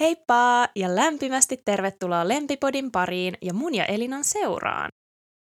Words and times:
Heippa 0.00 0.68
ja 0.76 0.96
lämpimästi 0.96 1.62
tervetuloa 1.64 2.28
Lempipodin 2.28 2.90
pariin 2.90 3.38
ja 3.42 3.54
mun 3.54 3.74
ja 3.74 3.84
Elinan 3.84 4.24
seuraan. 4.24 4.88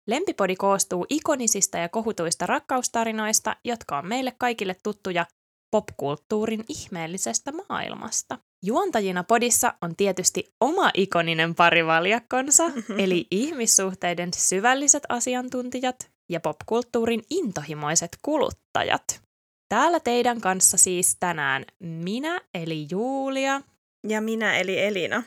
Lempipodi 0.07 0.55
koostuu 0.55 1.05
ikonisista 1.09 1.77
ja 1.77 1.89
kohutuista 1.89 2.45
rakkaustarinoista, 2.45 3.55
jotka 3.63 3.97
on 3.97 4.07
meille 4.07 4.33
kaikille 4.37 4.75
tuttuja 4.83 5.25
popkulttuurin 5.71 6.63
ihmeellisestä 6.67 7.51
maailmasta. 7.69 8.37
Juontajina 8.65 9.23
podissa 9.23 9.73
on 9.81 9.95
tietysti 9.95 10.53
oma 10.61 10.91
ikoninen 10.93 11.55
parivaljakkonsa, 11.55 12.63
eli 13.03 13.27
ihmissuhteiden 13.31 14.29
syvälliset 14.33 15.03
asiantuntijat 15.09 16.11
ja 16.29 16.39
popkulttuurin 16.39 17.23
intohimoiset 17.29 18.17
kuluttajat. 18.21 19.21
Täällä 19.69 19.99
teidän 19.99 20.41
kanssa 20.41 20.77
siis 20.77 21.17
tänään 21.19 21.65
minä 21.79 22.41
eli 22.53 22.87
Julia 22.91 23.61
ja 24.07 24.21
minä 24.21 24.57
eli 24.57 24.79
Elina. 24.79 25.23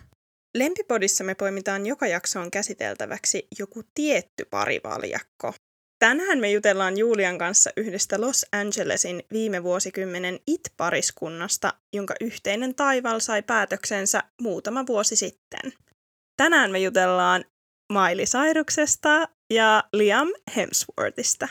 Lempipodissa 0.54 1.24
me 1.24 1.34
poimitaan 1.34 1.86
joka 1.86 2.06
jaksoon 2.06 2.50
käsiteltäväksi 2.50 3.46
joku 3.58 3.82
tietty 3.94 4.44
parivaljakko. 4.44 5.54
Tänään 5.98 6.38
me 6.38 6.50
jutellaan 6.50 6.98
Julian 6.98 7.38
kanssa 7.38 7.70
yhdestä 7.76 8.20
Los 8.20 8.46
Angelesin 8.52 9.22
viime 9.32 9.62
vuosikymmenen 9.62 10.38
It-pariskunnasta, 10.46 11.72
jonka 11.92 12.14
yhteinen 12.20 12.74
taival 12.74 13.20
sai 13.20 13.42
päätöksensä 13.42 14.22
muutama 14.42 14.86
vuosi 14.86 15.16
sitten. 15.16 15.72
Tänään 16.36 16.70
me 16.70 16.78
jutellaan 16.78 17.44
Miley 17.92 18.24
Cyruksesta 18.24 19.28
ja 19.52 19.84
Liam 19.92 20.28
Hemsworthista. 20.56 21.48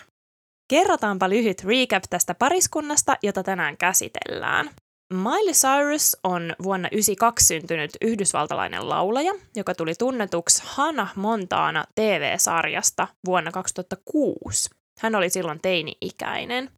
Kerrotaanpa 0.69 1.29
lyhyt 1.29 1.63
recap 1.63 2.03
tästä 2.09 2.33
pariskunnasta, 2.35 3.17
jota 3.23 3.43
tänään 3.43 3.77
käsitellään. 3.77 4.69
Miley 5.11 5.53
Cyrus 5.53 6.17
on 6.23 6.55
vuonna 6.63 6.89
1992 6.89 7.45
syntynyt 7.45 7.91
yhdysvaltalainen 8.01 8.89
laulaja, 8.89 9.33
joka 9.55 9.75
tuli 9.75 9.93
tunnetuksi 9.95 10.63
Hannah 10.65 11.15
Montana 11.15 11.85
TV-sarjasta 11.95 13.07
vuonna 13.25 13.51
2006. 13.51 14.69
Hän 14.99 15.15
oli 15.15 15.29
silloin 15.29 15.59
teini-ikäinen. 15.61 16.69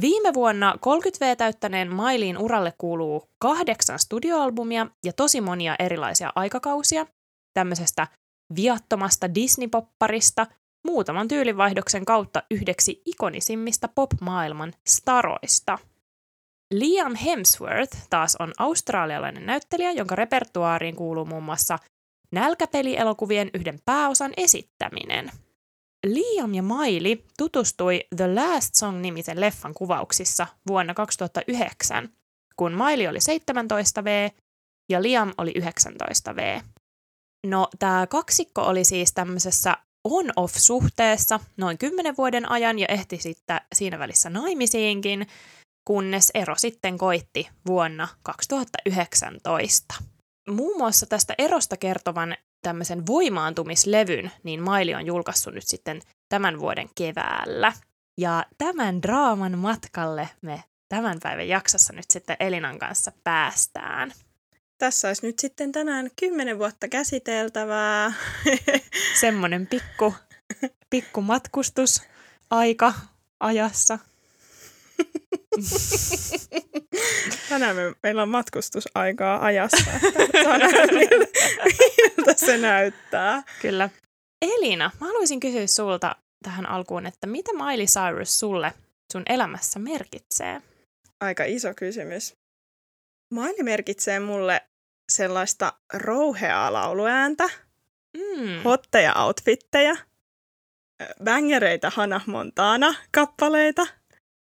Viime 0.00 0.34
vuonna 0.34 0.74
30V 0.76 1.36
täyttäneen 1.36 1.94
Mailiin 1.94 2.38
uralle 2.38 2.72
kuuluu 2.78 3.24
kahdeksan 3.42 3.98
studioalbumia 3.98 4.86
ja 5.06 5.12
tosi 5.12 5.40
monia 5.40 5.76
erilaisia 5.78 6.32
aikakausia, 6.34 7.06
tämmöisestä 7.54 8.06
viattomasta 8.56 9.26
Disney-popparista 9.26 10.46
muutaman 10.86 11.28
tyylivaihdoksen 11.28 12.04
kautta 12.04 12.42
yhdeksi 12.50 13.02
ikonisimmista 13.06 13.88
pop-maailman 13.88 14.72
staroista– 14.86 15.78
Liam 16.74 17.14
Hemsworth 17.14 17.96
taas 18.10 18.36
on 18.36 18.52
australialainen 18.58 19.46
näyttelijä, 19.46 19.92
jonka 19.92 20.16
repertuaariin 20.16 20.96
kuuluu 20.96 21.24
muun 21.24 21.42
muassa 21.42 21.78
nälkäpelielokuvien 22.32 23.50
yhden 23.54 23.78
pääosan 23.84 24.32
esittäminen. 24.36 25.30
Liam 26.06 26.54
ja 26.54 26.62
Maili 26.62 27.24
tutustui 27.38 28.04
The 28.16 28.34
Last 28.34 28.74
Song-nimisen 28.74 29.40
leffan 29.40 29.74
kuvauksissa 29.74 30.46
vuonna 30.68 30.94
2009, 30.94 32.08
kun 32.56 32.72
Maili 32.72 33.08
oli 33.08 33.18
17V 33.18 34.34
ja 34.88 35.02
Liam 35.02 35.32
oli 35.38 35.54
19V. 35.58 36.62
No, 37.46 37.68
tämä 37.78 38.06
kaksikko 38.06 38.62
oli 38.62 38.84
siis 38.84 39.12
tämmöisessä 39.12 39.76
on-off-suhteessa 40.04 41.40
noin 41.56 41.78
10 41.78 42.16
vuoden 42.16 42.50
ajan 42.50 42.78
ja 42.78 42.86
ehti 42.88 43.18
sitten 43.18 43.60
siinä 43.74 43.98
välissä 43.98 44.30
naimisiinkin, 44.30 45.26
kunnes 45.88 46.30
ero 46.34 46.54
sitten 46.56 46.98
koitti 46.98 47.48
vuonna 47.66 48.08
2019. 48.22 49.94
Muun 50.50 50.78
muassa 50.78 51.06
tästä 51.06 51.34
erosta 51.38 51.76
kertovan 51.76 52.36
tämmöisen 52.62 53.06
voimaantumislevyn, 53.06 54.32
niin 54.42 54.62
Maili 54.62 54.94
on 54.94 55.06
julkaissut 55.06 55.54
nyt 55.54 55.66
sitten 55.66 56.02
tämän 56.28 56.60
vuoden 56.60 56.90
keväällä. 56.94 57.72
Ja 58.18 58.46
tämän 58.58 59.02
draaman 59.02 59.58
matkalle 59.58 60.28
me 60.42 60.64
tämän 60.88 61.18
päivän 61.22 61.48
jaksossa 61.48 61.92
nyt 61.92 62.10
sitten 62.10 62.36
Elinan 62.40 62.78
kanssa 62.78 63.12
päästään. 63.24 64.12
Tässä 64.78 65.08
olisi 65.08 65.26
nyt 65.26 65.38
sitten 65.38 65.72
tänään 65.72 66.10
kymmenen 66.20 66.58
vuotta 66.58 66.88
käsiteltävää. 66.88 68.12
Semmoinen 69.20 69.66
pikku, 69.66 70.14
pikku 70.90 71.20
matkustus 71.22 72.02
aika 72.50 72.94
ajassa. 73.40 73.98
Tänään 77.48 77.76
me, 77.76 77.94
meillä 78.02 78.22
on 78.22 78.28
matkustusaikaa 78.28 79.44
ajassa. 79.44 79.90
miltä, 80.98 81.40
miltä 82.16 82.34
se 82.36 82.58
näyttää. 82.58 83.42
Kyllä. 83.62 83.90
Elina, 84.42 84.90
mä 85.00 85.06
haluaisin 85.06 85.40
kysyä 85.40 85.66
sulta 85.66 86.16
tähän 86.42 86.66
alkuun, 86.66 87.06
että 87.06 87.26
mitä 87.26 87.52
Miley 87.52 87.86
Cyrus 87.86 88.38
sulle 88.38 88.72
sun 89.12 89.22
elämässä 89.28 89.78
merkitsee? 89.78 90.62
Aika 91.20 91.44
iso 91.44 91.74
kysymys. 91.74 92.34
Miley 93.34 93.62
merkitsee 93.62 94.20
mulle 94.20 94.60
sellaista 95.12 95.72
rouheaa 95.92 96.72
lauluääntä, 96.72 97.44
mm. 98.16 98.62
hotteja 98.64 99.14
outfitteja, 99.14 99.96
bangereita 101.24 101.90
Hannah 101.90 102.26
Montana-kappaleita– 102.26 103.86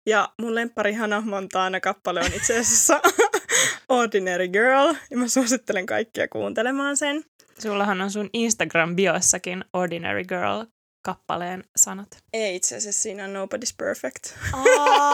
ja 0.07 0.29
mun 0.41 0.55
lemppari 0.55 0.93
Hannah 0.93 1.25
Montana 1.25 1.81
kappale 1.81 2.21
on 2.21 2.33
itse 2.35 2.59
asiassa 2.59 3.01
Ordinary 3.89 4.49
Girl, 4.49 4.95
ja 5.11 5.17
mä 5.17 5.29
suosittelen 5.29 5.87
kaikkia 5.87 6.29
kuuntelemaan 6.29 6.97
sen. 6.97 7.25
Sullahan 7.59 8.01
on 8.01 8.11
sun 8.11 8.31
Instagram-biossakin 8.37 9.65
Ordinary 9.73 10.25
Girl 10.25 10.65
kappaleen 11.03 11.65
sanat. 11.77 12.09
Ei 12.33 12.57
itse 12.57 12.77
asiassa, 12.77 13.03
siinä 13.03 13.25
on 13.25 13.31
Nobody's 13.31 13.75
Perfect. 13.77 14.25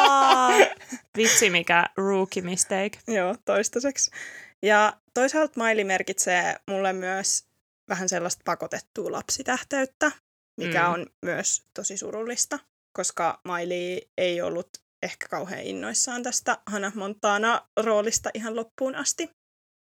vitsi 1.16 1.50
mikä 1.50 1.87
rookie 1.97 2.43
mistake. 2.43 2.91
Joo, 3.09 3.37
toistaiseksi. 3.44 4.10
Ja 4.62 4.97
toisaalta 5.15 5.65
Miley 5.65 5.84
merkitsee 5.84 6.56
mulle 6.66 6.93
myös 6.93 7.44
vähän 7.88 8.09
sellaista 8.09 8.43
pakotettua 8.44 9.12
lapsitähteyttä, 9.12 10.12
mikä 10.56 10.82
mm. 10.82 10.93
on 10.93 11.06
myös 11.22 11.62
tosi 11.75 11.97
surullista 11.97 12.59
koska 12.93 13.41
Miley 13.44 14.00
ei 14.19 14.43
ollut 14.43 14.69
ehkä 15.03 15.28
kauhean 15.28 15.62
innoissaan 15.62 16.22
tästä 16.22 16.59
Hannah 16.66 16.94
Montana-roolista 16.94 18.31
ihan 18.34 18.56
loppuun 18.56 18.94
asti. 18.94 19.31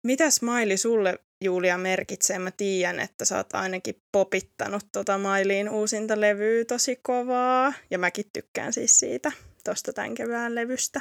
Mitäs 0.06 0.42
Miley 0.42 0.76
sulle, 0.76 1.18
Julia, 1.44 1.78
merkitsee? 1.78 2.38
Mä 2.38 2.50
tiedän, 2.50 3.00
että 3.00 3.24
sä 3.24 3.36
oot 3.36 3.54
ainakin 3.54 4.02
popittanut 4.12 4.86
tota 4.92 5.18
Maileyin 5.18 5.68
uusinta 5.68 6.20
levyä 6.20 6.64
tosi 6.64 6.96
kovaa. 7.02 7.72
Ja 7.90 7.98
mäkin 7.98 8.24
tykkään 8.32 8.72
siis 8.72 8.98
siitä, 8.98 9.32
tosta 9.64 9.92
tämän 9.92 10.14
kevään 10.14 10.54
levystä. 10.54 11.00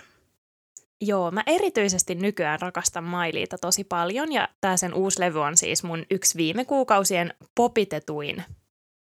Joo, 1.01 1.31
mä 1.31 1.43
erityisesti 1.45 2.15
nykyään 2.15 2.59
rakastan 2.61 3.03
Mailiita 3.03 3.57
tosi 3.57 3.83
paljon 3.83 4.31
ja 4.31 4.49
tää 4.61 4.77
sen 4.77 4.93
uusi 4.93 5.19
levy 5.19 5.41
on 5.41 5.57
siis 5.57 5.83
mun 5.83 6.05
yksi 6.11 6.37
viime 6.37 6.65
kuukausien 6.65 7.33
popitetuin 7.55 8.43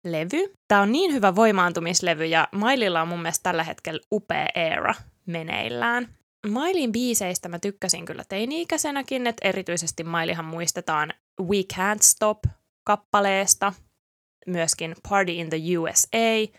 levy. 0.05 0.53
Tämä 0.67 0.81
on 0.81 0.91
niin 0.91 1.13
hyvä 1.13 1.35
voimaantumislevy 1.35 2.25
ja 2.25 2.47
Maililla 2.51 3.01
on 3.01 3.07
mun 3.07 3.21
mielestä 3.21 3.43
tällä 3.43 3.63
hetkellä 3.63 4.01
upea 4.11 4.47
era 4.55 4.93
meneillään. 5.25 6.07
Mailin 6.47 6.91
biiseistä 6.91 7.49
mä 7.49 7.59
tykkäsin 7.59 8.05
kyllä 8.05 8.23
teini-ikäisenäkin, 8.29 9.27
että 9.27 9.47
erityisesti 9.47 10.03
Mailihan 10.03 10.45
muistetaan 10.45 11.13
We 11.41 11.57
Can't 11.73 12.01
Stop 12.01 12.39
kappaleesta, 12.87 13.73
myöskin 14.47 14.95
Party 15.09 15.31
in 15.31 15.49
the 15.49 15.57
USA 15.77 16.57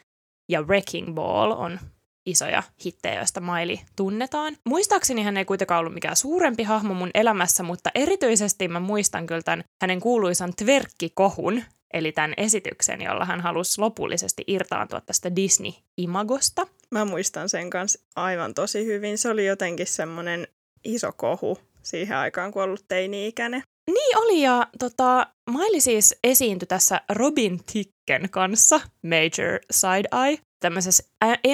ja 0.49 0.63
Wrecking 0.63 1.15
Ball 1.15 1.53
on 1.53 1.81
isoja 2.27 2.63
hittejä, 2.85 3.15
joista 3.15 3.41
Maili 3.41 3.81
tunnetaan. 3.97 4.57
Muistaakseni 4.69 5.23
hän 5.23 5.37
ei 5.37 5.45
kuitenkaan 5.45 5.81
ollut 5.81 5.95
mikään 5.95 6.17
suurempi 6.17 6.63
hahmo 6.63 6.95
mun 6.95 7.11
elämässä, 7.15 7.63
mutta 7.63 7.91
erityisesti 7.95 8.69
mä 8.69 8.81
muistan 8.81 9.27
kyllä 9.27 9.43
tämän 9.43 9.65
hänen 9.83 10.01
kuuluisan 10.01 10.53
tverkkikohun, 10.57 11.63
eli 11.95 12.13
tämän 12.13 12.35
esityksen, 12.37 13.03
jolla 13.03 13.25
hän 13.25 13.41
halusi 13.41 13.81
lopullisesti 13.81 14.45
irtaantua 14.47 15.01
tästä 15.01 15.37
Disney-imagosta. 15.37 16.67
Mä 16.91 17.05
muistan 17.05 17.49
sen 17.49 17.71
kanssa 17.71 18.01
aivan 18.17 18.55
tosi 18.55 18.85
hyvin. 18.87 19.19
Se 19.19 19.31
oli 19.31 19.47
jotenkin 19.47 19.87
semmoinen 19.87 20.49
iso 20.85 21.13
kohu 21.13 21.59
siihen 21.83 22.17
aikaan, 22.17 22.53
kun 22.53 22.63
ollut 22.63 22.85
teini-ikäinen. 22.89 23.63
Niin 23.87 24.19
oli, 24.19 24.43
ja 24.43 24.67
tota, 24.79 25.27
Miley 25.51 25.81
siis 25.81 26.19
esiintyi 26.25 26.67
tässä 26.67 27.01
Robin 27.09 27.61
Ticken 27.73 28.31
kanssa, 28.31 28.81
Major 29.03 29.61
Side 29.71 30.27
Eye, 30.27 30.39
tämmöisessä 30.61 31.05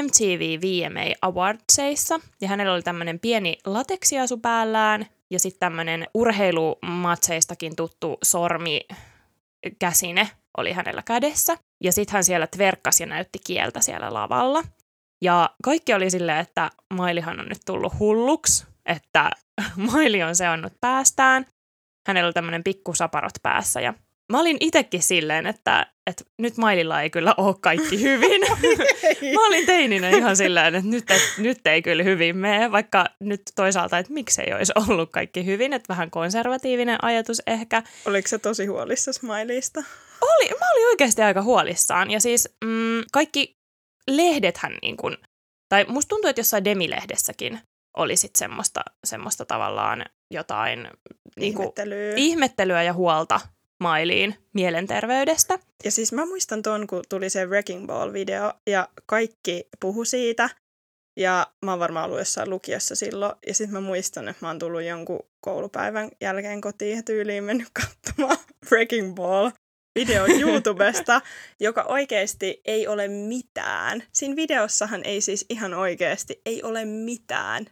MTV 0.02 0.60
VMA 0.60 1.14
Awardsseissa, 1.22 2.20
ja 2.40 2.48
hänellä 2.48 2.74
oli 2.74 2.82
tämmöinen 2.82 3.20
pieni 3.20 3.58
lateksiasu 3.66 4.38
päällään, 4.38 5.06
ja 5.30 5.38
sitten 5.38 5.60
tämmöinen 5.60 6.06
urheilumatseistakin 6.14 7.76
tuttu 7.76 8.18
sormi 8.22 8.80
käsine 9.78 10.30
oli 10.58 10.72
hänellä 10.72 11.02
kädessä. 11.02 11.56
Ja 11.84 11.92
sitten 11.92 12.12
hän 12.12 12.24
siellä 12.24 12.46
tverkkasi 12.46 13.02
ja 13.02 13.06
näytti 13.06 13.38
kieltä 13.46 13.80
siellä 13.80 14.14
lavalla. 14.14 14.62
Ja 15.22 15.50
kaikki 15.64 15.94
oli 15.94 16.10
silleen, 16.10 16.38
että 16.38 16.70
Mailihan 16.94 17.40
on 17.40 17.48
nyt 17.48 17.60
tullut 17.66 17.98
hulluksi, 17.98 18.66
että 18.86 19.30
Maili 19.92 20.22
on 20.22 20.36
seonnut 20.36 20.72
päästään. 20.80 21.46
hänellä 22.08 22.26
oli 22.26 22.32
tämmöinen 22.32 22.64
pikku 22.64 22.94
saparot 22.94 23.34
päässä 23.42 23.80
ja 23.80 23.94
mä 24.32 24.40
olin 24.40 24.56
itekin 24.60 25.02
silleen, 25.02 25.46
että, 25.46 25.86
että 26.06 26.24
nyt 26.38 26.56
Maililla 26.56 27.02
ei 27.02 27.10
kyllä 27.10 27.34
ole 27.36 27.54
kaikki 27.60 28.02
hyvin. 28.02 28.40
mä 29.34 29.46
olin 29.46 29.66
teininä 29.66 30.08
ihan 30.08 30.36
silleen, 30.36 30.74
että 30.74 30.90
nyt, 30.90 31.10
että 31.10 31.28
nyt 31.38 31.66
ei 31.66 31.82
kyllä 31.82 32.02
hyvin 32.02 32.36
mene, 32.36 32.72
vaikka 32.72 33.06
nyt 33.20 33.42
toisaalta, 33.56 33.98
että 33.98 34.12
miksei 34.12 34.52
olisi 34.52 34.72
ollut 34.76 35.10
kaikki 35.10 35.46
hyvin, 35.46 35.72
että 35.72 35.88
vähän 35.88 36.10
konservatiivinen 36.10 37.04
ajatus 37.04 37.42
ehkä. 37.46 37.82
Oliko 38.06 38.28
se 38.28 38.38
tosi 38.38 38.66
huolissa 38.66 39.12
Smileysta? 39.12 39.84
Oli, 40.20 40.48
mä 40.48 40.72
olin 40.74 40.86
oikeasti 40.86 41.22
aika 41.22 41.42
huolissaan 41.42 42.10
ja 42.10 42.20
siis 42.20 42.56
mm, 42.64 43.02
kaikki 43.12 43.56
lehdethän 44.10 44.78
niin 44.82 44.96
kuin, 44.96 45.16
tai 45.68 45.84
musta 45.88 46.08
tuntuu, 46.08 46.28
että 46.28 46.40
jossain 46.40 46.64
Demilehdessäkin 46.64 47.60
oli 47.96 48.16
sitten 48.16 48.38
semmoista, 48.38 48.80
semmoista 49.04 49.44
tavallaan 49.44 50.04
jotain 50.30 50.88
niin 51.36 51.54
kuin, 51.54 51.64
ihmettelyä. 51.64 52.12
ihmettelyä 52.16 52.82
ja 52.82 52.92
huolta 52.92 53.40
mailiin 53.82 54.34
mielenterveydestä. 54.54 55.58
Ja 55.84 55.90
siis 55.90 56.12
mä 56.12 56.26
muistan 56.26 56.62
ton, 56.62 56.86
kun 56.86 57.02
tuli 57.08 57.30
se 57.30 57.46
Wrecking 57.46 57.86
Ball-video 57.86 58.58
ja 58.66 58.88
kaikki 59.06 59.68
puhu 59.80 60.04
siitä. 60.04 60.50
Ja 61.20 61.46
mä 61.64 61.72
oon 61.72 61.80
varmaan 61.80 62.04
ollut 62.04 62.18
jossain 62.18 62.50
lukiossa 62.50 62.94
silloin. 62.94 63.32
Ja 63.46 63.54
sitten 63.54 63.72
mä 63.72 63.80
muistan, 63.80 64.28
että 64.28 64.46
mä 64.46 64.48
oon 64.48 64.58
tullut 64.58 64.82
jonkun 64.82 65.26
koulupäivän 65.40 66.10
jälkeen 66.20 66.60
kotiin 66.60 66.96
ja 66.96 67.02
tyyliin 67.02 67.44
mennyt 67.44 67.68
katsomaan 67.72 68.36
Wrecking 68.70 69.14
Ball 69.14 69.50
video 69.94 70.26
YouTubesta, 70.40 71.20
joka 71.60 71.82
oikeasti 71.82 72.60
ei 72.64 72.86
ole 72.86 73.08
mitään. 73.08 74.02
Siinä 74.12 74.36
videossahan 74.36 75.04
ei 75.04 75.20
siis 75.20 75.46
ihan 75.48 75.74
oikeasti, 75.74 76.40
ei 76.46 76.62
ole 76.62 76.84
mitään 76.84 77.66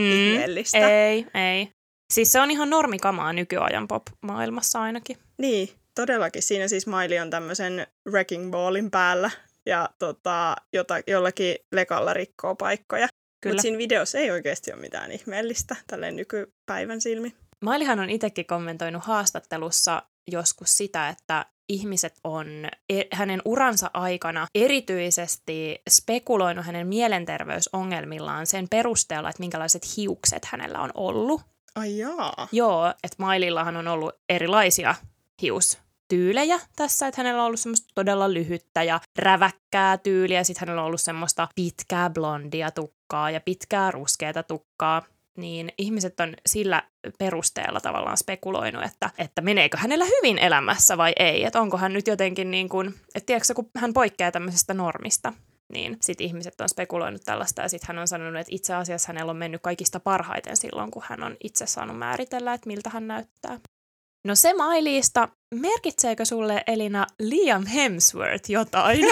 mm, 0.00 0.12
ihmeellistä. 0.12 0.88
Ei, 0.90 1.26
ei. 1.34 1.68
Siis 2.12 2.32
se 2.32 2.40
on 2.40 2.50
ihan 2.50 2.70
normikamaa 2.70 3.32
nykyajan 3.32 3.88
pop-maailmassa 3.88 4.82
ainakin. 4.82 5.16
Niin, 5.38 5.68
todellakin. 5.94 6.42
Siinä 6.42 6.68
siis 6.68 6.86
Miley 6.86 7.18
on 7.18 7.30
tämmöisen 7.30 7.86
wrecking 8.10 8.50
ballin 8.50 8.90
päällä 8.90 9.30
ja 9.66 9.88
tota, 9.98 10.56
jota, 10.72 10.94
jollakin 11.06 11.56
lekalla 11.72 12.14
rikkoo 12.14 12.54
paikkoja. 12.54 13.08
Mutta 13.46 13.62
siinä 13.62 13.78
videossa 13.78 14.18
ei 14.18 14.30
oikeasti 14.30 14.72
ole 14.72 14.80
mitään 14.80 15.12
ihmeellistä 15.12 15.76
tälleen 15.86 16.16
nykypäivän 16.16 17.00
silmi. 17.00 17.34
Mailihan 17.64 18.00
on 18.00 18.10
itsekin 18.10 18.46
kommentoinut 18.46 19.04
haastattelussa 19.04 20.02
joskus 20.30 20.74
sitä, 20.74 21.08
että 21.08 21.46
ihmiset 21.68 22.14
on 22.24 22.46
e, 22.88 23.02
hänen 23.12 23.42
uransa 23.44 23.90
aikana 23.94 24.46
erityisesti 24.54 25.82
spekuloinut 25.90 26.66
hänen 26.66 26.86
mielenterveysongelmillaan 26.86 28.46
sen 28.46 28.68
perusteella, 28.68 29.30
että 29.30 29.40
minkälaiset 29.40 29.82
hiukset 29.96 30.44
hänellä 30.44 30.80
on 30.80 30.90
ollut. 30.94 31.40
Ai 31.78 31.98
jaa. 31.98 32.48
Joo, 32.52 32.88
että 32.88 33.16
Mailillahan 33.18 33.76
on 33.76 33.88
ollut 33.88 34.14
erilaisia 34.28 34.94
hiustyylejä 35.42 36.60
tässä, 36.76 37.06
että 37.06 37.22
hänellä 37.22 37.42
on 37.42 37.46
ollut 37.46 37.60
semmoista 37.60 37.88
todella 37.94 38.32
lyhyttä 38.32 38.82
ja 38.82 39.00
räväkkää 39.18 39.98
tyyliä, 39.98 40.44
sitten 40.44 40.60
hänellä 40.60 40.82
on 40.82 40.86
ollut 40.86 41.00
semmoista 41.00 41.48
pitkää 41.54 42.10
blondia 42.10 42.70
tukkaa 42.70 43.30
ja 43.30 43.40
pitkää 43.40 43.90
ruskeata 43.90 44.42
tukkaa, 44.42 45.02
niin 45.36 45.72
ihmiset 45.78 46.20
on 46.20 46.34
sillä 46.46 46.82
perusteella 47.18 47.80
tavallaan 47.80 48.16
spekuloinut, 48.16 48.84
että, 48.84 49.10
että 49.18 49.40
meneekö 49.40 49.76
hänellä 49.76 50.04
hyvin 50.04 50.38
elämässä 50.38 50.98
vai 50.98 51.12
ei, 51.18 51.44
että 51.44 51.60
onko 51.60 51.76
hän 51.76 51.92
nyt 51.92 52.06
jotenkin 52.06 52.50
niin 52.50 52.68
kuin, 52.68 52.94
että 53.14 53.26
tiedätkö, 53.26 53.54
kun 53.54 53.70
hän 53.76 53.92
poikkeaa 53.92 54.30
tämmöisestä 54.30 54.74
normista, 54.74 55.32
niin 55.72 55.96
sitten 56.00 56.26
ihmiset 56.26 56.60
on 56.60 56.68
spekuloinut 56.68 57.22
tällaista 57.24 57.62
ja 57.62 57.68
sitten 57.68 57.86
hän 57.88 57.98
on 57.98 58.08
sanonut, 58.08 58.40
että 58.40 58.54
itse 58.54 58.74
asiassa 58.74 59.08
hänellä 59.08 59.30
on 59.30 59.36
mennyt 59.36 59.62
kaikista 59.62 60.00
parhaiten 60.00 60.56
silloin, 60.56 60.90
kun 60.90 61.02
hän 61.06 61.22
on 61.22 61.36
itse 61.44 61.66
saanut 61.66 61.98
määritellä, 61.98 62.54
että 62.54 62.66
miltä 62.66 62.90
hän 62.90 63.06
näyttää. 63.06 63.60
No 64.26 64.34
se 64.34 64.54
mailiista, 64.54 65.28
merkitseekö 65.54 66.24
sulle 66.24 66.64
Elina 66.66 67.06
Liam 67.18 67.66
Hemsworth 67.66 68.50
jotain? 68.50 69.04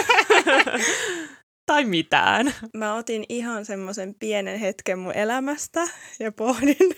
tai 1.71 1.85
mitään? 1.85 2.53
Mä 2.73 2.95
otin 2.95 3.25
ihan 3.29 3.65
semmoisen 3.65 4.15
pienen 4.19 4.59
hetken 4.59 4.99
mun 4.99 5.13
elämästä 5.13 5.87
ja 6.19 6.31
pohdin, 6.31 6.95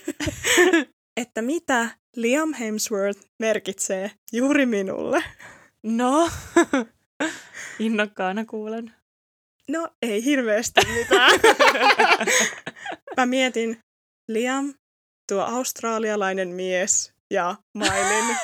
että 1.21 1.41
mitä 1.41 1.89
Liam 2.15 2.53
Hemsworth 2.53 3.21
merkitsee 3.39 4.11
juuri 4.33 4.65
minulle. 4.65 5.23
No, 5.83 6.29
innokkaana 7.79 8.45
kuulen. 8.45 8.94
No, 9.69 9.89
ei 10.01 10.25
hirveästi 10.25 10.81
mitään. 10.94 11.39
Mä 13.18 13.25
mietin, 13.25 13.80
Liam, 14.27 14.74
tuo 15.27 15.42
australialainen 15.42 16.48
mies 16.48 17.13
ja 17.31 17.56
Mailin 17.74 18.38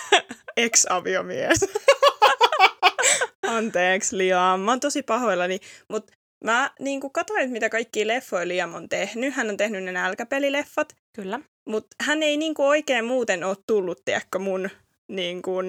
ex-aviomies. 0.57 1.59
Anteeksi, 3.47 4.17
Liam. 4.17 4.59
Mä 4.59 4.71
oon 4.71 4.79
tosi 4.79 5.03
pahoillani, 5.03 5.59
mutta 5.89 6.13
mä 6.43 6.71
niin 6.79 7.01
katsoin, 7.11 7.51
mitä 7.51 7.69
kaikki 7.69 8.07
leffoja 8.07 8.47
Liam 8.47 8.73
on 8.73 8.89
tehnyt. 8.89 9.33
Hän 9.33 9.49
on 9.49 9.57
tehnyt 9.57 9.83
ne 9.83 9.91
nälkäpelileffat. 9.91 10.95
Kyllä. 11.15 11.39
Mutta 11.69 11.95
hän 12.01 12.23
ei 12.23 12.37
niin 12.37 12.53
kuin 12.53 12.67
oikein 12.67 13.05
muuten 13.05 13.43
ole 13.43 13.57
tullut, 13.67 14.01
tiedätkö, 14.05 14.39
mun 14.39 14.69
niin 15.07 15.41
kuin 15.41 15.67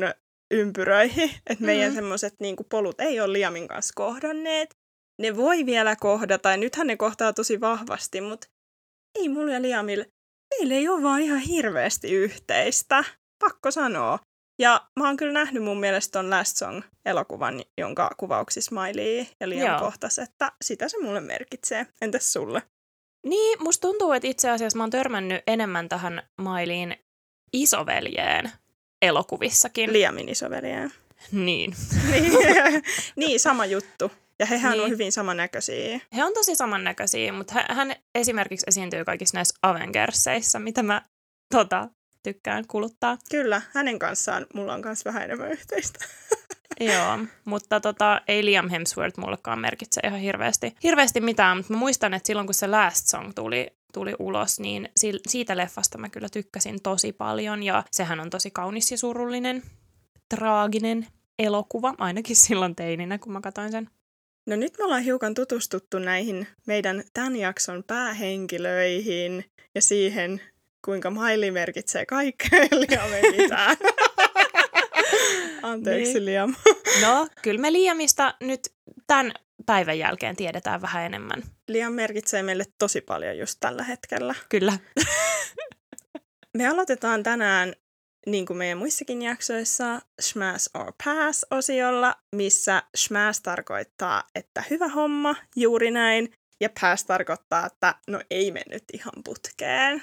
ympyröihin. 0.51 1.31
Että 1.51 1.65
meidän 1.65 1.85
mm-hmm. 1.85 1.95
semmoiset 1.95 2.35
niin 2.41 2.57
polut 2.69 3.01
ei 3.01 3.21
ole 3.21 3.33
Liamin 3.33 3.69
kanssa 3.69 3.93
kohdanneet 3.97 4.77
ne 5.19 5.37
voi 5.37 5.67
vielä 5.67 5.97
kohdata, 5.97 6.51
ja 6.51 6.57
nythän 6.57 6.87
ne 6.87 6.97
kohtaa 6.97 7.33
tosi 7.33 7.61
vahvasti, 7.61 8.21
mutta 8.21 8.49
ei 9.15 9.29
mulla 9.29 9.53
ja 9.53 9.63
Liamille, 9.63 10.07
meillä 10.59 10.75
ei 10.75 10.89
ole 10.89 11.03
vaan 11.03 11.21
ihan 11.21 11.39
hirveästi 11.39 12.13
yhteistä, 12.13 13.05
pakko 13.39 13.71
sanoa. 13.71 14.19
Ja 14.59 14.89
mä 15.01 15.07
oon 15.07 15.17
kyllä 15.17 15.33
nähnyt 15.33 15.63
mun 15.63 15.81
mielestä 15.81 16.13
ton 16.13 16.31
Last 16.31 16.57
Song-elokuvan, 16.57 17.65
jonka 17.79 18.11
kuvauksissa 18.17 18.81
Miley 18.81 19.27
ja 19.41 19.49
Liam 19.49 19.71
Joo. 19.71 19.81
kohtas, 19.81 20.19
että 20.19 20.53
sitä 20.65 20.89
se 20.89 21.03
mulle 21.03 21.21
merkitsee. 21.21 21.87
Entäs 22.01 22.33
sulle? 22.33 22.63
Niin, 23.27 23.63
musta 23.63 23.89
tuntuu, 23.89 24.13
että 24.13 24.29
itse 24.29 24.51
asiassa 24.51 24.77
mä 24.77 24.83
oon 24.83 24.91
törmännyt 24.91 25.43
enemmän 25.47 25.89
tähän 25.89 26.23
Mailiin 26.37 26.97
isoveljeen 27.53 28.53
elokuvissakin. 29.03 29.93
Liamin 29.93 30.29
isoveljeen. 30.29 30.93
Niin. 31.33 31.75
niin. 32.11 32.33
niin, 33.17 33.41
sama 33.41 33.67
juttu. 33.67 34.11
Ja 34.39 34.47
hehän 34.47 34.73
niin. 34.73 34.85
on 34.85 34.91
hyvin 34.91 35.13
samannäköisiä. 35.13 36.01
He 36.17 36.25
on 36.25 36.35
tosi 36.35 36.57
samannäköisiä, 36.57 37.33
mutta 37.33 37.55
hän 37.69 37.97
esimerkiksi 38.15 38.67
esiintyy 38.69 39.05
kaikissa 39.05 39.37
näissä 39.37 39.59
Avengersseissa, 39.63 40.59
mitä 40.59 40.83
mä 40.83 41.03
tota, 41.51 41.89
tykkään 42.23 42.65
kuluttaa. 42.69 43.19
Kyllä, 43.31 43.63
hänen 43.75 43.99
kanssaan 43.99 44.47
mulla 44.55 44.75
on 44.75 44.81
myös 44.85 45.05
vähän 45.05 45.23
enemmän 45.23 45.53
yhteistä. 45.53 46.05
Joo, 46.81 47.19
mutta 47.45 47.81
tota, 47.81 48.21
ei 48.29 48.45
Liam 48.45 48.69
Hemsworth 48.69 49.19
mullekaan 49.19 49.59
merkitse 49.59 50.01
ihan 50.05 50.21
hirveästi, 50.21 50.75
hirveästi 50.83 51.21
mitään, 51.21 51.57
mutta 51.57 51.73
mä 51.73 51.79
muistan, 51.79 52.15
että 52.15 52.27
silloin 52.27 52.47
kun 52.47 52.55
se 52.55 52.67
Last 52.67 53.07
Song 53.07 53.33
tuli, 53.35 53.71
tuli 53.93 54.15
ulos, 54.19 54.61
niin 54.61 54.89
siitä 55.29 55.57
leffasta 55.57 55.99
mä 55.99 56.09
kyllä 56.09 56.29
tykkäsin 56.29 56.83
tosi 56.83 57.13
paljon 57.13 57.63
ja 57.63 57.83
sehän 57.91 58.21
on 58.21 58.31
tosi 58.31 58.51
kaunis 58.51 58.91
ja 58.91 58.99
surullinen, 58.99 59.63
traaginen 60.29 61.07
elokuva, 61.39 61.95
ainakin 61.99 62.37
silloin 62.37 62.77
teininä, 62.77 63.19
kun 63.19 63.33
mä 63.33 63.41
katsoin 63.41 63.71
sen. 63.71 63.91
No 64.47 64.57
nyt 64.57 64.79
me 64.79 64.85
ollaan 64.85 65.03
hiukan 65.03 65.35
tutustuttu 65.35 65.99
näihin 65.99 66.47
meidän 66.67 67.05
tämän 67.15 67.37
jakson 67.37 67.85
päähenkilöihin 67.87 69.45
ja 69.75 69.83
siihen, 69.83 70.41
kuinka 70.85 71.11
Maili 71.11 71.51
merkitsee 71.51 72.07
kaikkea, 72.07 72.61
Liam 72.61 73.13
ei 73.13 73.37
mitään. 73.37 73.77
Anteeksi 75.63 76.13
niin. 76.13 76.25
Liam. 76.25 76.55
no, 77.03 77.29
kyllä 77.43 77.61
me 77.61 77.73
Liamista 77.73 78.35
nyt 78.41 78.61
tämän 79.07 79.33
päivän 79.67 79.99
jälkeen 79.99 80.37
tiedetään 80.37 80.83
vähän 80.83 81.07
enemmän. 81.07 81.43
Liam 81.69 81.93
merkitsee 81.93 82.43
meille 82.43 82.65
tosi 82.79 83.01
paljon 83.01 83.39
just 83.39 83.57
tällä 83.61 83.83
hetkellä. 83.83 84.35
Kyllä. 84.49 84.79
me 86.59 86.69
aloitetaan 86.69 87.23
tänään 87.23 87.75
niin 88.27 88.47
kuin 88.47 88.57
meidän 88.57 88.79
muissakin 88.79 89.23
jaksoissa, 89.23 90.01
Smash 90.21 90.71
or 90.75 90.93
Pass-osiolla, 91.05 92.15
missä 92.37 92.83
Smash 92.97 93.43
tarkoittaa, 93.43 94.25
että 94.35 94.65
hyvä 94.71 94.89
homma, 94.89 95.35
juuri 95.57 95.91
näin, 95.91 96.33
ja 96.61 96.69
Pass 96.81 97.05
tarkoittaa, 97.05 97.67
että 97.67 97.95
no 98.07 98.21
ei 98.31 98.51
mennyt 98.51 98.85
ihan 98.93 99.13
putkeen. 99.25 100.03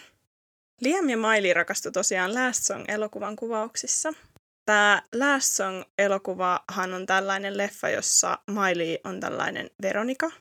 Liam 0.82 1.10
ja 1.10 1.18
Miley 1.18 1.54
rakastu 1.54 1.92
tosiaan 1.92 2.34
Last 2.36 2.64
Song-elokuvan 2.64 3.36
kuvauksissa. 3.36 4.14
Tämä 4.66 5.02
Last 5.16 5.52
Song-elokuvahan 5.52 6.94
on 6.94 7.06
tällainen 7.06 7.58
leffa, 7.58 7.90
jossa 7.90 8.38
Miley 8.48 8.98
on 9.04 9.20
tällainen 9.20 9.70
Veronika, 9.82 10.32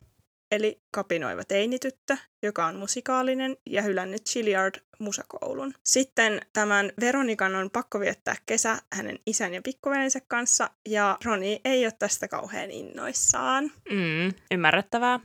eli 0.55 0.81
kapinoiva 0.91 1.43
teinityttö, 1.43 2.17
joka 2.43 2.65
on 2.65 2.75
musikaalinen 2.75 3.57
ja 3.69 3.81
hylännyt 3.81 4.25
Chiliard 4.25 4.75
musakoulun. 4.99 5.73
Sitten 5.83 6.41
tämän 6.53 6.91
Veronikan 6.99 7.55
on 7.55 7.69
pakko 7.69 7.99
viettää 7.99 8.35
kesä 8.45 8.77
hänen 8.93 9.19
isän 9.25 9.53
ja 9.53 9.61
pikkuveljensä 9.61 10.19
kanssa, 10.27 10.69
ja 10.89 11.17
Roni 11.25 11.61
ei 11.65 11.85
ole 11.85 11.93
tästä 11.99 12.27
kauhean 12.27 12.71
innoissaan. 12.71 13.63
Mm, 13.89 14.33
ymmärrettävää. 14.51 15.19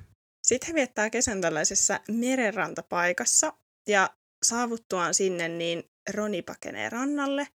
Sitten 0.47 0.67
he 0.67 0.75
viettää 0.75 1.11
kesän 1.11 1.41
tällaisessa 1.41 2.01
merenrantapaikassa, 2.11 3.53
ja 3.89 4.11
saavuttuaan 4.43 5.15
sinne, 5.15 5.49
niin 5.49 5.85
Roni 6.15 6.43
pakenee 6.43 6.91
rannalle, 6.91 7.49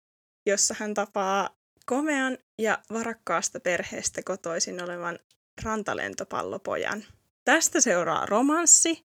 jossa 0.47 0.75
hän 0.79 0.95
tapaa 0.95 1.51
komean 1.87 2.39
ja 2.59 2.79
varakkaasta 2.93 3.61
perheestä 3.61 4.23
kotoisin 4.23 4.83
olevan 4.83 5.19
rantalentopallopojan. 5.63 7.05
Tästä 7.51 7.81
seuraa 7.81 8.27
romanssi, 8.27 9.07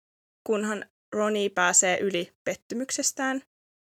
kunhan 0.44 0.84
Ronnie 1.12 1.48
pääsee 1.48 1.98
yli 1.98 2.32
pettymyksestään 2.44 3.42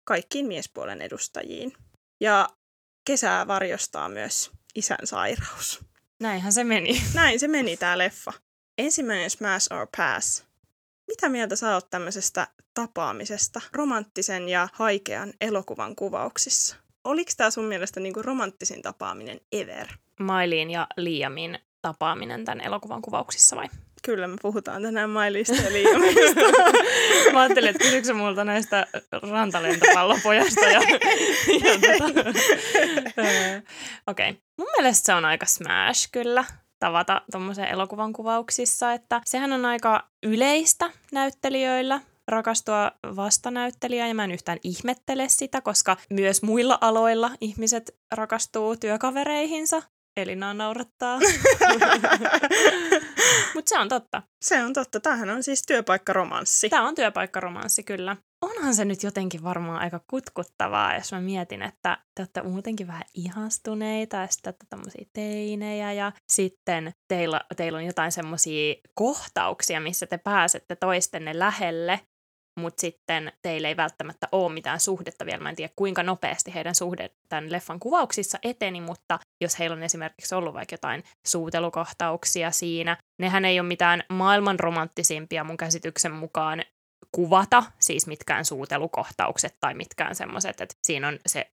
kaikkiin 0.05 0.47
miespuolen 0.47 1.03
edustajiin. 1.03 1.73
Ja 2.21 2.49
kesää 3.07 3.47
varjostaa 3.47 4.09
myös 4.09 4.51
isän 4.75 4.99
sairaus. 5.05 5.85
Näinhän 6.21 6.53
se 6.53 6.65
meni. 6.65 7.03
Näin 7.15 7.41
se 7.41 7.49
meni 7.49 7.77
tää 7.77 7.99
leffa. 7.99 8.33
Ensimmäinen 8.79 9.31
Smash 9.31 9.73
or 9.73 9.87
Pass. 9.97 10.45
Mitä 11.09 11.29
mieltä 11.29 11.57
sä 11.57 11.75
oot 11.75 11.91
tämmöisestä 11.91 12.47
tapaamisesta 12.75 13.61
romanttisen 13.73 14.49
ja 14.49 14.69
haikean 14.73 15.33
elokuvan 15.41 15.97
kuvauksissa? 15.97 16.77
Oliko 17.05 17.31
tämä 17.37 17.51
sun 17.51 17.65
mielestä 17.65 18.01
niinku 18.01 18.23
romanttisin 18.23 18.83
tapaaminen 18.83 19.41
ever? 19.53 19.89
Mailiin 20.21 20.71
ja 20.71 20.87
Liamin 20.97 21.59
tapaaminen 21.83 22.45
tämän 22.45 22.61
elokuvan 22.61 23.03
kuvauksissa 23.03 23.57
vai? 23.57 23.69
Kyllä, 24.03 24.27
me 24.27 24.37
puhutaan 24.43 24.83
tänään 24.83 25.11
Mailista 25.11 25.55
ja 25.55 25.73
Liamista. 25.73 26.41
Mä 27.33 27.41
ajattelin, 27.41 27.71
että 27.71 27.85
kysyksä 27.85 28.15
multa 28.15 28.45
näistä 28.45 28.87
rantalentopallopojasta. 29.31 30.65
Ja, 30.65 30.81
ja 31.65 31.99
tota, 31.99 32.31
Okei. 34.07 34.31
Okay. 34.31 34.43
Mun 34.59 34.69
mielestä 34.77 35.07
se 35.07 35.15
on 35.15 35.25
aika 35.25 35.47
smash 35.47 36.09
kyllä 36.13 36.45
tavata 36.79 37.23
tuommoisen 37.31 37.69
elokuvan 37.69 38.13
kuvauksissa, 38.13 38.93
että 38.93 39.21
sehän 39.25 39.53
on 39.53 39.65
aika 39.65 40.09
yleistä 40.23 40.91
näyttelijöillä 41.13 42.01
rakastua 42.29 42.93
vastanäyttelijään 43.17 44.09
ja 44.09 44.15
mä 44.15 44.25
en 44.25 44.33
yhtään 44.33 44.59
ihmettele 44.65 45.29
sitä, 45.29 45.61
koska 45.61 45.97
myös 46.11 46.43
muilla 46.43 46.79
aloilla 46.81 47.31
ihmiset 47.41 47.97
rakastuu 48.13 48.77
työkavereihinsa. 48.77 49.83
Elina 50.17 50.55
naurattaa. 50.55 51.19
Mutta 53.55 53.69
se 53.69 53.79
on 53.79 53.89
totta. 53.89 54.23
Se 54.43 54.65
on 54.65 54.73
totta. 54.73 55.01
Tämähän 55.01 55.31
on 55.31 55.43
siis 55.43 55.63
työpaikkaromanssi. 55.67 56.69
Tämä 56.69 56.89
on 56.89 56.95
työpaikkaromanssi, 56.95 57.83
kyllä. 57.83 58.17
Onhan 58.43 58.75
se 58.75 58.85
nyt 58.85 59.03
jotenkin 59.03 59.43
varmaan 59.43 59.83
aika 59.83 60.01
kutkuttavaa, 60.11 60.95
jos 60.95 61.13
mä 61.13 61.21
mietin, 61.21 61.63
että 61.63 61.99
te 62.15 62.23
olette 62.23 62.43
muutenkin 62.43 62.87
vähän 62.87 63.05
ihastuneita 63.15 64.17
ja 64.17 64.27
sitten 64.27 64.55
tämmöisiä 64.69 65.05
teinejä 65.13 65.93
ja 65.93 66.13
sitten 66.29 66.93
teillä, 67.09 67.41
teillä 67.57 67.79
on 67.79 67.85
jotain 67.85 68.13
semmoisia 68.13 68.75
kohtauksia, 68.95 69.81
missä 69.81 70.07
te 70.07 70.19
pääsette 70.19 70.77
toistenne 70.77 71.39
lähelle 71.39 72.01
mutta 72.59 72.81
sitten 72.81 73.33
teillä 73.43 73.69
ei 73.69 73.77
välttämättä 73.77 74.29
ole 74.33 74.53
mitään 74.53 74.81
suhdetta 74.81 75.27
vielä. 75.27 75.43
Mä 75.43 75.49
en 75.49 75.57
tiedä, 75.57 75.73
kuinka 75.77 76.03
nopeasti 76.03 76.55
heidän 76.55 76.75
suhde 76.75 77.11
tämän 77.29 77.53
leffan 77.53 77.81
kuvauksissa 77.81 78.39
eteni, 78.43 78.81
mutta 78.81 79.19
jos 79.41 79.59
heillä 79.59 79.77
on 79.77 79.83
esimerkiksi 79.83 80.35
ollut 80.35 80.55
vaikka 80.55 80.75
jotain 80.75 81.05
suutelukohtauksia 81.27 82.51
siinä, 82.51 82.97
nehän 83.21 83.45
ei 83.45 83.61
ole 83.61 83.69
mitään 83.69 84.03
maailman 84.09 84.61
romanttisimpia 84.61 85.45
mun 85.45 85.57
käsityksen 85.57 86.13
mukaan 86.13 86.63
kuvata, 87.13 87.63
siis 87.79 88.07
mitkään 88.07 88.45
suutelukohtaukset 88.45 89.57
tai 89.61 89.75
mitkään 89.75 90.15
semmoiset, 90.15 90.61
että 90.61 90.75
siinä 90.83 91.09
on 91.09 91.19
se 91.27 91.51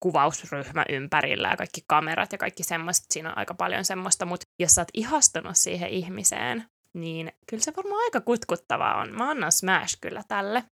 kuvausryhmä 0.00 0.84
ympärillä 0.88 1.48
ja 1.48 1.56
kaikki 1.56 1.80
kamerat 1.86 2.32
ja 2.32 2.38
kaikki 2.38 2.62
semmoiset, 2.62 3.04
siinä 3.10 3.28
on 3.28 3.38
aika 3.38 3.54
paljon 3.54 3.84
semmoista, 3.84 4.26
mutta 4.26 4.46
jos 4.58 4.74
sä 4.74 4.80
oot 4.80 4.88
ihastunut 4.94 5.56
siihen 5.56 5.90
ihmiseen, 5.90 6.64
niin 7.00 7.32
kyllä 7.46 7.62
se 7.62 7.72
varmaan 7.76 8.02
aika 8.04 8.20
kutkuttavaa 8.20 9.00
on. 9.00 9.12
Mä 9.12 9.30
annan 9.30 9.52
smash 9.52 9.98
kyllä 10.00 10.22
tälle. 10.28 10.64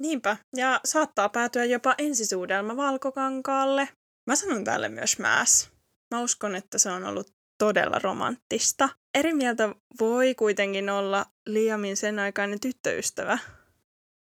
Niinpä, 0.00 0.36
ja 0.56 0.80
saattaa 0.84 1.28
päätyä 1.28 1.64
jopa 1.64 1.94
ensisuudelma 1.98 2.76
valkokankaalle. 2.76 3.88
Mä 4.26 4.36
sanon 4.36 4.64
tälle 4.64 4.88
myös 4.88 5.12
smash. 5.12 5.70
Mä 6.14 6.20
uskon, 6.20 6.56
että 6.56 6.78
se 6.78 6.90
on 6.90 7.04
ollut 7.04 7.34
todella 7.58 7.98
romanttista. 8.02 8.88
Eri 9.14 9.34
mieltä 9.34 9.74
voi 10.00 10.34
kuitenkin 10.34 10.90
olla 10.90 11.26
Liamin 11.46 11.96
sen 11.96 12.18
aikainen 12.18 12.60
tyttöystävä. 12.60 13.38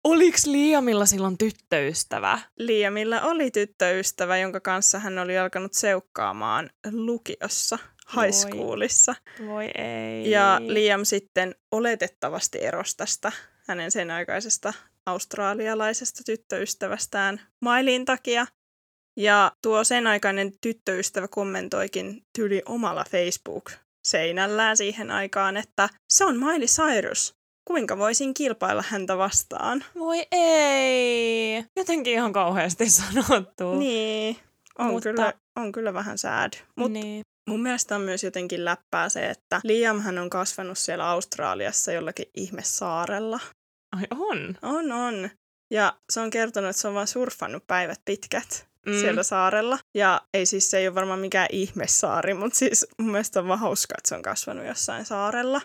Oliks 0.03 0.45
Liamilla 0.45 1.05
silloin 1.05 1.37
tyttöystävä? 1.37 2.39
Liamilla 2.59 3.21
oli 3.21 3.51
tyttöystävä, 3.51 4.37
jonka 4.37 4.59
kanssa 4.59 4.99
hän 4.99 5.19
oli 5.19 5.37
alkanut 5.37 5.73
seukkaamaan 5.73 6.69
lukiossa 6.91 7.79
high 8.15 8.33
schoolissa. 8.33 9.15
Voi, 9.39 9.47
voi 9.47 9.71
ei. 9.77 10.31
Ja 10.31 10.61
Liam 10.65 11.05
sitten 11.05 11.55
oletettavasti 11.71 12.63
erosi 12.65 12.97
tästä 12.97 13.31
hänen 13.67 13.91
sen 13.91 14.11
aikaisesta 14.11 14.73
australialaisesta 15.05 16.23
tyttöystävästään 16.25 17.41
Mailin 17.61 18.05
takia. 18.05 18.47
Ja 19.17 19.51
tuo 19.61 19.83
sen 19.83 20.07
aikainen 20.07 20.51
tyttöystävä 20.61 21.27
kommentoikin 21.27 22.23
tyli 22.37 22.61
omalla 22.65 23.05
Facebook-seinällään 23.09 24.77
siihen 24.77 25.11
aikaan, 25.11 25.57
että 25.57 25.89
se 26.09 26.25
on 26.25 26.39
Miley 26.39 26.67
Cyrus. 26.67 27.33
Kuinka 27.67 27.97
voisin 27.97 28.33
kilpailla 28.33 28.83
häntä 28.87 29.17
vastaan? 29.17 29.83
Voi 29.99 30.25
ei. 30.31 31.63
Jotenkin 31.75 32.13
ihan 32.13 32.33
kauheasti 32.33 32.89
sanottu. 32.89 33.79
Niin. 33.79 34.37
On, 34.77 34.85
Mutta... 34.85 35.09
kyllä, 35.09 35.33
on 35.55 35.71
kyllä 35.71 35.93
vähän 35.93 36.17
sad. 36.17 36.53
Mutta 36.75 36.99
niin. 36.99 37.21
Mun 37.47 37.61
mielestä 37.61 37.95
on 37.95 38.01
myös 38.01 38.23
jotenkin 38.23 38.65
läppää 38.65 39.09
se, 39.09 39.29
että 39.29 39.61
Liamhan 39.63 40.17
on 40.17 40.29
kasvanut 40.29 40.77
siellä 40.77 41.09
Australiassa 41.09 41.91
jollakin 41.91 42.25
ihmesaarella. 42.33 43.39
Ai 43.95 44.03
on? 44.11 44.57
On, 44.61 44.91
on. 44.91 45.29
Ja 45.71 45.97
se 46.09 46.19
on 46.19 46.29
kertonut, 46.29 46.69
että 46.69 46.81
se 46.81 46.87
on 46.87 46.93
vaan 46.93 47.07
surffannut 47.07 47.67
päivät 47.67 48.01
pitkät 48.05 48.67
mm. 48.85 48.99
siellä 48.99 49.23
saarella. 49.23 49.79
Ja 49.95 50.21
ei 50.33 50.45
siis, 50.45 50.71
se 50.71 50.77
ei 50.77 50.87
ole 50.87 50.95
varmaan 50.95 51.19
mikään 51.19 51.47
ihmesaari, 51.51 52.33
mutta 52.33 52.59
siis 52.59 52.87
mun 52.97 53.11
mielestä 53.11 53.39
on 53.39 53.47
vaan 53.47 53.59
hauska, 53.59 53.95
että 53.97 54.09
se 54.09 54.15
on 54.15 54.21
kasvanut 54.21 54.65
jossain 54.65 55.05
saarella. 55.05 55.61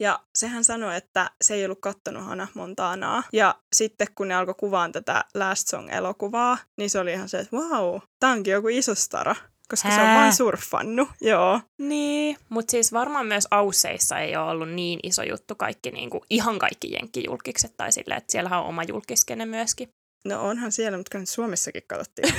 Ja 0.00 0.20
sehän 0.34 0.64
sanoi, 0.64 0.96
että 0.96 1.30
se 1.44 1.54
ei 1.54 1.64
ollut 1.64 1.80
kattonut 1.80 2.24
Hannah 2.24 2.50
Montanaa. 2.54 3.22
Ja 3.32 3.54
sitten 3.74 4.06
kun 4.14 4.28
ne 4.28 4.34
alkoi 4.34 4.54
kuvaan 4.58 4.92
tätä 4.92 5.24
Last 5.34 5.68
Song-elokuvaa, 5.68 6.58
niin 6.78 6.90
se 6.90 6.98
oli 6.98 7.12
ihan 7.12 7.28
se, 7.28 7.38
että 7.38 7.56
wow, 7.56 8.00
tää 8.20 8.30
onkin 8.30 8.52
joku 8.52 8.68
iso 8.68 8.94
stara 8.94 9.36
koska 9.70 9.88
Hää? 9.88 9.98
se 9.98 10.10
on 10.10 10.20
vain 10.20 10.32
surffannut, 10.32 11.08
joo. 11.20 11.60
Niin, 11.78 12.36
mutta 12.48 12.70
siis 12.70 12.92
varmaan 12.92 13.26
myös 13.26 13.48
Ausseissa 13.50 14.18
ei 14.18 14.36
ole 14.36 14.50
ollut 14.50 14.68
niin 14.68 15.00
iso 15.02 15.22
juttu 15.22 15.54
kaikki, 15.54 15.90
niin 15.90 16.10
kuin, 16.10 16.22
ihan 16.30 16.58
kaikki 16.58 16.92
jenkkijulkikset 16.92 17.72
tai 17.76 17.92
silleen, 17.92 18.18
että 18.18 18.32
siellähän 18.32 18.60
on 18.60 18.66
oma 18.66 18.82
julkiskene 18.82 19.46
myöskin. 19.46 19.88
No 20.24 20.48
onhan 20.48 20.72
siellä, 20.72 20.98
mutta 20.98 21.10
kyllä 21.10 21.24
Suomessakin 21.24 21.82
katsottiin 21.86 22.34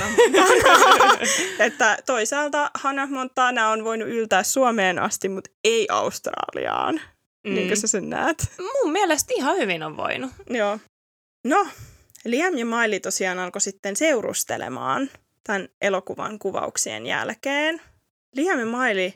Että 1.66 1.98
toisaalta 2.06 2.70
Hannah 2.74 3.10
Montana 3.10 3.68
on 3.68 3.84
voinut 3.84 4.08
yltää 4.08 4.42
Suomeen 4.42 4.98
asti, 4.98 5.28
mutta 5.28 5.50
ei 5.64 5.86
Australiaan. 5.90 7.00
Mm. 7.46 7.54
Niin 7.54 7.66
kuin 7.68 7.76
sä 7.76 7.86
sen 7.86 8.10
näet. 8.10 8.52
Mun 8.82 8.92
mielestä 8.92 9.32
ihan 9.36 9.56
hyvin 9.56 9.82
on 9.82 9.96
voinut. 9.96 10.30
Joo. 10.50 10.78
No, 11.46 11.66
Liam 12.24 12.54
ja 12.54 12.66
Miley 12.66 13.00
tosiaan 13.00 13.38
alkoi 13.38 13.60
sitten 13.60 13.96
seurustelemaan 13.96 15.10
tämän 15.44 15.68
elokuvan 15.80 16.38
kuvauksien 16.38 17.06
jälkeen. 17.06 17.80
Liam 18.34 18.58
ja 18.58 18.66
Miley 18.66 19.12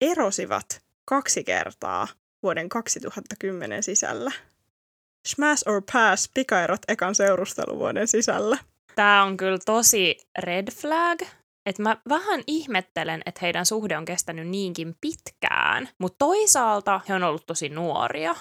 erosivat 0.00 0.82
kaksi 1.04 1.44
kertaa 1.44 2.08
vuoden 2.42 2.68
2010 2.68 3.82
sisällä. 3.82 4.32
Smash 5.26 5.68
or 5.68 5.82
pass 5.92 6.30
pikaerot 6.34 6.80
ekan 6.88 7.14
seurusteluvuoden 7.14 8.08
sisällä. 8.08 8.58
Tämä 8.94 9.22
on 9.22 9.36
kyllä 9.36 9.58
tosi 9.66 10.18
red 10.38 10.70
flag. 10.72 11.22
että 11.66 11.82
mä 11.82 11.96
vähän 12.08 12.42
ihmettelen, 12.46 13.22
että 13.26 13.38
heidän 13.42 13.66
suhde 13.66 13.96
on 13.96 14.04
kestänyt 14.04 14.48
niinkin 14.48 14.96
pitkään, 15.00 15.88
mutta 15.98 16.18
toisaalta 16.18 17.00
he 17.08 17.14
on 17.14 17.22
ollut 17.22 17.46
tosi 17.46 17.68
nuoria. 17.68 18.36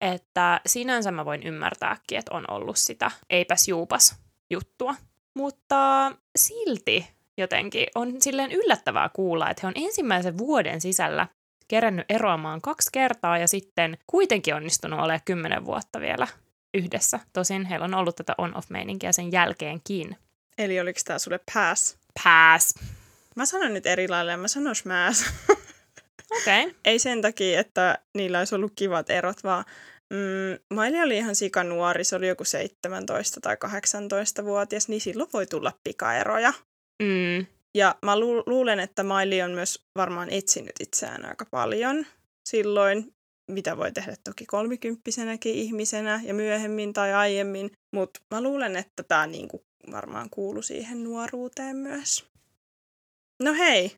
Että 0.00 0.60
sinänsä 0.66 1.10
mä 1.10 1.24
voin 1.24 1.42
ymmärtääkin, 1.42 2.18
että 2.18 2.34
on 2.34 2.44
ollut 2.50 2.76
sitä 2.78 3.10
eipäs 3.30 3.68
juupas 3.68 4.16
juttua. 4.50 4.94
Mutta 5.34 6.12
silti 6.36 7.06
jotenkin 7.36 7.86
on 7.94 8.22
silleen 8.22 8.52
yllättävää 8.52 9.08
kuulla, 9.12 9.50
että 9.50 9.60
he 9.62 9.68
on 9.68 9.86
ensimmäisen 9.86 10.38
vuoden 10.38 10.80
sisällä 10.80 11.28
kerännyt 11.68 12.06
eroamaan 12.08 12.60
kaksi 12.60 12.90
kertaa 12.92 13.38
ja 13.38 13.48
sitten 13.48 13.98
kuitenkin 14.06 14.54
onnistunut 14.54 15.00
olemaan 15.00 15.20
kymmenen 15.24 15.64
vuotta 15.64 16.00
vielä 16.00 16.26
yhdessä. 16.74 17.20
Tosin 17.32 17.64
heillä 17.64 17.84
on 17.84 17.94
ollut 17.94 18.16
tätä 18.16 18.34
on-off-meininkiä 18.38 19.12
sen 19.12 19.32
jälkeenkin. 19.32 20.16
Eli 20.58 20.80
oliko 20.80 21.00
tämä 21.04 21.18
sulle 21.18 21.40
pass? 21.54 21.96
Pass. 22.24 22.74
Mä 23.36 23.46
sanon 23.46 23.74
nyt 23.74 23.86
eri 23.86 24.08
lailla, 24.08 24.36
mä 24.36 24.48
sanon 24.48 24.76
smash. 24.76 25.32
Okei. 26.30 26.66
Okay. 26.66 26.74
Ei 26.84 26.98
sen 26.98 27.22
takia, 27.22 27.60
että 27.60 27.98
niillä 28.14 28.38
olisi 28.38 28.54
ollut 28.54 28.72
kivat 28.76 29.10
erot, 29.10 29.44
vaan 29.44 29.64
Mm, 30.14 30.58
Maili 30.74 31.02
oli 31.02 31.16
ihan 31.16 31.34
nuori, 31.68 32.04
se 32.04 32.16
oli 32.16 32.28
joku 32.28 32.44
17 32.44 33.40
tai 33.40 33.56
18-vuotias, 33.64 34.88
niin 34.88 35.00
silloin 35.00 35.30
voi 35.32 35.46
tulla 35.46 35.72
pikaeroja. 35.84 36.52
Mm. 37.02 37.46
Ja 37.74 37.94
mä 38.04 38.18
lu- 38.18 38.42
luulen, 38.46 38.80
että 38.80 39.02
Maili 39.02 39.42
on 39.42 39.50
myös 39.50 39.84
varmaan 39.96 40.30
etsinyt 40.30 40.72
itseään 40.80 41.24
aika 41.24 41.46
paljon 41.50 42.06
silloin, 42.48 43.14
mitä 43.50 43.76
voi 43.76 43.92
tehdä 43.92 44.16
toki 44.24 44.46
kolmikymppisenäkin 44.46 45.54
ihmisenä 45.54 46.20
ja 46.24 46.34
myöhemmin 46.34 46.92
tai 46.92 47.12
aiemmin. 47.12 47.70
Mutta 47.94 48.20
mä 48.30 48.40
luulen, 48.40 48.76
että 48.76 49.02
tämä 49.02 49.26
niinku 49.26 49.64
varmaan 49.90 50.30
kuulu 50.30 50.62
siihen 50.62 51.04
nuoruuteen 51.04 51.76
myös. 51.76 52.24
No 53.42 53.54
hei, 53.54 53.96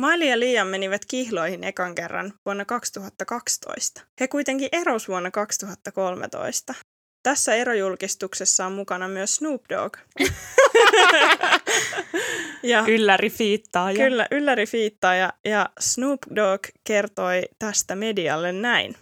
Miley 0.00 0.28
ja 0.28 0.40
Liam 0.40 0.66
menivät 0.66 1.04
kihloihin 1.04 1.64
ekan 1.64 1.94
kerran 1.94 2.32
vuonna 2.44 2.64
2012. 2.64 4.00
He 4.20 4.28
kuitenkin 4.28 4.68
eros 4.72 5.08
vuonna 5.08 5.30
2013. 5.30 6.74
Tässä 7.22 7.54
erojulkistuksessa 7.54 8.66
on 8.66 8.72
mukana 8.72 9.08
myös 9.08 9.36
Snoop 9.36 9.62
Dogg. 9.68 9.96
ja 12.62 12.84
ylläri 12.88 13.30
fiittaaja. 13.30 14.04
Kyllä, 14.04 14.26
ylläri 14.30 14.66
fiittaaja. 14.66 15.32
Ja 15.44 15.70
Snoop 15.80 16.20
Dogg 16.34 16.66
kertoi 16.84 17.42
tästä 17.58 17.96
medialle 17.96 18.52
näin. 18.52 18.96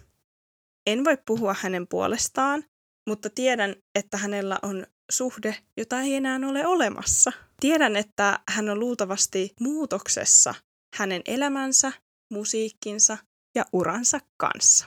En 0.87 1.05
voi 1.05 1.17
puhua 1.25 1.55
hänen 1.59 1.87
puolestaan, 1.87 2.63
mutta 3.09 3.29
tiedän, 3.29 3.75
että 3.95 4.17
hänellä 4.17 4.59
on 4.61 4.85
suhde, 5.11 5.55
jota 5.77 6.01
ei 6.01 6.15
enää 6.15 6.39
ole 6.49 6.67
olemassa. 6.67 7.31
Tiedän, 7.59 7.95
että 7.95 8.39
hän 8.49 8.69
on 8.69 8.79
luultavasti 8.79 9.53
muutoksessa 9.59 10.53
hänen 10.95 11.21
elämänsä, 11.25 11.91
musiikkinsa 12.31 13.17
ja 13.55 13.65
uransa 13.73 14.19
kanssa. 14.37 14.85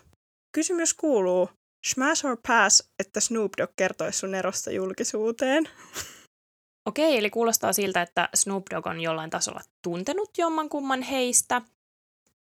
Kysymys 0.52 0.94
kuuluu, 0.94 1.50
smash 1.86 2.26
or 2.26 2.36
pass, 2.48 2.90
että 2.98 3.20
Snoop 3.20 3.52
Dogg 3.58 3.72
kertoisi 3.76 4.18
sun 4.18 4.34
erosta 4.34 4.70
julkisuuteen? 4.70 5.68
Okei, 6.88 7.18
eli 7.18 7.30
kuulostaa 7.30 7.72
siltä, 7.72 8.02
että 8.02 8.28
Snoop 8.34 8.62
Dogg 8.70 8.86
on 8.86 9.00
jollain 9.00 9.30
tasolla 9.30 9.60
tuntenut 9.82 10.38
jommankumman 10.38 11.02
heistä– 11.02 11.62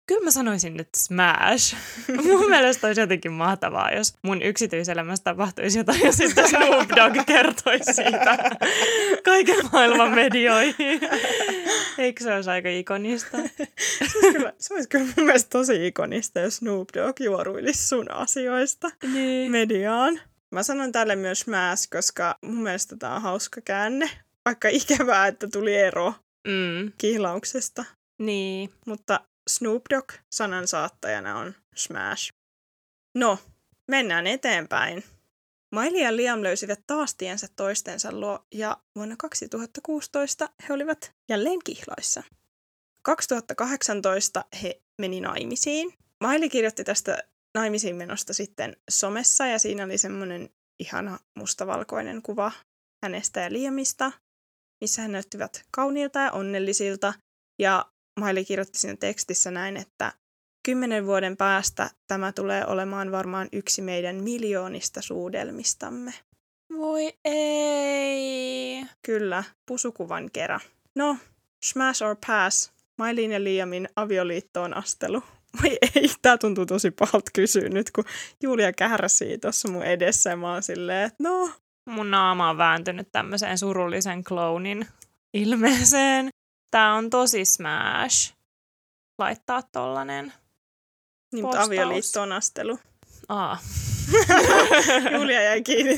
Kyllä 0.07 0.23
mä 0.23 0.31
sanoisin 0.31 0.77
nyt 0.77 0.87
smash. 0.97 1.75
mun 2.23 2.49
mielestä 2.49 2.87
olisi 2.87 3.01
jotenkin 3.01 3.31
mahtavaa, 3.31 3.91
jos 3.91 4.13
mun 4.21 4.41
yksityiselämässä 4.41 5.23
tapahtuisi 5.23 5.77
jotain 5.77 6.01
ja 6.01 6.11
sitten 6.11 6.49
Snoop 6.49 6.89
Dogg 6.89 7.25
kertoisi 7.25 7.93
siitä 7.93 8.37
kaiken 9.25 9.65
maailman 9.71 10.15
medioihin. 10.15 10.99
Eikö 11.97 12.23
se 12.23 12.33
olisi 12.33 12.49
aika 12.49 12.69
ikonista? 12.69 13.37
se, 13.37 14.17
olisi 14.17 14.31
kyllä, 14.33 14.53
se 14.57 14.73
olisi 14.73 14.89
kyllä 14.89 15.05
mun 15.17 15.25
mielestä 15.25 15.49
tosi 15.49 15.87
ikonista, 15.87 16.39
jos 16.39 16.55
Snoop 16.55 16.89
Dogg 16.93 17.19
juoruilisi 17.19 17.87
sun 17.87 18.11
asioista 18.11 18.89
niin. 19.13 19.51
mediaan. 19.51 20.19
Mä 20.51 20.63
sanon 20.63 20.91
tälle 20.91 21.15
myös 21.15 21.39
smash, 21.39 21.89
koska 21.89 22.37
mun 22.41 22.63
mielestä 22.63 22.95
tämä 22.99 23.15
on 23.15 23.21
hauska 23.21 23.61
käänne. 23.61 24.09
Vaikka 24.45 24.67
ikävää, 24.67 25.27
että 25.27 25.47
tuli 25.47 25.75
ero 25.75 26.13
mm. 26.47 26.91
kihlauksesta. 26.97 27.85
Niin. 28.19 28.69
Mutta 28.85 29.19
Snoop 29.49 29.81
Dogg 29.89 30.11
sanan 30.31 30.67
saattajana 30.67 31.37
on 31.37 31.55
Smash. 31.75 32.33
No, 33.15 33.39
mennään 33.87 34.27
eteenpäin. 34.27 35.03
Miley 35.75 36.01
ja 36.01 36.15
Liam 36.15 36.43
löysivät 36.43 36.79
taas 36.87 37.15
tiensä 37.15 37.47
toistensa 37.55 38.11
luo 38.11 38.45
ja 38.53 38.77
vuonna 38.95 39.15
2016 39.17 40.49
he 40.67 40.73
olivat 40.73 41.11
jälleen 41.29 41.59
kihlaissa. 41.63 42.23
2018 43.01 44.45
he 44.63 44.81
meni 44.97 45.21
naimisiin. 45.21 45.93
Miley 46.19 46.49
kirjoitti 46.49 46.83
tästä 46.83 47.23
naimisiin 47.53 47.95
menosta 47.95 48.33
sitten 48.33 48.77
somessa 48.89 49.45
ja 49.45 49.59
siinä 49.59 49.83
oli 49.83 49.97
semmoinen 49.97 50.49
ihana 50.79 51.19
mustavalkoinen 51.35 52.21
kuva 52.21 52.51
hänestä 53.03 53.39
ja 53.39 53.53
Liamista, 53.53 54.11
missä 54.81 55.01
he 55.01 55.07
näyttivät 55.07 55.63
kauniilta 55.71 56.19
ja 56.19 56.31
onnellisilta 56.31 57.13
ja 57.59 57.92
Maili 58.19 58.45
kirjoitti 58.45 58.79
siinä 58.79 58.97
tekstissä 58.99 59.51
näin, 59.51 59.77
että 59.77 60.13
kymmenen 60.63 61.05
vuoden 61.05 61.37
päästä 61.37 61.89
tämä 62.07 62.31
tulee 62.31 62.65
olemaan 62.67 63.11
varmaan 63.11 63.47
yksi 63.51 63.81
meidän 63.81 64.15
miljoonista 64.15 65.01
suudelmistamme. 65.01 66.13
Voi 66.77 67.13
ei. 67.25 68.85
Kyllä, 69.01 69.43
pusukuvan 69.65 70.29
kerran. 70.33 70.59
No, 70.95 71.17
smash 71.63 72.03
or 72.03 72.15
pass. 72.27 72.73
Mailin 72.97 73.31
ja 73.31 73.43
Liamin 73.43 73.89
avioliittoon 73.95 74.77
astelu. 74.77 75.23
Voi 75.61 75.77
ei, 75.95 76.09
tää 76.21 76.37
tuntuu 76.37 76.65
tosi 76.65 76.91
pahalta 76.91 77.31
kysyä 77.35 77.69
nyt, 77.69 77.91
kun 77.91 78.03
Julia 78.43 78.73
kärsii 78.73 79.37
tuossa 79.37 79.71
mun 79.71 79.83
edessä 79.83 80.29
ja 80.29 80.37
mä 80.37 80.53
oon 80.53 80.63
silleen, 80.63 81.05
että 81.05 81.23
no. 81.23 81.51
Mun 81.89 82.11
naama 82.11 82.49
on 82.49 82.57
vääntynyt 82.57 83.07
tämmöiseen 83.11 83.57
surullisen 83.57 84.23
clownin 84.23 84.87
ilmeeseen. 85.33 86.29
Tää 86.73 86.93
on 86.93 87.09
tosi 87.09 87.45
smash 87.45 88.33
laittaa 89.17 89.61
tollanen 89.61 90.33
Niin, 91.31 91.45
mutta 91.45 91.61
avioliittoon 91.61 92.31
astelu. 92.31 92.79
Aa. 93.29 93.57
Julia 95.17 95.41
jäi 95.41 95.61
kiinni 95.61 95.97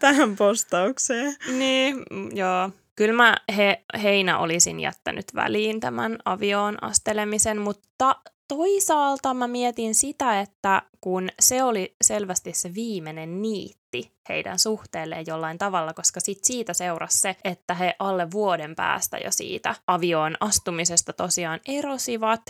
tähän 0.00 0.36
postaukseen. 0.36 1.36
Niin, 1.48 2.02
joo. 2.32 2.70
Kyllä 2.96 3.14
mä 3.14 3.36
he, 3.56 3.84
heinä 4.02 4.38
olisin 4.38 4.80
jättänyt 4.80 5.34
väliin 5.34 5.80
tämän 5.80 6.18
avioon 6.24 6.84
astelemisen, 6.84 7.58
mutta 7.58 8.16
toisaalta 8.56 9.34
mä 9.34 9.48
mietin 9.48 9.94
sitä, 9.94 10.40
että 10.40 10.82
kun 11.00 11.28
se 11.40 11.62
oli 11.62 11.96
selvästi 12.04 12.52
se 12.52 12.74
viimeinen 12.74 13.42
niitti 13.42 14.12
heidän 14.28 14.58
suhteelleen 14.58 15.24
jollain 15.26 15.58
tavalla, 15.58 15.94
koska 15.94 16.20
sit 16.20 16.44
siitä 16.44 16.74
seurasi 16.74 17.20
se, 17.20 17.36
että 17.44 17.74
he 17.74 17.94
alle 17.98 18.30
vuoden 18.30 18.76
päästä 18.76 19.18
jo 19.18 19.30
siitä 19.30 19.74
avioon 19.86 20.36
astumisesta 20.40 21.12
tosiaan 21.12 21.60
erosivat, 21.68 22.42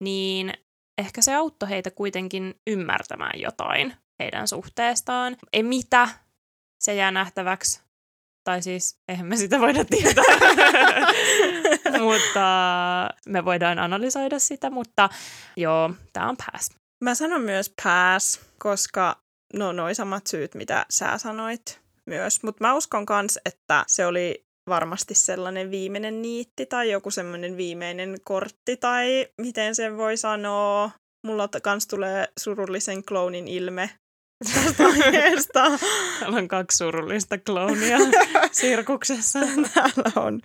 niin 0.00 0.52
ehkä 0.98 1.22
se 1.22 1.34
auttoi 1.34 1.68
heitä 1.68 1.90
kuitenkin 1.90 2.54
ymmärtämään 2.66 3.40
jotain 3.40 3.96
heidän 4.18 4.48
suhteestaan. 4.48 5.36
Ei 5.52 5.62
mitä, 5.62 6.08
se 6.80 6.94
jää 6.94 7.10
nähtäväksi. 7.10 7.85
Tai 8.46 8.62
siis, 8.62 8.98
eihän 9.08 9.26
me 9.26 9.36
sitä 9.36 9.60
voida 9.60 9.84
tietää. 9.84 10.24
mutta 12.06 12.40
me 13.28 13.44
voidaan 13.44 13.78
analysoida 13.78 14.38
sitä, 14.38 14.70
mutta 14.70 15.08
joo, 15.56 15.90
tämä 16.12 16.28
on 16.28 16.36
pass. 16.36 16.70
Mä 17.04 17.14
sanon 17.14 17.40
myös 17.40 17.74
pass, 17.82 18.40
koska 18.58 19.16
no 19.54 19.72
noin 19.72 19.94
samat 19.94 20.26
syyt, 20.26 20.54
mitä 20.54 20.86
sä 20.90 21.18
sanoit 21.18 21.80
myös. 22.06 22.42
Mutta 22.42 22.64
mä 22.64 22.74
uskon 22.74 23.06
kans, 23.06 23.38
että 23.44 23.84
se 23.86 24.06
oli 24.06 24.46
varmasti 24.68 25.14
sellainen 25.14 25.70
viimeinen 25.70 26.22
niitti 26.22 26.66
tai 26.66 26.90
joku 26.90 27.10
semmoinen 27.10 27.56
viimeinen 27.56 28.16
kortti 28.24 28.76
tai 28.76 29.26
miten 29.40 29.74
sen 29.74 29.96
voi 29.96 30.16
sanoa. 30.16 30.90
Mulla 31.26 31.48
kans 31.62 31.86
tulee 31.86 32.28
surullisen 32.38 33.04
clownin 33.04 33.48
ilme 33.48 33.90
tästä 34.44 34.84
aiheesta. 34.84 35.78
Täällä 36.20 36.38
on 36.38 36.48
kaksi 36.48 36.76
surullista 36.76 37.38
kloonia 37.38 37.98
sirkuksessa. 38.52 39.38
Täällä 39.74 40.12
on 40.16 40.40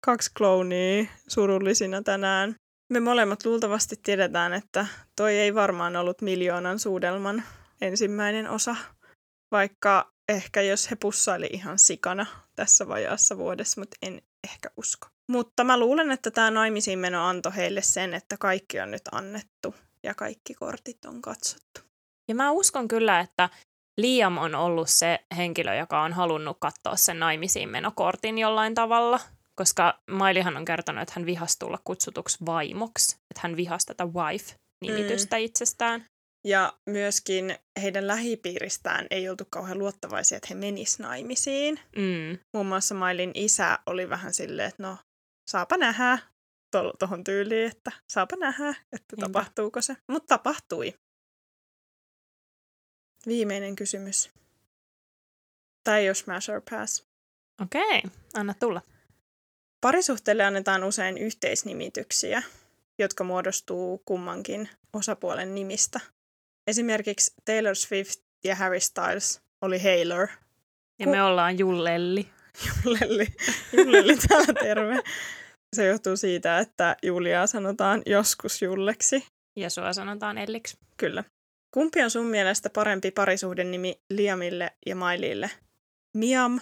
kaksi 0.00 0.30
kloonia 0.38 1.04
surullisina 1.28 2.02
tänään. 2.02 2.54
Me 2.92 3.00
molemmat 3.00 3.44
luultavasti 3.44 3.96
tiedetään, 4.02 4.52
että 4.52 4.86
toi 5.16 5.38
ei 5.38 5.54
varmaan 5.54 5.96
ollut 5.96 6.22
miljoonan 6.22 6.78
suudelman 6.78 7.42
ensimmäinen 7.80 8.50
osa, 8.50 8.76
vaikka 9.52 10.12
ehkä 10.28 10.62
jos 10.62 10.90
he 10.90 10.96
pussaili 10.96 11.48
ihan 11.52 11.78
sikana 11.78 12.26
tässä 12.56 12.88
vajaassa 12.88 13.36
vuodessa, 13.36 13.80
mutta 13.80 13.96
en 14.02 14.22
ehkä 14.44 14.70
usko. 14.76 15.08
Mutta 15.28 15.64
mä 15.64 15.78
luulen, 15.78 16.10
että 16.10 16.30
tämä 16.30 16.50
naimisiin 16.50 16.98
meno 16.98 17.26
antoi 17.26 17.56
heille 17.56 17.82
sen, 17.82 18.14
että 18.14 18.36
kaikki 18.36 18.80
on 18.80 18.90
nyt 18.90 19.02
annettu 19.12 19.74
ja 20.02 20.14
kaikki 20.14 20.54
kortit 20.54 21.04
on 21.04 21.22
katsottu. 21.22 21.89
Ja 22.30 22.34
mä 22.34 22.50
uskon 22.50 22.88
kyllä, 22.88 23.20
että 23.20 23.48
Liam 24.00 24.38
on 24.38 24.54
ollut 24.54 24.90
se 24.90 25.18
henkilö, 25.36 25.74
joka 25.74 26.02
on 26.02 26.12
halunnut 26.12 26.56
katsoa 26.60 26.96
sen 26.96 27.18
naimisiin 27.18 27.68
menokortin 27.68 28.38
jollain 28.38 28.74
tavalla, 28.74 29.20
koska 29.54 30.00
Mailihan 30.10 30.56
on 30.56 30.64
kertonut, 30.64 31.02
että 31.02 31.12
hän 31.16 31.26
vihasi 31.26 31.58
tulla 31.58 31.78
kutsutuksi 31.84 32.38
vaimoksi, 32.46 33.14
että 33.14 33.40
hän 33.40 33.56
vihasi 33.56 33.86
tätä 33.86 34.04
wife-nimitystä 34.04 35.36
mm. 35.36 35.42
itsestään. 35.42 36.06
Ja 36.46 36.72
myöskin 36.90 37.56
heidän 37.82 38.06
lähipiiristään 38.06 39.06
ei 39.10 39.28
oltu 39.28 39.44
kauhean 39.50 39.78
luottavaisia, 39.78 40.36
että 40.36 40.48
he 40.50 40.54
menis 40.54 40.98
naimisiin. 40.98 41.80
Mm. 41.96 42.38
Muun 42.54 42.66
muassa 42.66 42.94
Mailin 42.94 43.30
isä 43.34 43.78
oli 43.86 44.08
vähän 44.08 44.34
silleen, 44.34 44.68
että 44.68 44.82
no, 44.82 44.96
saapa 45.50 45.76
nähdä 45.76 46.18
tuohon 46.98 47.24
tyyliin, 47.24 47.70
että 47.70 47.92
saapa 48.12 48.36
nähdä, 48.36 48.68
että 48.68 49.16
Niinpä. 49.16 49.26
tapahtuuko 49.26 49.82
se. 49.82 49.96
Mutta 50.10 50.38
tapahtui. 50.38 50.94
Viimeinen 53.26 53.76
kysymys. 53.76 54.30
Tai 55.84 56.06
jos 56.06 56.18
smash 56.18 56.50
or 56.50 56.62
pass. 56.70 57.04
Okei, 57.62 57.98
okay, 57.98 58.10
anna 58.34 58.54
tulla. 58.54 58.82
Parisuhteelle 59.80 60.44
annetaan 60.44 60.84
usein 60.84 61.18
yhteisnimityksiä, 61.18 62.42
jotka 62.98 63.24
muodostuu 63.24 64.02
kummankin 64.04 64.68
osapuolen 64.92 65.54
nimistä. 65.54 66.00
Esimerkiksi 66.66 67.34
Taylor 67.44 67.74
Swift 67.74 68.20
ja 68.44 68.56
Harry 68.56 68.80
Styles 68.80 69.40
oli 69.62 69.78
Haylor. 69.78 70.28
Ja 70.98 71.06
me 71.06 71.22
ollaan 71.22 71.58
Jullelli. 71.58 72.28
Jullelli. 72.84 73.26
Jullelli 73.72 74.16
täällä 74.28 74.52
terve. 74.52 75.02
Se 75.76 75.86
johtuu 75.86 76.16
siitä, 76.16 76.58
että 76.58 76.96
Juliaa 77.02 77.46
sanotaan 77.46 78.02
joskus 78.06 78.62
Julleksi. 78.62 79.26
Ja 79.56 79.70
sua 79.70 79.92
sanotaan 79.92 80.38
Elliksi. 80.38 80.76
Kyllä. 80.96 81.24
Kumpi 81.70 82.02
on 82.02 82.10
sun 82.10 82.26
mielestä 82.26 82.70
parempi 82.70 83.10
parisuhden 83.10 83.70
nimi 83.70 84.00
Liamille 84.10 84.72
ja 84.86 84.96
Mailille? 84.96 85.50
Miam 86.16 86.60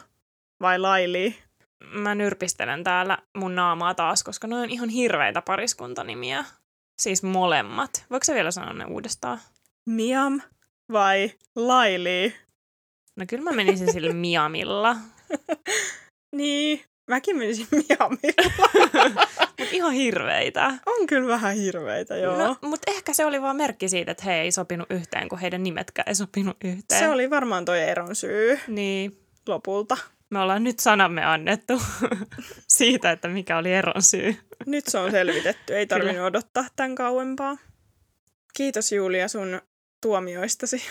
vai 0.61 0.79
Laili? 0.79 1.37
Mä 1.85 2.15
nyrpistelen 2.15 2.85
täällä 2.85 3.19
mun 3.37 3.55
naamaa 3.55 3.95
taas, 3.95 4.23
koska 4.23 4.47
ne 4.47 4.57
on 4.57 4.71
ihan 4.71 4.89
hirveitä 4.89 5.43
pariskuntanimiä. 5.43 6.45
Siis 6.99 7.23
molemmat. 7.23 8.07
Voiko 8.11 8.25
sä 8.25 8.35
vielä 8.35 8.51
sanoa 8.51 8.73
ne 8.73 8.85
uudestaan? 8.85 9.41
Miam 9.87 10.41
vai 10.93 11.33
Laili? 11.57 12.35
No 13.17 13.25
kyllä 13.29 13.45
mä 13.45 13.53
menisin 13.53 13.93
sille 13.93 14.13
Miamilla. 14.13 14.97
niin, 16.37 16.85
mäkin 17.09 17.37
menisin 17.37 17.67
Miamilla. 17.71 18.69
Mut 19.59 19.73
ihan 19.73 19.93
hirveitä. 19.93 20.67
On 20.87 21.07
kyllä 21.07 21.29
vähän 21.29 21.55
hirveitä, 21.57 22.17
joo. 22.17 22.39
No, 22.39 22.57
mutta 22.63 22.91
ehkä 22.91 23.15
se 23.15 23.25
oli 23.25 23.43
vaan 23.43 23.57
merkki 23.57 23.89
siitä, 23.89 24.11
että 24.11 24.25
he 24.25 24.35
ei 24.41 24.53
sopinut 24.53 24.91
yhteen, 24.91 25.29
kun 25.29 25.39
heidän 25.39 25.63
nimetkään 25.63 26.09
ei 26.09 26.15
sopinut 26.15 26.57
yhteen. 26.65 27.01
Se 27.01 27.09
oli 27.09 27.31
varmaan 27.31 27.65
toi 27.65 27.81
eron 27.81 28.17
syy 28.17 28.59
Niin. 28.69 29.21
lopulta. 29.49 29.97
Me 30.31 30.39
ollaan 30.41 30.65
nyt 30.65 30.79
sanamme 30.81 31.25
annettu 31.25 31.83
siitä, 32.69 33.11
että 33.11 33.29
mikä 33.29 33.59
oli 33.59 33.73
eron 33.75 34.03
syy. 34.03 34.37
Nyt 34.67 34.87
se 34.87 34.99
on 34.99 35.11
selvitetty, 35.11 35.77
ei 35.77 35.87
tarvinnut 35.87 36.27
odottaa 36.27 36.65
tämän 36.77 36.95
kauempaa. 36.95 37.57
Kiitos 38.57 38.93
Julia 38.93 39.29
sun 39.29 39.61
tuomioistasi 40.03 40.83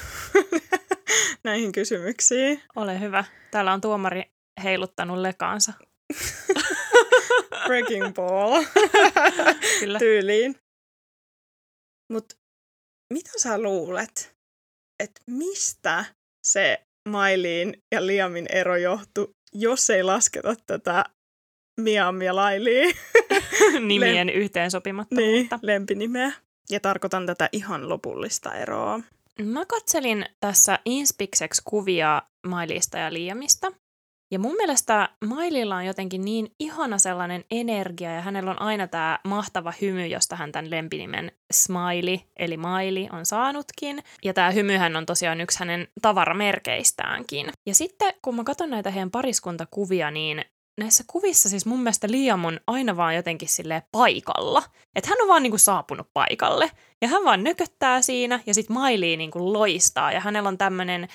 näihin 1.43 1.71
kysymyksiin. 1.71 2.61
Ole 2.75 2.99
hyvä. 2.99 3.23
Täällä 3.51 3.73
on 3.73 3.81
tuomari 3.81 4.23
heiluttanut 4.63 5.17
lekaansa. 5.17 5.73
Breaking 7.67 8.13
ball 8.13 8.63
Kyllä. 9.79 9.99
tyyliin. 9.99 10.55
Mutta 12.13 12.35
mitä 13.13 13.31
sä 13.37 13.61
luulet, 13.61 14.35
että 15.03 15.21
mistä 15.27 16.05
se 16.43 16.81
Mailiin 17.09 17.83
ja 17.91 18.07
Liamin 18.07 18.45
ero 18.49 18.75
johtui, 18.75 19.27
jos 19.53 19.89
ei 19.89 20.03
lasketa 20.03 20.55
tätä 20.65 21.05
Miam 21.81 22.21
ja 22.21 22.35
Lailiin? 22.35 22.95
Nimien 23.87 24.29
yhteensopimattomuutta. 24.29 25.55
niin, 25.55 25.59
lempinimeä. 25.61 26.31
Ja 26.69 26.79
tarkoitan 26.79 27.25
tätä 27.25 27.49
ihan 27.51 27.89
lopullista 27.89 28.53
eroa. 28.55 28.99
Mä 29.43 29.65
katselin 29.65 30.25
tässä 30.39 30.79
Inspikseksi 30.85 31.61
kuvia 31.65 32.21
Mailista 32.47 32.97
ja 32.97 33.13
Liamista. 33.13 33.71
Ja 34.31 34.39
mun 34.39 34.55
mielestä 34.55 35.09
Maililla 35.25 35.75
on 35.75 35.85
jotenkin 35.85 36.25
niin 36.25 36.51
ihana 36.59 36.97
sellainen 36.97 37.43
energia 37.51 38.13
ja 38.13 38.21
hänellä 38.21 38.51
on 38.51 38.61
aina 38.61 38.87
tämä 38.87 39.19
mahtava 39.27 39.73
hymy, 39.81 40.07
josta 40.07 40.35
hän 40.35 40.51
tämän 40.51 40.71
lempinimen 40.71 41.31
Smiley 41.51 42.19
eli 42.39 42.57
Maili 42.57 43.09
on 43.11 43.25
saanutkin. 43.25 44.03
Ja 44.23 44.33
tämä 44.33 44.51
hymyhän 44.51 44.95
on 44.95 45.05
tosiaan 45.05 45.41
yksi 45.41 45.59
hänen 45.59 45.87
tavaramerkeistäänkin. 46.01 47.49
Ja 47.65 47.75
sitten 47.75 48.13
kun 48.21 48.35
mä 48.35 48.43
katson 48.43 48.69
näitä 48.69 48.91
heidän 48.91 49.11
pariskuntakuvia, 49.11 50.11
niin 50.11 50.45
näissä 50.77 51.03
kuvissa 51.07 51.49
siis 51.49 51.65
mun 51.65 51.79
mielestä 51.79 52.07
Liam 52.11 52.45
on 52.45 52.59
aina 52.67 52.97
vaan 52.97 53.15
jotenkin 53.15 53.49
silleen 53.49 53.81
paikalla. 53.91 54.63
Että 54.95 55.09
hän 55.09 55.21
on 55.21 55.27
vaan 55.27 55.43
niinku 55.43 55.57
saapunut 55.57 56.07
paikalle. 56.13 56.71
Ja 57.01 57.07
hän 57.07 57.23
vaan 57.23 57.43
nököttää 57.43 58.01
siinä 58.01 58.39
ja 58.45 58.53
sit 58.53 58.69
Miley 58.69 59.17
niinku 59.17 59.53
loistaa 59.53 60.11
ja 60.11 60.19
hänellä 60.19 60.49
on 60.49 60.57
tämmönen 60.57 61.07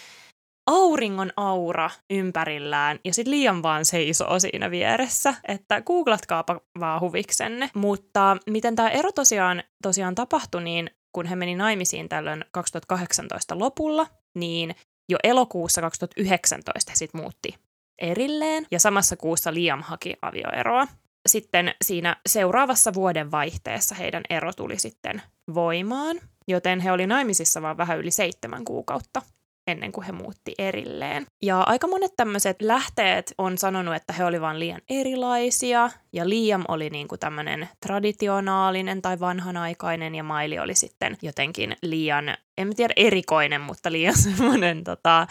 auringon 0.66 1.32
aura 1.36 1.90
ympärillään 2.10 2.98
ja 3.04 3.14
sitten 3.14 3.30
liian 3.30 3.62
vaan 3.62 3.84
seisoo 3.84 4.38
siinä 4.38 4.70
vieressä, 4.70 5.34
että 5.48 5.82
googlatkaapa 5.82 6.60
vaan 6.80 7.00
huviksenne. 7.00 7.70
Mutta 7.74 8.36
miten 8.50 8.76
tämä 8.76 8.88
ero 8.88 9.12
tosiaan, 9.12 9.62
tosiaan 9.82 10.14
tapahtui, 10.14 10.62
niin 10.62 10.90
kun 11.12 11.26
he 11.26 11.36
meni 11.36 11.54
naimisiin 11.54 12.08
tällöin 12.08 12.44
2018 12.50 13.58
lopulla, 13.58 14.06
niin 14.34 14.74
jo 15.08 15.18
elokuussa 15.24 15.80
2019 15.80 16.92
he 16.92 16.96
sitten 16.96 17.20
muutti 17.20 17.54
erilleen 17.98 18.66
ja 18.70 18.80
samassa 18.80 19.16
kuussa 19.16 19.54
Liam 19.54 19.82
haki 19.82 20.14
avioeroa. 20.22 20.86
Sitten 21.28 21.74
siinä 21.84 22.16
seuraavassa 22.26 22.94
vuoden 22.94 23.30
vaihteessa 23.30 23.94
heidän 23.94 24.22
ero 24.30 24.52
tuli 24.52 24.78
sitten 24.78 25.22
voimaan, 25.54 26.20
joten 26.48 26.80
he 26.80 26.92
oli 26.92 27.06
naimisissa 27.06 27.62
vaan 27.62 27.76
vähän 27.76 27.98
yli 27.98 28.10
seitsemän 28.10 28.64
kuukautta 28.64 29.22
ennen 29.66 29.92
kuin 29.92 30.04
he 30.04 30.12
muutti 30.12 30.54
erilleen. 30.58 31.26
Ja 31.42 31.60
aika 31.60 31.86
monet 31.86 32.12
tämmöiset 32.16 32.62
lähteet 32.62 33.34
on 33.38 33.58
sanonut, 33.58 33.94
että 33.94 34.12
he 34.12 34.24
olivat 34.24 34.56
liian 34.56 34.80
erilaisia, 34.90 35.90
ja 36.12 36.28
Liam 36.28 36.64
oli 36.68 36.90
niin 36.90 37.08
kuin 37.08 37.18
tämmöinen 37.18 37.68
traditionaalinen 37.86 39.02
tai 39.02 39.20
vanhanaikainen, 39.20 40.14
ja 40.14 40.22
Maili 40.22 40.58
oli 40.58 40.74
sitten 40.74 41.16
jotenkin 41.22 41.76
liian, 41.82 42.36
en 42.58 42.76
tiedä 42.76 42.94
erikoinen, 42.96 43.60
mutta 43.60 43.92
liian 43.92 44.18
semmoinen 44.36 44.84
tota, 44.84 45.26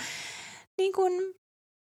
niin 0.78 0.94
kuin 0.94 1.34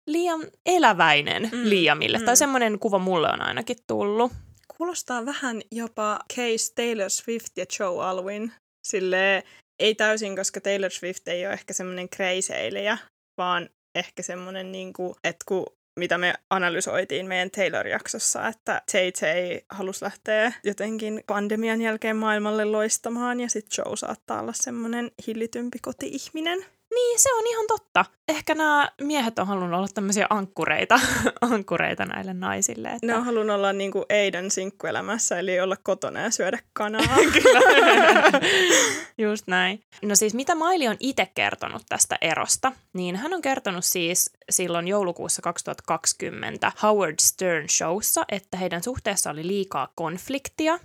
liian 0.06 0.40
eläväinen 0.66 1.42
mm, 1.42 1.68
Liamille. 1.68 2.18
Mm. 2.18 2.24
Tai 2.24 2.36
semmoinen 2.36 2.78
kuva 2.78 2.98
mulle 2.98 3.28
on 3.32 3.40
ainakin 3.40 3.76
tullut. 3.86 4.32
Kuulostaa 4.76 5.26
vähän 5.26 5.62
jopa 5.72 6.18
Case 6.34 6.74
Taylor 6.74 7.10
Swift 7.10 7.56
ja 7.56 7.64
Joe 7.78 8.04
Alwyn. 8.04 8.52
Sille 8.86 9.44
ei 9.78 9.94
täysin, 9.94 10.36
koska 10.36 10.60
Taylor 10.60 10.90
Swift 10.90 11.28
ei 11.28 11.46
ole 11.46 11.52
ehkä 11.52 11.72
semmoinen 11.72 12.08
kreiseilijä, 12.08 12.98
vaan 13.38 13.68
ehkä 13.94 14.22
semmoinen, 14.22 14.72
niin 14.72 14.92
kuin, 14.92 15.14
että 15.24 15.44
kun 15.48 15.66
mitä 15.98 16.18
me 16.18 16.34
analysoitiin 16.50 17.26
meidän 17.26 17.50
Taylor-jaksossa, 17.50 18.48
että 18.48 18.82
Tay-Tay 18.92 19.60
halusi 19.70 20.04
lähteä 20.04 20.52
jotenkin 20.64 21.22
pandemian 21.26 21.82
jälkeen 21.82 22.16
maailmalle 22.16 22.64
loistamaan 22.64 23.40
ja 23.40 23.48
sitten 23.48 23.84
Joe 23.84 23.96
saattaa 23.96 24.40
olla 24.40 24.52
semmoinen 24.54 25.10
hillitympi 25.26 25.78
koti-ihminen. 25.82 26.64
Niin, 26.94 27.20
se 27.20 27.34
on 27.34 27.46
ihan 27.46 27.66
totta. 27.66 28.04
Ehkä 28.28 28.54
nämä 28.54 28.90
miehet 29.00 29.38
on 29.38 29.46
halunnut 29.46 29.78
olla 29.78 29.88
tämmöisiä 29.94 30.26
ankkureita, 30.30 31.00
ankkureita 31.50 32.04
näille 32.04 32.34
naisille. 32.34 32.88
Että... 32.88 33.06
Ne 33.06 33.16
on 33.16 33.24
halunnut 33.24 33.56
olla 33.56 33.72
niin 33.72 33.92
kuin 33.92 34.04
Aiden 34.10 34.50
sinkkuelämässä, 34.50 35.38
eli 35.38 35.60
olla 35.60 35.76
kotona 35.82 36.20
ja 36.20 36.30
syödä 36.30 36.58
kanaa. 36.72 37.16
Kyllä. 37.42 37.60
Just 39.18 39.46
näin. 39.46 39.82
No 40.02 40.16
siis 40.16 40.34
mitä 40.34 40.54
Maili 40.54 40.88
on 40.88 40.96
itse 41.00 41.28
kertonut 41.34 41.82
tästä 41.88 42.18
erosta, 42.20 42.72
niin 42.92 43.16
hän 43.16 43.34
on 43.34 43.42
kertonut 43.42 43.84
siis 43.84 44.30
silloin 44.50 44.88
joulukuussa 44.88 45.42
2020 45.42 46.72
Howard 46.82 47.16
Stern 47.20 47.68
Showssa, 47.68 48.24
että 48.32 48.56
heidän 48.56 48.82
suhteessa 48.82 49.30
oli 49.30 49.46
liikaa 49.46 49.88
konfliktia 49.94 50.78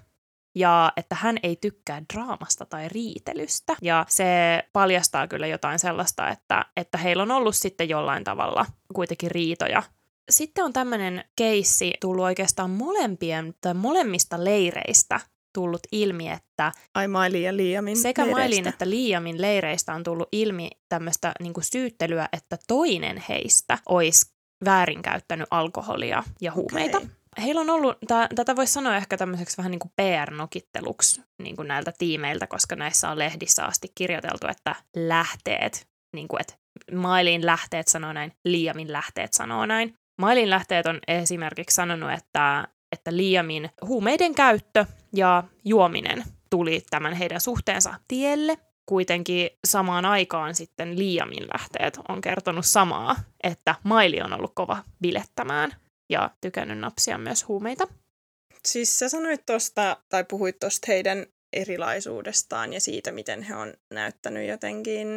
ja 0.60 0.92
että 0.98 1.16
hän 1.16 1.38
ei 1.44 1.56
tykkää 1.56 2.02
draamasta 2.14 2.66
tai 2.66 2.90
riitelystä. 2.90 3.76
Ja 3.82 4.06
se 4.10 4.26
paljastaa 4.74 5.28
kyllä 5.28 5.48
jotain 5.48 5.80
sellaista, 5.80 6.30
että, 6.30 6.66
että 6.78 6.98
heillä 6.98 7.24
on 7.24 7.32
ollut 7.32 7.56
sitten 7.56 7.90
jollain 7.90 8.24
tavalla 8.24 8.66
kuitenkin 8.94 9.32
riitoja. 9.32 9.84
Sitten 10.30 10.64
on 10.64 10.74
tämmöinen 10.74 11.24
keissi 11.36 11.94
tullut 12.02 12.24
oikeastaan 12.24 12.70
molempien 12.70 13.54
tai 13.62 13.74
molemmista 13.74 14.44
leireistä 14.44 15.20
tullut 15.54 15.82
ilmi, 15.92 16.30
että 16.30 16.72
Ai 16.96 17.08
Mailin 17.08 17.44
ja 17.44 17.58
Liamin 17.58 17.98
sekä 17.98 18.22
leireistä. 18.22 18.42
Mailin 18.42 18.68
että 18.68 18.90
Liamin 18.90 19.42
leireistä 19.42 19.94
on 19.94 20.04
tullut 20.04 20.30
ilmi 20.32 20.70
tämmöistä 20.90 21.32
niin 21.40 21.54
syyttelyä, 21.62 22.30
että 22.34 22.58
toinen 22.68 23.24
heistä 23.30 23.78
olisi 23.90 24.26
väärinkäyttänyt 24.66 25.48
alkoholia 25.52 26.24
ja 26.42 26.52
huumeita. 26.52 26.98
Okei 26.98 27.19
heillä 27.40 27.62
on 27.62 27.70
ollut, 27.70 27.98
t- 28.00 28.36
tätä 28.36 28.56
voisi 28.56 28.74
sanoa 28.74 28.96
ehkä 28.96 29.18
tämmöiseksi 29.18 29.58
vähän 29.58 29.72
niin 29.72 29.80
kuin 29.80 29.92
PR-nokitteluksi 29.96 31.22
niin 31.42 31.56
kuin 31.56 31.68
näiltä 31.68 31.94
tiimeiltä, 31.98 32.48
koska 32.48 32.76
näissä 32.76 33.10
on 33.10 33.20
lehdissä 33.20 33.66
asti 33.66 33.92
kirjoiteltu, 33.96 34.48
että 34.48 34.76
lähteet, 34.96 35.88
niin 36.16 36.28
kuin, 36.28 36.42
että 36.42 36.54
Mailin 36.92 37.46
lähteet 37.46 37.88
sanoo 37.88 38.14
näin, 38.14 38.32
Liamin 38.46 38.92
lähteet 38.92 39.34
sanoo 39.34 39.66
näin. 39.66 39.94
Mailin 40.22 40.50
lähteet 40.50 40.86
on 40.86 41.00
esimerkiksi 41.08 41.76
sanonut, 41.76 42.12
että, 42.12 42.68
että 42.92 43.18
Liamin 43.18 43.70
huumeiden 43.86 44.36
käyttö 44.36 44.86
ja 45.14 45.44
juominen 45.66 46.24
tuli 46.50 46.82
tämän 46.90 47.14
heidän 47.14 47.42
suhteensa 47.42 47.94
tielle. 48.08 48.58
Kuitenkin 48.86 49.50
samaan 49.68 50.06
aikaan 50.06 50.56
sitten 50.56 51.00
Liamin 51.00 51.48
lähteet 51.54 52.00
on 52.10 52.22
kertonut 52.22 52.66
samaa, 52.66 53.16
että 53.44 53.76
Maili 53.84 54.22
on 54.22 54.34
ollut 54.34 54.52
kova 54.56 54.78
bilettämään 55.02 55.72
ja 56.10 56.30
tykännyt 56.42 56.80
napsia 56.80 57.18
myös 57.18 57.48
huumeita. 57.48 57.88
Siis 58.68 59.00
sä 59.00 59.10
sanoit 59.10 59.46
tuosta, 59.46 59.98
tai 60.10 60.24
puhuit 60.24 60.60
tuosta 60.60 60.86
heidän 60.88 61.26
erilaisuudestaan 61.54 62.74
ja 62.74 62.82
siitä, 62.82 63.12
miten 63.12 63.42
he 63.42 63.56
on 63.56 63.74
näyttänyt 63.94 64.48
jotenkin 64.48 65.08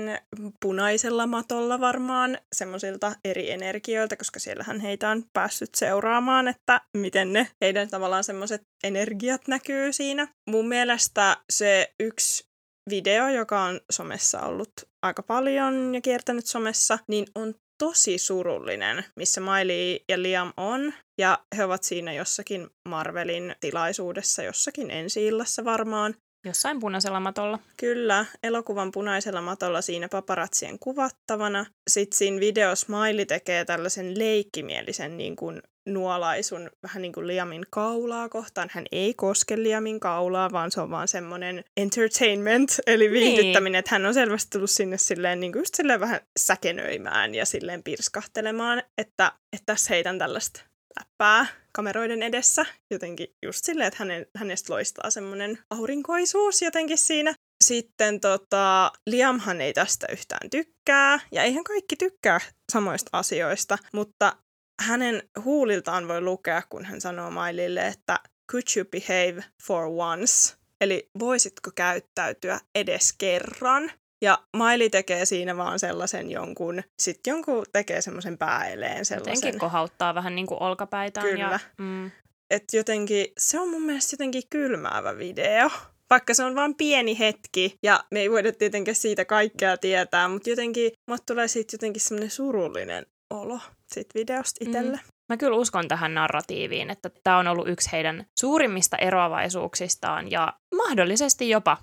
punaisella 0.63 1.27
matolla 1.27 1.81
varmaan 1.81 2.39
semmoisilta 2.55 3.13
eri 3.25 3.51
energioilta, 3.51 4.17
koska 4.17 4.41
siellähän 4.41 4.81
heitä 4.81 5.11
on 5.11 5.25
päässyt 5.33 5.75
seuraamaan, 5.75 6.49
että 6.49 6.81
miten 6.97 7.33
ne 7.33 7.49
heidän 7.61 7.89
tavallaan 7.89 8.25
semmoiset 8.25 8.63
energiat 8.85 9.49
näkyy 9.49 9.93
siinä. 9.93 10.29
Mun 10.51 10.69
mielestä 10.69 11.37
se 11.51 11.95
yksi 12.01 12.45
video, 12.91 13.29
joka 13.29 13.63
on 13.63 13.81
somessa 13.93 14.41
ollut 14.41 14.73
aika 15.03 15.23
paljon 15.23 15.95
ja 15.95 16.01
kiertänyt 16.01 16.47
somessa, 16.47 16.99
niin 17.09 17.27
on 17.35 17.55
tosi 17.83 18.19
surullinen, 18.19 19.05
missä 19.17 19.41
Miley 19.41 19.97
ja 20.09 20.23
Liam 20.23 20.53
on. 20.57 20.95
Ja 21.19 21.39
he 21.57 21.65
ovat 21.65 21.83
siinä 21.83 22.13
jossakin 22.13 22.69
Marvelin 22.89 23.55
tilaisuudessa, 23.61 24.43
jossakin 24.43 24.91
ensi 24.91 25.29
varmaan. 25.65 26.15
Jossain 26.45 26.81
punaisella 26.81 27.21
matolla. 27.21 27.59
Kyllä, 27.77 28.27
elokuvan 28.43 28.93
punaisella 28.93 29.43
matolla 29.43 29.83
siinä 29.83 30.09
paparatsien 30.09 30.79
kuvattavana. 30.79 31.67
Sitten 31.91 32.19
siinä 32.19 32.41
videossa 32.41 32.87
Miley 32.89 33.27
tekee 33.27 33.65
tällaisen 33.65 34.19
leikkimielisen 34.19 35.17
niin 35.17 35.37
kuin 35.37 35.63
nuolaisun 35.87 36.71
vähän 36.83 37.03
niin 37.03 37.13
kuin 37.13 37.27
Liamin 37.27 37.65
kaulaa 37.71 38.29
kohtaan. 38.29 38.69
Hän 38.73 38.85
ei 38.93 39.15
koske 39.15 39.63
Liamin 39.63 40.01
kaulaa, 40.01 40.53
vaan 40.53 40.71
se 40.71 40.81
on 40.81 40.91
vaan 40.91 41.09
semmoinen 41.09 41.65
entertainment, 41.77 42.79
eli 42.87 43.05
niin. 43.05 43.13
viihdyttäminen, 43.13 43.73
niin. 43.73 43.79
että 43.79 43.95
hän 43.95 44.07
on 44.07 44.15
selvästi 44.15 44.51
tullut 44.51 44.71
sinne 44.71 44.99
silleen, 44.99 45.41
niin 45.41 45.53
kuin 45.53 45.61
just 45.61 45.75
silleen 45.75 46.01
vähän 46.01 46.21
säkenöimään 46.39 47.35
ja 47.35 47.47
silleen 47.47 47.83
pirskahtelemaan, 47.83 48.83
että, 48.99 49.33
että 49.53 49.67
tässä 49.67 49.95
heitän 49.95 50.19
tällaista 50.19 50.61
läppää 51.01 51.47
kameroiden 51.73 52.23
edessä. 52.23 52.67
Jotenkin 52.91 53.27
just 53.43 53.65
silleen, 53.65 53.89
että 53.89 53.99
hänen, 53.99 54.27
hänestä 54.37 54.73
loistaa 54.73 55.11
semmoinen 55.11 55.59
aurinkoisuus 55.71 56.63
jotenkin 56.63 56.99
siinä. 56.99 57.35
Sitten 57.65 58.21
tota, 58.21 58.93
Liamhan 59.07 59.61
ei 59.61 59.73
tästä 59.73 60.07
yhtään 60.13 60.51
tykkää, 60.51 61.21
ja 61.33 61.43
eihän 61.43 61.65
kaikki 61.65 61.97
tykkää 61.97 62.41
samoista 62.73 63.11
asioista, 63.13 63.79
mutta 63.93 64.37
hänen 64.83 65.23
huuliltaan 65.45 66.09
voi 66.09 66.21
lukea, 66.21 66.63
kun 66.69 66.85
hän 66.85 67.01
sanoo 67.01 67.31
Mailille, 67.31 67.87
että 67.87 68.19
could 68.51 68.63
you 68.77 68.85
behave 68.85 69.45
for 69.67 69.85
once? 69.85 70.57
Eli 70.81 71.11
voisitko 71.19 71.71
käyttäytyä 71.75 72.61
edes 72.75 73.13
kerran? 73.19 73.91
Ja 74.23 74.39
Maili 74.57 74.91
tekee 74.91 75.25
siinä 75.25 75.57
vaan 75.57 75.79
sellaisen 75.79 76.31
jonkun, 76.31 76.83
sitten 77.03 77.31
jonkun 77.31 77.65
tekee 77.73 78.03
semmoisen 78.03 78.39
pääeleen 78.39 79.05
sellaisen. 79.05 79.35
Jotenkin 79.35 79.61
kohauttaa 79.61 80.15
vähän 80.15 80.35
niin 80.35 80.47
kuin 80.47 80.63
olkapäitään. 80.63 81.27
Kyllä. 81.27 81.43
Ja, 81.53 81.59
mm. 81.79 82.11
Et 82.51 82.65
jotenkin, 82.73 83.27
se 83.39 83.61
on 83.61 83.69
mun 83.69 83.83
mielestä 83.83 84.15
jotenkin 84.15 84.43
kylmäävä 84.51 85.19
video. 85.19 85.71
Vaikka 86.11 86.35
se 86.35 86.45
on 86.45 86.55
vain 86.55 86.75
pieni 86.75 87.19
hetki, 87.19 87.79
ja 87.83 88.05
me 88.11 88.21
ei 88.21 88.31
voida 88.31 88.53
tietenkään 88.53 88.95
siitä 88.95 89.25
kaikkea 89.25 89.77
tietää, 89.77 90.29
mutta 90.29 90.51
jotenkin, 90.51 90.93
mut 91.11 91.27
tulee 91.27 91.49
siitä 91.49 91.75
jotenkin 91.75 92.03
semmoinen 92.03 92.31
surullinen 92.31 93.07
olo 93.33 93.61
siitä 93.87 94.15
videosta 94.15 94.65
itselle. 94.65 94.97
Mm. 94.97 95.13
Mä 95.29 95.37
kyllä 95.37 95.57
uskon 95.57 95.89
tähän 95.89 96.15
narratiiviin, 96.15 96.91
että 96.91 97.11
tämä 97.25 97.39
on 97.39 97.49
ollut 97.49 97.69
yksi 97.69 97.93
heidän 97.93 98.27
suurimmista 98.39 98.97
eroavaisuuksistaan 98.97 100.31
ja 100.31 100.53
mahdollisesti 100.75 101.49
jopa 101.49 101.79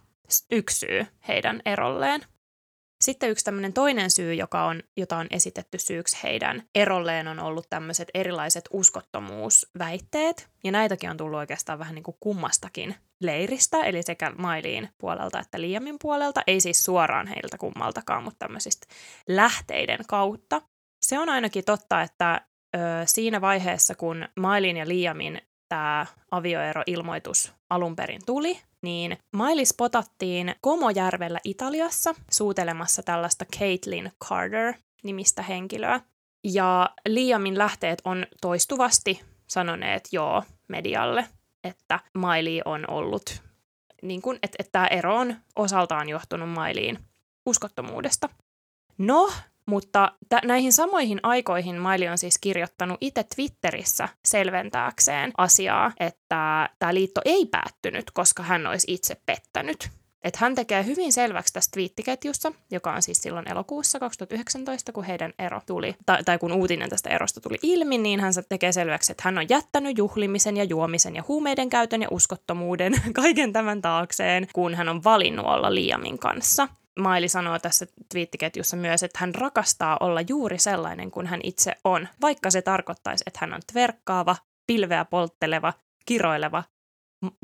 yksi 0.51 0.79
syy 0.79 1.05
heidän 1.27 1.61
erolleen. 1.65 2.21
Sitten 3.03 3.29
yksi 3.29 3.45
tämmöinen 3.45 3.73
toinen 3.73 4.11
syy, 4.11 4.33
joka 4.33 4.65
on, 4.65 4.83
jota 4.97 5.17
on 5.17 5.27
esitetty 5.29 5.77
syyksi 5.77 6.17
heidän 6.23 6.63
erolleen, 6.75 7.27
on 7.27 7.39
ollut 7.39 7.69
tämmöiset 7.69 8.07
erilaiset 8.13 8.69
uskottomuusväitteet. 8.73 10.49
Ja 10.63 10.71
näitäkin 10.71 11.09
on 11.09 11.17
tullut 11.17 11.37
oikeastaan 11.37 11.79
vähän 11.79 11.95
niin 11.95 12.03
kuin 12.03 12.17
kummastakin 12.19 12.95
leiristä, 13.21 13.83
eli 13.83 14.03
sekä 14.03 14.31
Mailiin 14.37 14.89
puolelta 14.97 15.39
että 15.39 15.61
Liamin 15.61 15.95
puolelta. 16.01 16.41
Ei 16.47 16.61
siis 16.61 16.83
suoraan 16.83 17.27
heiltä 17.27 17.57
kummaltakaan, 17.57 18.23
mutta 18.23 18.39
tämmöisistä 18.39 18.87
lähteiden 19.27 19.99
kautta. 20.07 20.61
Se 21.09 21.19
on 21.19 21.29
ainakin 21.29 21.65
totta, 21.65 22.01
että 22.01 22.41
ö, 22.75 22.79
siinä 23.05 23.41
vaiheessa, 23.41 23.95
kun 23.95 24.25
Mailin 24.39 24.77
ja 24.77 24.87
Liamin 24.87 25.41
tämä 25.69 26.05
avioeroilmoitus 26.31 27.53
alun 27.69 27.95
perin 27.95 28.21
tuli, 28.25 28.59
niin 28.81 29.17
Miley 29.31 29.65
spotattiin 29.65 30.55
Komojärvellä 30.61 31.39
Italiassa 31.43 32.15
suutelemassa 32.31 33.03
tällaista 33.03 33.45
Caitlin 33.59 34.11
Carter-nimistä 34.25 35.41
henkilöä. 35.41 36.01
Ja 36.43 36.89
Liamin 37.07 37.57
lähteet 37.57 38.01
on 38.05 38.25
toistuvasti 38.41 39.21
sanoneet 39.47 40.07
joo 40.11 40.43
medialle, 40.67 41.25
että 41.63 41.99
Miley 42.13 42.61
on 42.65 42.89
ollut, 42.89 43.41
niin 44.01 44.21
kun, 44.21 44.35
että, 44.35 44.55
että 44.59 44.71
tämä 44.71 44.87
ero 44.87 45.15
on 45.15 45.35
osaltaan 45.55 46.09
johtunut 46.09 46.49
Mailiin 46.49 46.99
uskottomuudesta. 47.45 48.29
No, 48.97 49.29
mutta 49.69 50.11
t- 50.29 50.45
näihin 50.45 50.73
samoihin 50.73 51.19
aikoihin 51.23 51.81
Miley 51.81 52.07
on 52.07 52.17
siis 52.17 52.37
kirjoittanut 52.41 52.97
itse 53.01 53.23
Twitterissä 53.35 54.09
selventääkseen 54.25 55.31
asiaa, 55.37 55.91
että 55.99 56.69
tämä 56.79 56.93
liitto 56.93 57.21
ei 57.25 57.45
päättynyt, 57.45 58.11
koska 58.11 58.43
hän 58.43 58.67
olisi 58.67 58.93
itse 58.93 59.17
pettänyt. 59.25 59.89
Et 60.23 60.35
hän 60.35 60.55
tekee 60.55 60.85
hyvin 60.85 61.13
selväksi 61.13 61.53
tässä 61.53 61.71
twiittiketjussa, 61.73 62.51
joka 62.71 62.93
on 62.93 63.01
siis 63.01 63.21
silloin 63.21 63.51
elokuussa 63.51 63.99
2019, 63.99 64.91
kun 64.91 65.03
heidän 65.03 65.33
ero 65.39 65.61
tuli, 65.65 65.95
tai, 66.05 66.23
tai 66.23 66.37
kun 66.37 66.51
uutinen 66.51 66.89
tästä 66.89 67.09
erosta 67.09 67.41
tuli 67.41 67.57
ilmi, 67.63 67.97
niin 67.97 68.19
hän 68.19 68.33
tekee 68.49 68.71
selväksi, 68.71 69.11
että 69.11 69.21
hän 69.25 69.37
on 69.37 69.49
jättänyt 69.49 69.97
juhlimisen 69.97 70.57
ja 70.57 70.63
juomisen 70.63 71.15
ja 71.15 71.23
huumeiden 71.27 71.69
käytön 71.69 72.01
ja 72.01 72.07
uskottomuuden 72.11 72.93
kaiken 73.13 73.53
tämän 73.53 73.81
taakseen, 73.81 74.47
kun 74.53 74.75
hän 74.75 74.89
on 74.89 75.03
valinnut 75.03 75.45
olla 75.45 75.75
Liamin 75.75 76.19
kanssa. 76.19 76.67
Maili 76.99 77.27
sanoo 77.27 77.59
tässä 77.59 77.87
twiittiketjussa 78.11 78.77
myös, 78.77 79.03
että 79.03 79.19
hän 79.19 79.35
rakastaa 79.35 79.97
olla 79.99 80.21
juuri 80.21 80.57
sellainen 80.57 81.11
kuin 81.11 81.27
hän 81.27 81.39
itse 81.43 81.75
on, 81.83 82.07
vaikka 82.21 82.51
se 82.51 82.61
tarkoittaisi, 82.61 83.23
että 83.27 83.39
hän 83.41 83.53
on 83.53 83.61
tverkkaava, 83.71 84.35
pilveä 84.67 85.05
poltteleva, 85.05 85.73
kiroileva, 86.05 86.63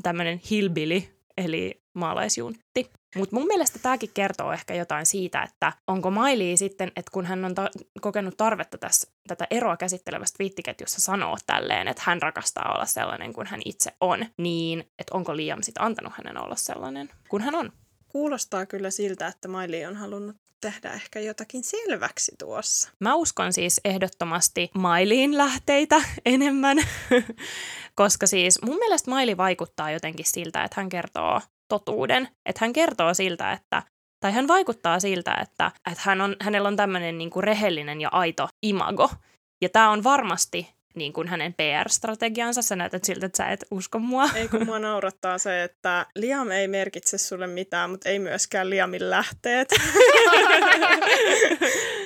tämmöinen 0.03 0.41
hilbili, 0.49 1.15
eli 1.37 1.81
maalaisjuntti. 1.95 2.91
Mutta 3.15 3.35
mun 3.35 3.47
mielestä 3.47 3.79
tämäkin 3.79 4.09
kertoo 4.13 4.51
ehkä 4.51 4.73
jotain 4.73 5.05
siitä, 5.05 5.41
että 5.41 5.73
onko 5.87 6.11
Maili 6.11 6.57
sitten, 6.57 6.87
että 6.95 7.11
kun 7.11 7.25
hän 7.25 7.45
on 7.45 7.55
ta- 7.55 7.69
kokenut 8.01 8.37
tarvetta 8.37 8.77
tässä, 8.77 9.11
tätä 9.27 9.47
eroa 9.51 9.77
käsittelevästä 9.77 10.35
viittiketjussa 10.39 11.01
sanoa 11.01 11.37
tälleen, 11.47 11.87
että 11.87 12.03
hän 12.05 12.21
rakastaa 12.21 12.73
olla 12.75 12.85
sellainen 12.85 13.33
kuin 13.33 13.47
hän 13.47 13.61
itse 13.65 13.93
on, 14.01 14.25
niin 14.37 14.79
että 14.79 15.15
onko 15.17 15.35
Liam 15.35 15.61
sitten 15.61 15.83
antanut 15.83 16.13
hänen 16.17 16.43
olla 16.43 16.55
sellainen 16.55 17.09
kuin 17.29 17.43
hän 17.43 17.55
on. 17.55 17.71
Kuulostaa 18.15 18.65
kyllä 18.65 18.91
siltä, 18.91 19.27
että 19.27 19.47
Miley 19.47 19.85
on 19.85 19.95
halunnut 19.95 20.35
tehdä 20.61 20.93
ehkä 20.93 21.19
jotakin 21.19 21.63
selväksi 21.63 22.31
tuossa. 22.39 22.91
Mä 22.99 23.15
uskon 23.15 23.53
siis 23.53 23.81
ehdottomasti 23.85 24.71
Mailiin 24.73 25.37
lähteitä 25.37 25.95
enemmän, 26.25 26.77
koska 28.01 28.27
siis 28.27 28.61
mun 28.61 28.77
mielestä 28.77 29.11
Maili 29.11 29.37
vaikuttaa 29.37 29.91
jotenkin 29.91 30.25
siltä, 30.25 30.63
että 30.63 30.81
hän 30.81 30.89
kertoo 30.89 31.41
totuuden. 31.67 32.27
Että 32.45 32.65
hän 32.65 32.73
kertoo 32.73 33.13
siltä, 33.13 33.51
että 33.51 33.83
tai 34.19 34.31
hän 34.31 34.47
vaikuttaa 34.47 34.99
siltä, 34.99 35.33
että, 35.41 35.71
että 35.91 36.03
hän 36.03 36.21
on, 36.21 36.35
hänellä 36.41 36.67
on 36.67 36.75
tämmöinen 36.75 37.17
niin 37.17 37.29
kuin 37.29 37.43
rehellinen 37.43 38.01
ja 38.01 38.09
aito 38.11 38.47
imago. 38.65 39.09
Ja 39.61 39.69
tämä 39.69 39.91
on 39.91 40.03
varmasti 40.03 40.74
niin 40.95 41.13
kuin 41.13 41.27
hänen 41.27 41.53
PR-strategiansa. 41.53 42.61
Sä 42.61 42.75
näytät 42.75 43.03
siltä, 43.03 43.25
että 43.25 43.37
sä 43.37 43.49
et 43.49 43.65
usko 43.71 43.99
mua. 43.99 44.29
Ei 44.35 44.47
kun 44.47 44.65
mua 44.65 44.79
naurattaa 44.79 45.37
se, 45.37 45.63
että 45.63 46.05
Liam 46.15 46.51
ei 46.51 46.67
merkitse 46.67 47.17
sulle 47.17 47.47
mitään, 47.47 47.89
mutta 47.89 48.09
ei 48.09 48.19
myöskään 48.19 48.69
Liamin 48.69 49.09
lähteet. 49.09 49.69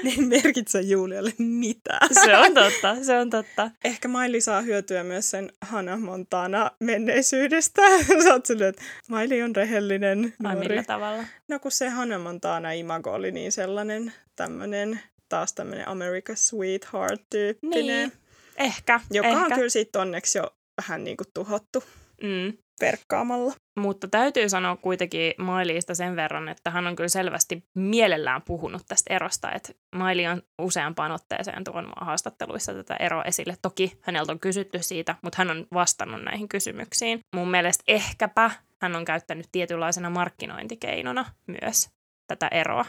niin 0.04 0.28
merkitse 0.28 0.82
Julialle 0.82 1.34
mitään. 1.38 2.10
se 2.25 2.38
on 2.38 2.54
totta, 2.54 3.04
se 3.04 3.17
on 3.17 3.30
totta. 3.30 3.71
Ehkä 3.84 4.08
Miley 4.08 4.41
saa 4.41 4.62
hyötyä 4.62 5.04
myös 5.04 5.30
sen 5.30 5.52
Hannah 5.62 5.99
Montana 5.99 6.71
menneisyydestä. 6.80 7.82
Sä 8.23 8.34
oot 8.34 8.45
silleen, 8.45 8.69
että 8.69 8.82
Miley 9.10 9.41
on 9.41 9.56
rehellinen 9.56 10.34
nuori. 10.39 10.60
Ai 10.60 10.67
millä 10.67 10.84
tavalla? 10.84 11.23
No 11.47 11.60
kun 11.60 11.71
se 11.71 11.89
Hannah 11.89 12.21
Montana 12.21 12.71
imago 12.71 13.12
oli 13.12 13.32
niin 13.32 13.52
sellainen 13.52 14.13
tämmöinen 14.36 14.99
taas 15.30 15.54
tämmöinen 15.54 15.88
America 15.88 16.36
Sweetheart-tyyppinen. 16.36 17.86
Niin. 17.86 18.12
Ehkä. 18.60 19.00
Joka 19.12 19.28
ehkä. 19.28 19.41
on 19.41 19.52
kyllä 19.52 19.69
sitten 19.69 20.02
onneksi 20.02 20.38
jo 20.38 20.52
vähän 20.82 21.04
niin 21.04 21.17
kuin 21.17 21.28
tuhottu 21.34 21.84
mm. 22.24 22.54
verkkaamalla. 22.82 23.54
Mutta 23.80 24.08
täytyy 24.08 24.50
sanoa 24.50 24.76
kuitenkin 24.76 25.34
Mailiista 25.38 25.95
sen 25.95 26.15
verran, 26.15 26.50
että 26.50 26.69
hän 26.69 26.88
on 26.88 26.95
kyllä 26.95 27.10
selvästi 27.10 27.63
mielellään 27.76 28.41
puhunut 28.41 28.82
tästä 28.88 29.13
erosta. 29.13 29.52
Että 29.52 29.74
Maili 29.95 30.28
on 30.28 30.41
useampaan 30.62 31.12
otteeseen 31.12 31.63
tuon 31.63 31.93
haastatteluissa 32.02 32.74
tätä 32.74 32.95
eroa 32.95 33.24
esille. 33.24 33.58
Toki 33.62 33.98
häneltä 34.02 34.32
on 34.32 34.39
kysytty 34.39 34.80
siitä, 34.82 35.15
mutta 35.22 35.36
hän 35.38 35.52
on 35.52 35.67
vastannut 35.74 36.24
näihin 36.24 36.50
kysymyksiin. 36.50 37.19
Mun 37.36 37.52
mielestä 37.52 37.84
ehkäpä 37.88 38.52
hän 38.82 38.95
on 38.95 39.06
käyttänyt 39.06 39.48
tietynlaisena 39.52 40.10
markkinointikeinona 40.10 41.26
myös 41.48 41.89
tätä 42.28 42.48
eroa. 42.48 42.86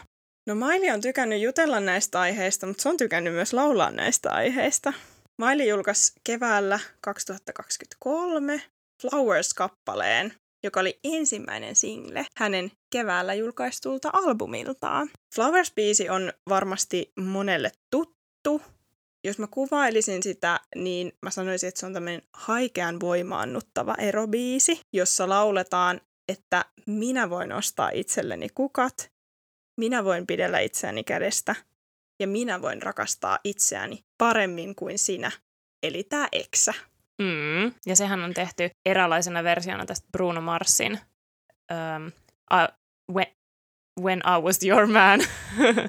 No 0.47 0.55
Maili 0.55 0.91
on 0.91 1.01
tykännyt 1.01 1.41
jutella 1.41 1.79
näistä 1.79 2.19
aiheista, 2.19 2.67
mutta 2.67 2.83
se 2.83 2.89
on 2.89 2.97
tykännyt 2.97 3.33
myös 3.33 3.53
laulaa 3.53 3.91
näistä 3.91 4.31
aiheista. 4.31 4.93
Miley 5.45 5.67
julkaisi 5.67 6.13
keväällä 6.23 6.79
2023 7.01 8.61
Flowers-kappaleen, 9.01 10.33
joka 10.63 10.79
oli 10.79 10.99
ensimmäinen 11.03 11.75
single 11.75 12.25
hänen 12.35 12.71
keväällä 12.89 13.33
julkaistulta 13.33 14.09
albumiltaan. 14.13 15.09
Flowers-biisi 15.35 16.09
on 16.11 16.33
varmasti 16.49 17.11
monelle 17.19 17.71
tuttu. 17.91 18.61
Jos 19.23 19.39
mä 19.39 19.47
kuvailisin 19.47 20.23
sitä, 20.23 20.59
niin 20.75 21.11
mä 21.21 21.29
sanoisin, 21.29 21.67
että 21.67 21.79
se 21.79 21.85
on 21.85 21.93
tämmöinen 21.93 22.21
haikean 22.33 22.99
voimaannuttava 22.99 23.95
erobiisi, 23.97 24.81
jossa 24.93 25.29
lauletaan, 25.29 26.01
että 26.29 26.65
minä 26.87 27.29
voin 27.29 27.51
ostaa 27.51 27.89
itselleni 27.93 28.47
kukat, 28.49 29.11
minä 29.79 30.03
voin 30.03 30.27
pidellä 30.27 30.59
itseäni 30.59 31.03
kädestä– 31.03 31.55
ja 32.21 32.27
minä 32.27 32.61
voin 32.61 32.81
rakastaa 32.81 33.39
itseäni 33.43 34.03
paremmin 34.17 34.75
kuin 34.75 34.99
sinä, 34.99 35.31
eli 35.83 36.03
tämä 36.03 36.27
eksä. 36.31 36.73
Mm, 37.21 37.73
ja 37.85 37.95
sehän 37.95 38.23
on 38.23 38.33
tehty 38.33 38.69
eräänlaisena 38.85 39.43
versiona 39.43 39.85
tästä 39.85 40.07
Bruno 40.11 40.41
Marsin 40.41 40.99
um, 41.71 42.11
uh, 42.53 42.77
when, 43.15 43.27
when 44.01 44.19
I 44.19 44.41
Was 44.41 44.63
Your 44.63 44.87
Man 44.87 45.19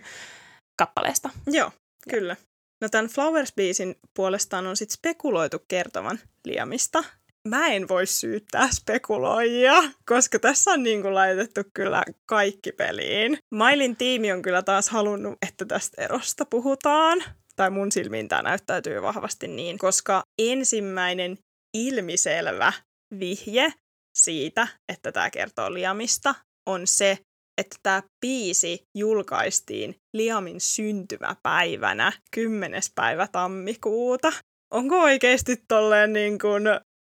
kappaleesta. 0.80 1.30
Joo, 1.46 1.72
kyllä. 2.10 2.36
No 2.80 2.88
tämän 2.88 3.10
Flowers-biisin 3.10 4.00
puolestaan 4.14 4.66
on 4.66 4.76
sitten 4.76 4.94
spekuloitu 4.94 5.58
kertovan 5.68 6.18
Liamista. 6.44 7.04
Mä 7.48 7.68
en 7.68 7.88
voi 7.88 8.06
syyttää 8.06 8.68
spekuloijia, 8.72 9.74
koska 10.06 10.38
tässä 10.38 10.70
on 10.70 10.82
niin 10.82 11.02
kuin 11.02 11.14
laitettu 11.14 11.60
kyllä 11.74 12.02
kaikki 12.26 12.72
peliin. 12.72 13.38
Mailin 13.54 13.96
tiimi 13.96 14.32
on 14.32 14.42
kyllä 14.42 14.62
taas 14.62 14.88
halunnut, 14.88 15.38
että 15.48 15.64
tästä 15.64 16.02
erosta 16.02 16.44
puhutaan. 16.44 17.24
Tai 17.56 17.70
mun 17.70 17.92
silmiin 17.92 18.28
tämä 18.28 18.42
näyttäytyy 18.42 19.02
vahvasti 19.02 19.48
niin, 19.48 19.78
koska 19.78 20.22
ensimmäinen 20.38 21.38
ilmiselvä 21.76 22.72
vihje 23.18 23.72
siitä, 24.16 24.68
että 24.92 25.12
tämä 25.12 25.30
kertoo 25.30 25.72
Liamista, 25.72 26.34
on 26.66 26.86
se, 26.86 27.18
että 27.58 27.76
tämä 27.82 28.02
biisi 28.20 28.82
julkaistiin 28.98 29.96
Liamin 30.16 30.60
syntymäpäivänä 30.60 32.12
10. 32.34 32.82
päivä 32.94 33.28
tammikuuta. 33.32 34.32
Onko 34.74 35.02
oikeasti 35.02 35.56
tolleen 35.68 36.12
niin 36.12 36.38
kuin 36.38 36.62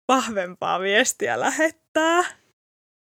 vahvempaa 0.09 0.81
viestiä 0.81 1.41
lähettää? 1.41 2.25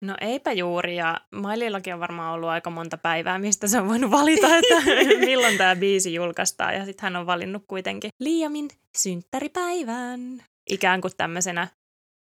No 0.04 0.16
eipä 0.20 0.52
juuri, 0.52 0.96
ja 0.96 1.20
Mailillakin 1.34 1.94
on 1.94 2.00
varmaan 2.00 2.34
ollut 2.34 2.48
aika 2.48 2.70
monta 2.70 2.98
päivää, 2.98 3.38
mistä 3.38 3.66
se 3.68 3.78
on 3.80 3.88
voinut 3.88 4.10
valita, 4.10 4.46
että 4.56 4.74
milloin 5.26 5.58
tämä 5.58 5.76
biisi 5.76 6.14
julkaistaan, 6.14 6.74
ja 6.74 6.84
sitten 6.84 7.02
hän 7.02 7.16
on 7.16 7.26
valinnut 7.26 7.64
kuitenkin 7.68 8.10
Liamin 8.20 8.68
synttäripäivän. 8.96 10.44
Ikään 10.70 11.00
kuin 11.00 11.12
tämmöisenä 11.16 11.68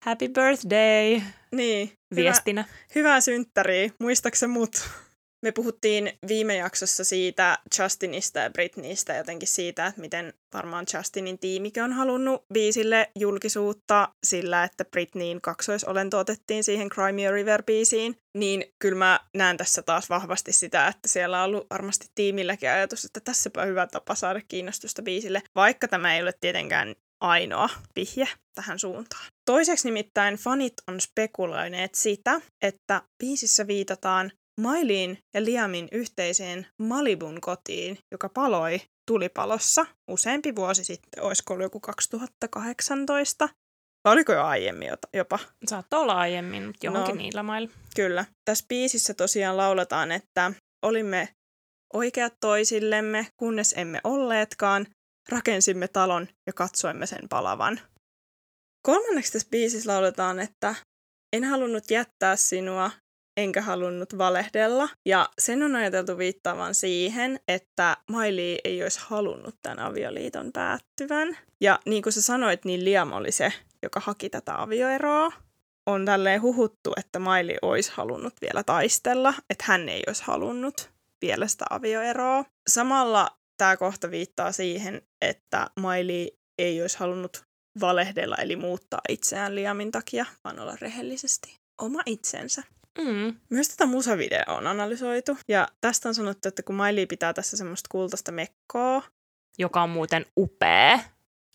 happy 0.05 0.27
birthday 0.27 1.21
Niin. 1.51 1.91
viestinä. 2.15 2.61
Hyvä, 2.61 2.73
hyvää 2.95 3.21
synttäriä. 3.21 3.89
Muistaaksä 3.99 4.47
mut? 4.47 4.89
Me 5.45 5.51
puhuttiin 5.51 6.11
viime 6.27 6.55
jaksossa 6.55 7.03
siitä 7.03 7.57
Justinista 7.79 8.39
ja 8.39 8.49
Britneystä 8.49 9.15
jotenkin 9.15 9.47
siitä, 9.47 9.87
että 9.87 10.01
miten 10.01 10.33
varmaan 10.53 10.85
Justinin 10.93 11.39
tiimikin 11.39 11.83
on 11.83 11.93
halunnut 11.93 12.45
biisille 12.53 13.11
julkisuutta 13.19 14.09
sillä, 14.25 14.63
että 14.63 14.85
Britneyin 14.85 15.41
kaksoisolento 15.41 16.19
otettiin 16.19 16.63
siihen 16.63 16.89
Crimea 16.89 17.31
River-biisiin. 17.31 18.15
Niin 18.37 18.65
kyllä 18.79 18.97
mä 18.97 19.19
näen 19.33 19.57
tässä 19.57 19.81
taas 19.81 20.09
vahvasti 20.09 20.53
sitä, 20.53 20.87
että 20.87 21.07
siellä 21.07 21.43
on 21.43 21.45
ollut 21.45 21.67
varmasti 21.69 22.07
tiimilläkin 22.15 22.69
ajatus, 22.69 23.05
että 23.05 23.19
tässäpä 23.19 23.65
hyvä 23.65 23.87
tapa 23.87 24.15
saada 24.15 24.41
kiinnostusta 24.47 25.01
biisille, 25.01 25.41
vaikka 25.55 25.87
tämä 25.87 26.15
ei 26.15 26.21
ole 26.21 26.33
tietenkään 26.41 26.95
ainoa 27.21 27.69
vihje 27.95 28.27
tähän 28.55 28.79
suuntaan. 28.79 29.25
Toiseksi 29.45 29.87
nimittäin 29.87 30.35
fanit 30.35 30.73
on 30.87 31.01
spekuloineet 31.01 31.95
sitä, 31.95 32.41
että 32.61 33.01
biisissä 33.19 33.67
viitataan 33.67 34.31
Mailiin 34.61 35.19
ja 35.33 35.45
Liamin 35.45 35.87
yhteiseen 35.91 36.67
Malibun 36.79 37.41
kotiin, 37.41 37.97
joka 38.11 38.29
paloi 38.29 38.81
tulipalossa 39.07 39.85
useampi 40.07 40.55
vuosi 40.55 40.83
sitten, 40.83 41.23
olisiko 41.23 41.53
ollut 41.53 41.65
joku 41.65 41.79
2018, 41.79 43.49
vai 44.03 44.13
oliko 44.13 44.33
jo 44.33 44.43
aiemmin 44.43 44.89
jopa? 45.13 45.39
Saattoi 45.67 45.99
olla 45.99 46.13
aiemmin, 46.13 46.65
mutta 46.65 46.85
johonkin 46.85 47.15
no, 47.15 47.21
niillä 47.21 47.43
mailla. 47.43 47.69
Kyllä. 47.95 48.25
Tässä 48.45 48.65
biisissä 48.69 49.13
tosiaan 49.13 49.57
lauletaan, 49.57 50.11
että 50.11 50.51
olimme 50.85 51.29
oikeat 51.93 52.33
toisillemme, 52.39 53.27
kunnes 53.37 53.73
emme 53.77 54.01
olleetkaan, 54.03 54.87
rakensimme 55.29 55.87
talon 55.87 56.27
ja 56.47 56.53
katsoimme 56.53 57.05
sen 57.05 57.29
palavan. 57.29 57.79
Kolmanneksi 58.85 59.31
tässä 59.31 59.47
biisissä 59.51 59.91
lauletaan, 59.91 60.39
että 60.39 60.75
en 61.33 61.43
halunnut 61.43 61.91
jättää 61.91 62.35
sinua, 62.35 62.91
enkä 63.37 63.61
halunnut 63.61 64.17
valehdella. 64.17 64.89
Ja 65.05 65.29
sen 65.39 65.63
on 65.63 65.75
ajateltu 65.75 66.17
viittaavan 66.17 66.75
siihen, 66.75 67.39
että 67.47 67.97
Miley 68.11 68.55
ei 68.63 68.83
olisi 68.83 68.99
halunnut 69.01 69.55
tämän 69.61 69.79
avioliiton 69.79 70.51
päättyvän. 70.51 71.37
Ja 71.61 71.79
niin 71.85 72.03
kuin 72.03 72.13
sä 72.13 72.21
sanoit, 72.21 72.65
niin 72.65 72.85
Liam 72.85 73.11
oli 73.11 73.31
se, 73.31 73.53
joka 73.83 73.99
haki 73.99 74.29
tätä 74.29 74.61
avioeroa. 74.61 75.31
On 75.85 76.05
tälleen 76.05 76.41
huhuttu, 76.41 76.93
että 76.97 77.19
Miley 77.19 77.57
olisi 77.61 77.91
halunnut 77.93 78.33
vielä 78.41 78.63
taistella, 78.63 79.33
että 79.49 79.63
hän 79.67 79.89
ei 79.89 80.03
olisi 80.07 80.23
halunnut 80.25 80.89
vielä 81.21 81.47
sitä 81.47 81.65
avioeroa. 81.69 82.45
Samalla 82.67 83.29
tämä 83.57 83.77
kohta 83.77 84.11
viittaa 84.11 84.51
siihen, 84.51 85.01
että 85.21 85.67
Miley 85.75 86.27
ei 86.57 86.81
olisi 86.81 86.99
halunnut 86.99 87.45
valehdella 87.81 88.35
eli 88.35 88.55
muuttaa 88.55 89.01
itseään 89.09 89.55
Liamin 89.55 89.91
takia, 89.91 90.25
vaan 90.43 90.59
olla 90.59 90.77
rehellisesti 90.81 91.57
oma 91.81 92.01
itsensä. 92.05 92.63
Mm. 92.97 93.35
Myös 93.49 93.69
tätä 93.69 93.85
musavideoa 93.85 94.57
on 94.57 94.67
analysoitu. 94.67 95.37
Ja 95.47 95.67
tästä 95.81 96.09
on 96.09 96.15
sanottu, 96.15 96.47
että 96.47 96.63
kun 96.63 96.75
Miley 96.75 97.05
pitää 97.05 97.33
tässä 97.33 97.57
semmoista 97.57 97.87
kultaista 97.91 98.31
mekkoa. 98.31 99.03
Joka 99.57 99.83
on 99.83 99.89
muuten 99.89 100.25
upea. 100.37 100.99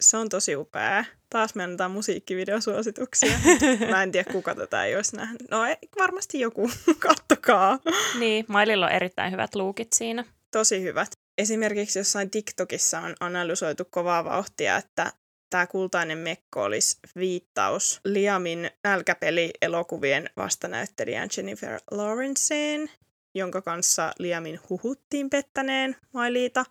Se 0.00 0.16
on 0.16 0.28
tosi 0.28 0.56
upea. 0.56 1.04
Taas 1.30 1.54
me 1.54 1.64
annetaan 1.64 1.90
musiikkivideosuosituksia. 1.90 3.38
Mä 3.90 4.02
en 4.02 4.12
tiedä, 4.12 4.32
kuka 4.32 4.54
tätä 4.54 4.84
ei 4.84 4.96
olisi 4.96 5.16
nähnyt. 5.16 5.42
No 5.50 5.64
ei, 5.64 5.76
varmasti 5.98 6.40
joku. 6.40 6.70
Kattokaa. 6.98 7.78
Niin, 8.18 8.44
Mileylla 8.48 8.86
on 8.86 8.92
erittäin 8.92 9.32
hyvät 9.32 9.54
luukit 9.54 9.92
siinä. 9.92 10.24
Tosi 10.50 10.82
hyvät. 10.82 11.10
Esimerkiksi 11.38 11.98
jossain 11.98 12.30
TikTokissa 12.30 13.00
on 13.00 13.14
analysoitu 13.20 13.84
kovaa 13.90 14.24
vauhtia, 14.24 14.76
että 14.76 15.12
tämä 15.52 15.66
kultainen 15.66 16.18
mekko 16.18 16.62
olisi 16.62 16.98
viittaus 17.16 18.00
Liamin 18.04 18.70
nälkäpeli-elokuvien 18.84 20.30
vastanäyttelijän 20.36 21.28
Jennifer 21.36 21.80
Lawrenceen, 21.90 22.90
jonka 23.34 23.62
kanssa 23.62 24.12
Liamin 24.18 24.60
huhuttiin 24.70 25.30
pettäneen 25.30 25.96
Mailiita. 26.12 26.64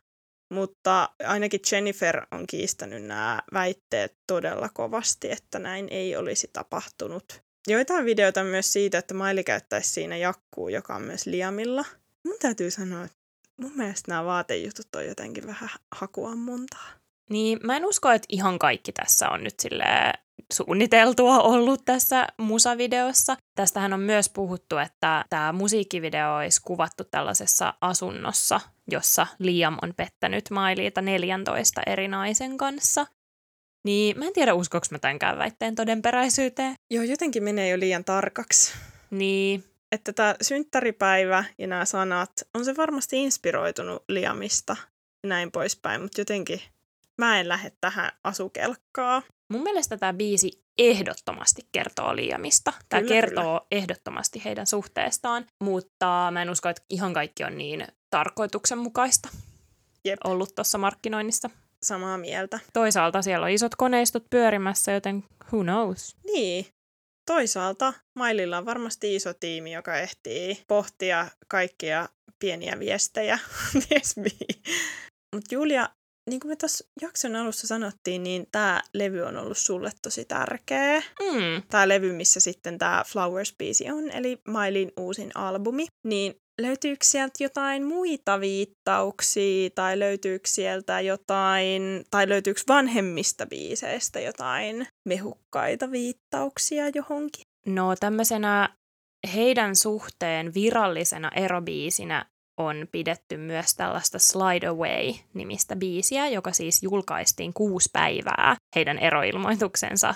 Mutta 0.49 1.09
ainakin 1.23 1.59
Jennifer 1.71 2.25
on 2.31 2.47
kiistänyt 2.47 3.03
nämä 3.03 3.41
väitteet 3.53 4.17
todella 4.27 4.69
kovasti, 4.73 5.31
että 5.31 5.59
näin 5.59 5.87
ei 5.91 6.15
olisi 6.15 6.49
tapahtunut. 6.53 7.41
Joitain 7.67 8.05
videoita 8.05 8.43
myös 8.43 8.73
siitä, 8.73 8.97
että 8.97 9.13
Maili 9.13 9.43
käyttäisi 9.43 9.89
siinä 9.89 10.17
jakkuu, 10.17 10.69
joka 10.69 10.95
on 10.95 11.01
myös 11.01 11.25
Liamilla. 11.25 11.85
Mun 12.23 12.37
täytyy 12.39 12.71
sanoa, 12.71 13.03
että 13.03 13.17
mun 13.57 13.71
mielestä 13.75 14.11
nämä 14.11 14.25
vaatejutut 14.25 14.95
on 14.95 15.05
jotenkin 15.05 15.47
vähän 15.47 15.69
hakuammuntaa. 15.91 17.00
Niin, 17.31 17.59
mä 17.63 17.77
en 17.77 17.85
usko, 17.85 18.11
että 18.11 18.25
ihan 18.29 18.59
kaikki 18.59 18.91
tässä 18.91 19.29
on 19.29 19.43
nyt 19.43 19.59
sille 19.59 20.13
suunniteltua 20.53 21.41
ollut 21.41 21.85
tässä 21.85 22.27
musavideossa. 22.37 23.37
Tästähän 23.55 23.93
on 23.93 23.99
myös 23.99 24.29
puhuttu, 24.29 24.77
että 24.77 25.25
tämä 25.29 25.51
musiikkivideo 25.51 26.35
olisi 26.35 26.61
kuvattu 26.61 27.03
tällaisessa 27.03 27.73
asunnossa, 27.81 28.61
jossa 28.91 29.27
Liam 29.39 29.77
on 29.81 29.93
pettänyt 29.97 30.49
Mailiita 30.49 31.01
14 31.01 31.81
eri 31.85 32.07
naisen 32.07 32.57
kanssa. 32.57 33.05
Niin 33.85 34.19
mä 34.19 34.25
en 34.25 34.33
tiedä, 34.33 34.53
uskoks 34.53 34.91
mä 34.91 34.99
tämänkään 34.99 35.37
väitteen 35.37 35.75
todenperäisyyteen. 35.75 36.73
Joo, 36.93 37.03
jotenkin 37.03 37.43
menee 37.43 37.69
jo 37.69 37.79
liian 37.79 38.05
tarkaksi. 38.05 38.73
Niin. 39.11 39.63
Että 39.91 40.13
tämä 40.13 40.35
synttäripäivä 40.41 41.43
ja 41.57 41.67
nämä 41.67 41.85
sanat, 41.85 42.31
on 42.53 42.65
se 42.65 42.77
varmasti 42.77 43.23
inspiroitunut 43.23 44.03
Liamista 44.09 44.75
ja 45.23 45.29
näin 45.29 45.51
poispäin, 45.51 46.01
mutta 46.01 46.21
jotenkin 46.21 46.61
mä 47.17 47.39
en 47.39 47.49
lähde 47.49 47.71
tähän 47.81 48.11
asukelkkaa. 48.23 49.21
Mun 49.51 49.63
mielestä 49.63 49.97
tämä 49.97 50.13
biisi 50.13 50.63
ehdottomasti 50.77 51.61
kertoo 51.71 52.15
Liamista. 52.15 52.73
Tämä 52.89 53.01
kyllä, 53.01 53.13
kertoo 53.13 53.43
kyllä. 53.43 53.67
ehdottomasti 53.71 54.41
heidän 54.45 54.67
suhteestaan, 54.67 55.45
mutta 55.63 56.29
mä 56.31 56.41
en 56.41 56.49
usko, 56.49 56.69
että 56.69 56.83
ihan 56.89 57.13
kaikki 57.13 57.43
on 57.43 57.57
niin 57.57 57.87
tarkoituksenmukaista 58.09 59.29
Jep. 60.05 60.19
ollut 60.23 60.55
tuossa 60.55 60.77
markkinoinnissa. 60.77 61.49
Samaa 61.83 62.17
mieltä. 62.17 62.59
Toisaalta 62.73 63.21
siellä 63.21 63.45
on 63.45 63.51
isot 63.51 63.75
koneistot 63.75 64.23
pyörimässä, 64.29 64.91
joten 64.91 65.23
who 65.53 65.63
knows? 65.63 66.15
Niin. 66.23 66.65
Toisaalta 67.25 67.93
Maililla 68.15 68.57
on 68.57 68.65
varmasti 68.65 69.15
iso 69.15 69.33
tiimi, 69.33 69.73
joka 69.73 69.97
ehtii 69.97 70.63
pohtia 70.67 71.27
kaikkia 71.47 72.09
pieniä 72.39 72.79
viestejä. 72.79 73.39
Mutta 75.35 75.55
Julia, 75.55 75.89
niin 76.29 76.39
kuin 76.39 76.49
me 76.51 76.55
tuossa 76.55 76.85
jakson 77.01 77.35
alussa 77.35 77.67
sanottiin, 77.67 78.23
niin 78.23 78.47
tämä 78.51 78.81
levy 78.93 79.21
on 79.21 79.37
ollut 79.37 79.57
sulle 79.57 79.91
tosi 80.01 80.25
tärkeä. 80.25 80.99
Mm. 80.99 81.63
Tämä 81.69 81.87
levy, 81.87 82.13
missä 82.13 82.39
sitten 82.39 82.77
tämä 82.77 83.03
Flowers-biisi 83.07 83.91
on, 83.93 84.11
eli 84.11 84.41
Mailin 84.47 84.91
uusin 84.97 85.31
albumi. 85.35 85.87
Niin 86.07 86.35
löytyykö 86.61 87.05
sieltä 87.05 87.43
jotain 87.43 87.83
muita 87.83 88.39
viittauksia, 88.39 89.69
tai 89.75 89.99
löytyykö 89.99 90.47
sieltä 90.47 91.01
jotain, 91.01 92.05
tai 92.11 92.29
löytyykö 92.29 92.61
vanhemmista 92.67 93.45
biiseistä 93.45 94.19
jotain 94.19 94.87
mehukkaita 95.07 95.91
viittauksia 95.91 96.89
johonkin? 96.95 97.43
No 97.65 97.95
tämmöisenä 97.99 98.69
heidän 99.35 99.75
suhteen 99.75 100.53
virallisena 100.53 101.31
erobiisinä 101.35 102.25
on 102.57 102.87
pidetty 102.91 103.37
myös 103.37 103.75
tällaista 103.75 104.19
Slide 104.19 104.67
Away-nimistä 104.67 105.75
biisiä, 105.75 106.27
joka 106.27 106.51
siis 106.51 106.83
julkaistiin 106.83 107.53
kuusi 107.53 107.89
päivää 107.93 108.55
heidän 108.75 108.99
eroilmoituksensa 108.99 110.15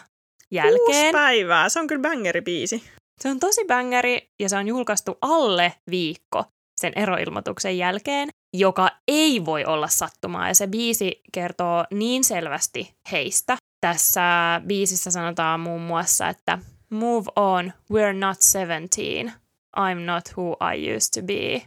jälkeen. 0.51 0.79
Kuusi 0.85 1.11
päivää, 1.11 1.69
se 1.69 1.79
on 1.79 1.87
kyllä 1.87 2.09
bangeri-biisi. 2.09 2.83
Se 3.21 3.29
on 3.29 3.39
tosi 3.39 3.65
bängäri 3.67 4.29
ja 4.39 4.49
se 4.49 4.57
on 4.57 4.67
julkaistu 4.67 5.17
alle 5.21 5.73
viikko 5.91 6.43
sen 6.77 6.93
eroilmoituksen 6.95 7.77
jälkeen, 7.77 8.29
joka 8.53 8.89
ei 9.07 9.45
voi 9.45 9.65
olla 9.65 9.87
sattumaa. 9.87 10.47
Ja 10.47 10.55
se 10.55 10.67
biisi 10.67 11.21
kertoo 11.31 11.85
niin 11.91 12.23
selvästi 12.23 12.95
heistä. 13.11 13.57
Tässä 13.81 14.61
biisissä 14.67 15.11
sanotaan 15.11 15.59
muun 15.59 15.81
muassa, 15.81 16.29
että 16.29 16.59
Move 16.89 17.25
on, 17.35 17.73
we're 17.93 18.13
not 18.13 18.37
17. 18.41 19.31
I'm 19.77 20.05
not 20.05 20.29
who 20.37 20.57
I 20.73 20.95
used 20.95 21.21
to 21.21 21.27
be. 21.27 21.61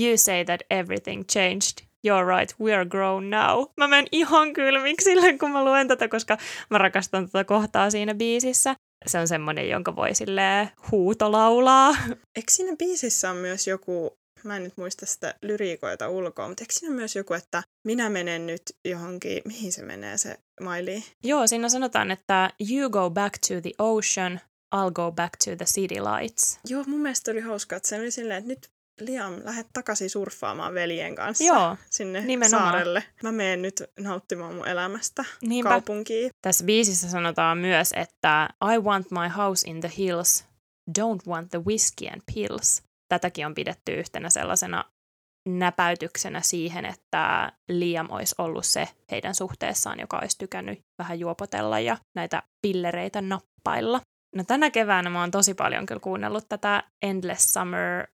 You 0.00 0.16
say 0.16 0.44
that 0.44 0.60
everything 0.70 1.24
changed. 1.26 1.88
You're 2.06 2.38
right, 2.38 2.54
we're 2.60 2.88
grown 2.88 3.30
now. 3.30 3.64
Mä 3.76 3.88
menen 3.88 4.06
ihan 4.12 4.52
kylmiksi 4.52 5.04
silleen, 5.04 5.38
kun 5.38 5.50
mä 5.50 5.64
luen 5.64 5.88
tätä, 5.88 6.08
koska 6.08 6.38
mä 6.70 6.78
rakastan 6.78 7.26
tätä 7.26 7.44
kohtaa 7.44 7.90
siinä 7.90 8.14
biisissä. 8.14 8.76
Se 9.06 9.18
on 9.18 9.28
semmonen, 9.28 9.68
jonka 9.68 9.96
voi 9.96 10.14
silleen 10.14 10.70
huutolaulaa. 10.90 11.96
Eikö 12.36 12.50
siinä 12.50 12.76
biisissä 12.76 13.30
on 13.30 13.36
myös 13.36 13.66
joku, 13.66 14.18
mä 14.44 14.56
en 14.56 14.64
nyt 14.64 14.76
muista 14.76 15.06
sitä 15.06 15.34
lyriikoita 15.42 16.08
ulkoa, 16.08 16.48
mutta 16.48 16.62
eikö 16.62 16.72
siinä 16.72 16.94
myös 16.94 17.16
joku, 17.16 17.34
että 17.34 17.62
minä 17.86 18.08
menen 18.10 18.46
nyt 18.46 18.62
johonkin, 18.84 19.42
mihin 19.44 19.72
se 19.72 19.82
menee 19.82 20.18
se 20.18 20.36
Miley? 20.60 21.02
Joo, 21.24 21.46
siinä 21.46 21.68
sanotaan, 21.68 22.10
että 22.10 22.50
you 22.70 22.90
go 22.90 23.10
back 23.10 23.38
to 23.48 23.60
the 23.62 23.70
ocean, 23.78 24.40
I'll 24.76 24.92
go 24.92 25.12
back 25.12 25.32
to 25.44 25.56
the 25.56 25.64
city 25.64 25.94
lights. 25.94 26.58
Joo, 26.68 26.84
mun 26.86 27.00
mielestä 27.00 27.30
oli 27.30 27.40
hauska, 27.40 27.76
että 27.76 27.88
se 27.88 28.00
oli 28.00 28.10
silleen, 28.10 28.38
että 28.38 28.48
nyt 28.48 28.70
Liam, 29.00 29.34
lähdet 29.44 29.66
takaisin 29.72 30.10
surffaamaan 30.10 30.74
veljen 30.74 31.14
kanssa 31.14 31.44
Joo, 31.44 31.76
sinne 31.90 32.20
nimenomaan. 32.20 32.72
saarelle. 32.72 33.04
Mä 33.22 33.32
menen 33.32 33.62
nyt 33.62 33.82
nauttimaan 34.00 34.54
mun 34.54 34.68
elämästä 34.68 35.24
Niinpä. 35.42 35.68
kaupunkiin. 35.70 36.30
Tässä 36.42 36.64
biisissä 36.64 37.10
sanotaan 37.10 37.58
myös, 37.58 37.92
että 37.96 38.48
I 38.74 38.78
want 38.78 39.10
my 39.10 39.28
house 39.36 39.70
in 39.70 39.80
the 39.80 39.92
hills, 39.98 40.44
don't 40.98 41.28
want 41.28 41.50
the 41.50 41.64
whiskey 41.64 42.08
and 42.08 42.22
pills. 42.34 42.82
Tätäkin 43.08 43.46
on 43.46 43.54
pidetty 43.54 43.92
yhtenä 43.94 44.30
sellaisena 44.30 44.84
näpäytyksenä 45.48 46.40
siihen, 46.40 46.84
että 46.84 47.52
Liam 47.68 48.06
olisi 48.10 48.34
ollut 48.38 48.66
se 48.66 48.88
heidän 49.10 49.34
suhteessaan, 49.34 50.00
joka 50.00 50.18
olisi 50.18 50.38
tykännyt 50.38 50.78
vähän 50.98 51.20
juopotella 51.20 51.80
ja 51.80 51.96
näitä 52.16 52.42
pillereitä 52.62 53.22
nappailla. 53.22 54.00
No 54.36 54.44
tänä 54.44 54.70
keväänä 54.70 55.10
mä 55.10 55.20
oon 55.20 55.30
tosi 55.30 55.54
paljon 55.54 55.86
kyllä 55.86 56.00
kuunnellut 56.00 56.48
tätä 56.48 56.82
Endless 57.02 57.52
Summer 57.52 58.06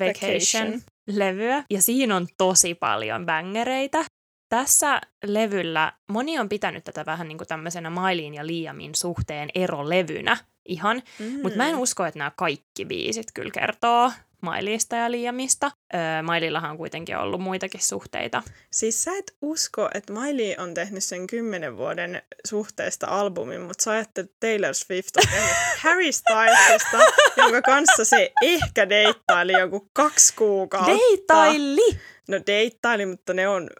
Vacation-levyä, 0.00 1.64
ja 1.70 1.82
siinä 1.82 2.16
on 2.16 2.26
tosi 2.38 2.74
paljon 2.74 3.26
bängereitä. 3.26 4.04
Tässä 4.48 5.00
levyllä 5.24 5.92
moni 6.12 6.38
on 6.38 6.48
pitänyt 6.48 6.84
tätä 6.84 7.06
vähän 7.06 7.28
niin 7.28 7.38
kuin 7.38 7.48
tämmöisenä 7.48 7.90
Mailiin 7.90 8.34
ja 8.34 8.46
Liamin 8.46 8.94
suhteen 8.94 9.48
erolevynä 9.54 10.36
ihan, 10.68 11.02
Mm. 11.18 11.40
mutta 11.42 11.56
mä 11.56 11.68
en 11.68 11.76
usko, 11.76 12.04
että 12.06 12.18
nämä 12.18 12.32
kaikki 12.36 12.84
biisit 12.84 13.26
kyllä 13.34 13.50
kertoo 13.50 14.12
Mailista 14.40 14.96
ja 14.96 15.10
Liamista. 15.10 15.70
Öö, 15.94 16.22
Mailillahan 16.22 16.70
on 16.70 16.76
kuitenkin 16.76 17.16
ollut 17.16 17.40
muitakin 17.40 17.82
suhteita. 17.82 18.42
Siis 18.72 19.04
sä 19.04 19.10
et 19.18 19.36
usko, 19.42 19.90
että 19.94 20.12
Miley 20.12 20.54
on 20.58 20.74
tehnyt 20.74 21.04
sen 21.04 21.26
kymmenen 21.26 21.76
vuoden 21.76 22.22
suhteesta 22.46 23.06
albumin, 23.06 23.60
mutta 23.60 23.84
sä 23.84 23.90
ajattelet, 23.90 24.30
että 24.30 24.46
Taylor 24.46 24.74
Swift 24.74 25.16
on 25.16 25.22
tehnyt 25.30 25.56
Harry 25.82 26.12
Stylesista, 26.12 26.98
jonka 27.36 27.62
kanssa 27.62 28.04
se 28.04 28.32
ehkä 28.42 28.88
deittaili 28.88 29.52
joku 29.52 29.90
kaksi 29.92 30.34
kuukautta. 30.34 30.92
Deittaili! 30.92 31.98
No 32.28 32.40
deittaili, 32.46 33.06
mutta 33.06 33.34
ne 33.34 33.48
on 33.48 33.70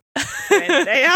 frendejä. 0.49 1.13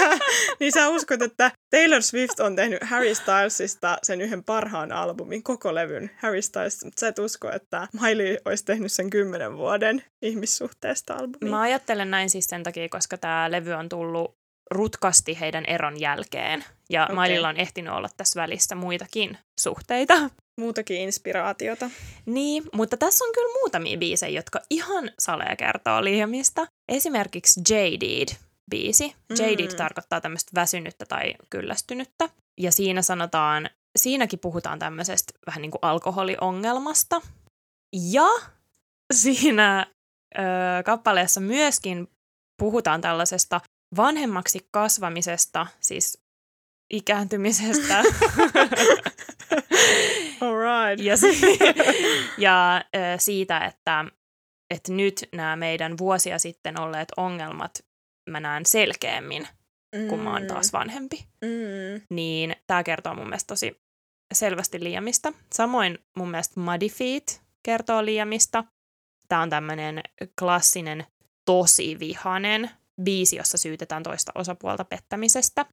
niin 0.60 0.72
sä 0.72 0.88
uskot, 0.88 1.22
että 1.22 1.50
Taylor 1.70 2.02
Swift 2.02 2.40
on 2.40 2.56
tehnyt 2.56 2.78
Harry 2.82 3.14
Stylesista 3.14 3.98
sen 4.02 4.20
yhden 4.20 4.44
parhaan 4.44 4.92
albumin, 4.92 5.42
koko 5.42 5.74
levyn 5.74 6.10
Harry 6.16 6.42
Styles, 6.42 6.84
mutta 6.84 7.00
sä 7.00 7.08
et 7.08 7.18
usko, 7.18 7.50
että 7.52 7.88
Miley 8.00 8.36
olisi 8.44 8.64
tehnyt 8.72 8.92
sen 8.92 9.10
kymmenen 9.10 9.56
vuoden 9.56 10.04
ihmissuhteesta 10.22 11.14
albumin. 11.14 11.50
Mä 11.50 11.60
ajattelen 11.60 12.10
näin 12.10 12.30
siis 12.30 12.44
sen 12.44 12.62
takia, 12.62 12.88
koska 12.88 13.18
tämä 13.18 13.50
levy 13.50 13.72
on 13.72 13.88
tullut 13.88 14.34
rutkasti 14.70 15.40
heidän 15.40 15.64
eron 15.64 16.00
jälkeen. 16.00 16.64
Ja 16.90 17.04
okay. 17.04 17.14
Maililla 17.14 17.48
on 17.48 17.56
ehtinyt 17.56 17.92
olla 17.92 18.08
tässä 18.16 18.40
välissä 18.40 18.74
muitakin 18.74 19.38
suhteita. 19.60 20.14
Muutakin 20.60 20.96
inspiraatiota. 20.96 21.90
Niin, 22.26 22.62
mutta 22.72 22.96
tässä 22.96 23.24
on 23.24 23.32
kyllä 23.32 23.58
muutamia 23.60 23.98
biisejä, 23.98 24.38
jotka 24.38 24.60
ihan 24.70 25.10
salee 25.18 25.56
kertoo 25.56 26.04
Liamista. 26.04 26.66
Esimerkiksi 26.92 27.60
Jaded-biisi. 27.60 29.14
Jaded 29.38 29.70
Mm. 29.70 29.76
tarkoittaa 29.76 30.20
tämmöistä 30.20 30.50
väsynyttä 30.54 31.06
tai 31.06 31.34
kyllästynyttä. 31.50 32.28
Ja 32.60 32.72
siinä 32.72 33.02
sanotaan, 33.02 33.70
siinäkin 33.98 34.38
puhutaan 34.38 34.78
tämmöisestä 34.78 35.32
vähän 35.46 35.62
niin 35.62 35.70
kuin 35.70 35.82
alkoholiongelmasta. 35.82 37.20
Ja 38.12 38.28
siinä 39.14 39.86
ö, 40.38 40.40
kappaleessa 40.84 41.40
myöskin 41.40 42.08
puhutaan 42.58 43.00
tällaisesta 43.00 43.60
vanhemmaksi 43.96 44.68
kasvamisesta, 44.70 45.66
siis 45.80 46.22
ikääntymisestä. 46.92 47.98
All 50.40 50.56
right. 50.58 51.04
ja, 51.04 51.16
si- 51.16 51.58
ja 52.38 52.76
ö, 52.76 52.98
siitä, 53.18 53.58
että, 53.58 54.04
että 54.74 54.92
nyt 54.92 55.28
nämä 55.32 55.56
meidän 55.56 55.98
vuosia 55.98 56.38
sitten 56.38 56.80
olleet 56.80 57.08
ongelmat 57.16 57.84
mä 58.30 58.40
näen 58.40 58.66
selkeämmin, 58.66 59.48
kun 60.08 60.18
mä 60.20 60.32
oon 60.32 60.46
taas 60.46 60.72
vanhempi. 60.72 61.26
Mm. 61.44 62.02
Niin 62.10 62.56
tämä 62.66 62.82
kertoo 62.82 63.14
mun 63.14 63.26
mielestä 63.26 63.46
tosi 63.48 63.80
selvästi 64.34 64.84
Liamista. 64.84 65.32
Samoin 65.54 65.98
mun 66.16 66.30
mielestä 66.30 66.60
Muddy 66.60 66.88
Feet 66.88 67.42
kertoo 67.62 68.04
Liamista. 68.04 68.64
Tämä 69.28 69.42
on 69.42 69.50
tämmöinen 69.50 70.00
klassinen, 70.38 71.06
tosi 71.44 71.98
vihanen 71.98 72.70
biisi, 73.02 73.36
jossa 73.36 73.58
syytetään 73.58 74.02
toista 74.02 74.32
osapuolta 74.34 74.84
pettämisestä. 74.84 75.66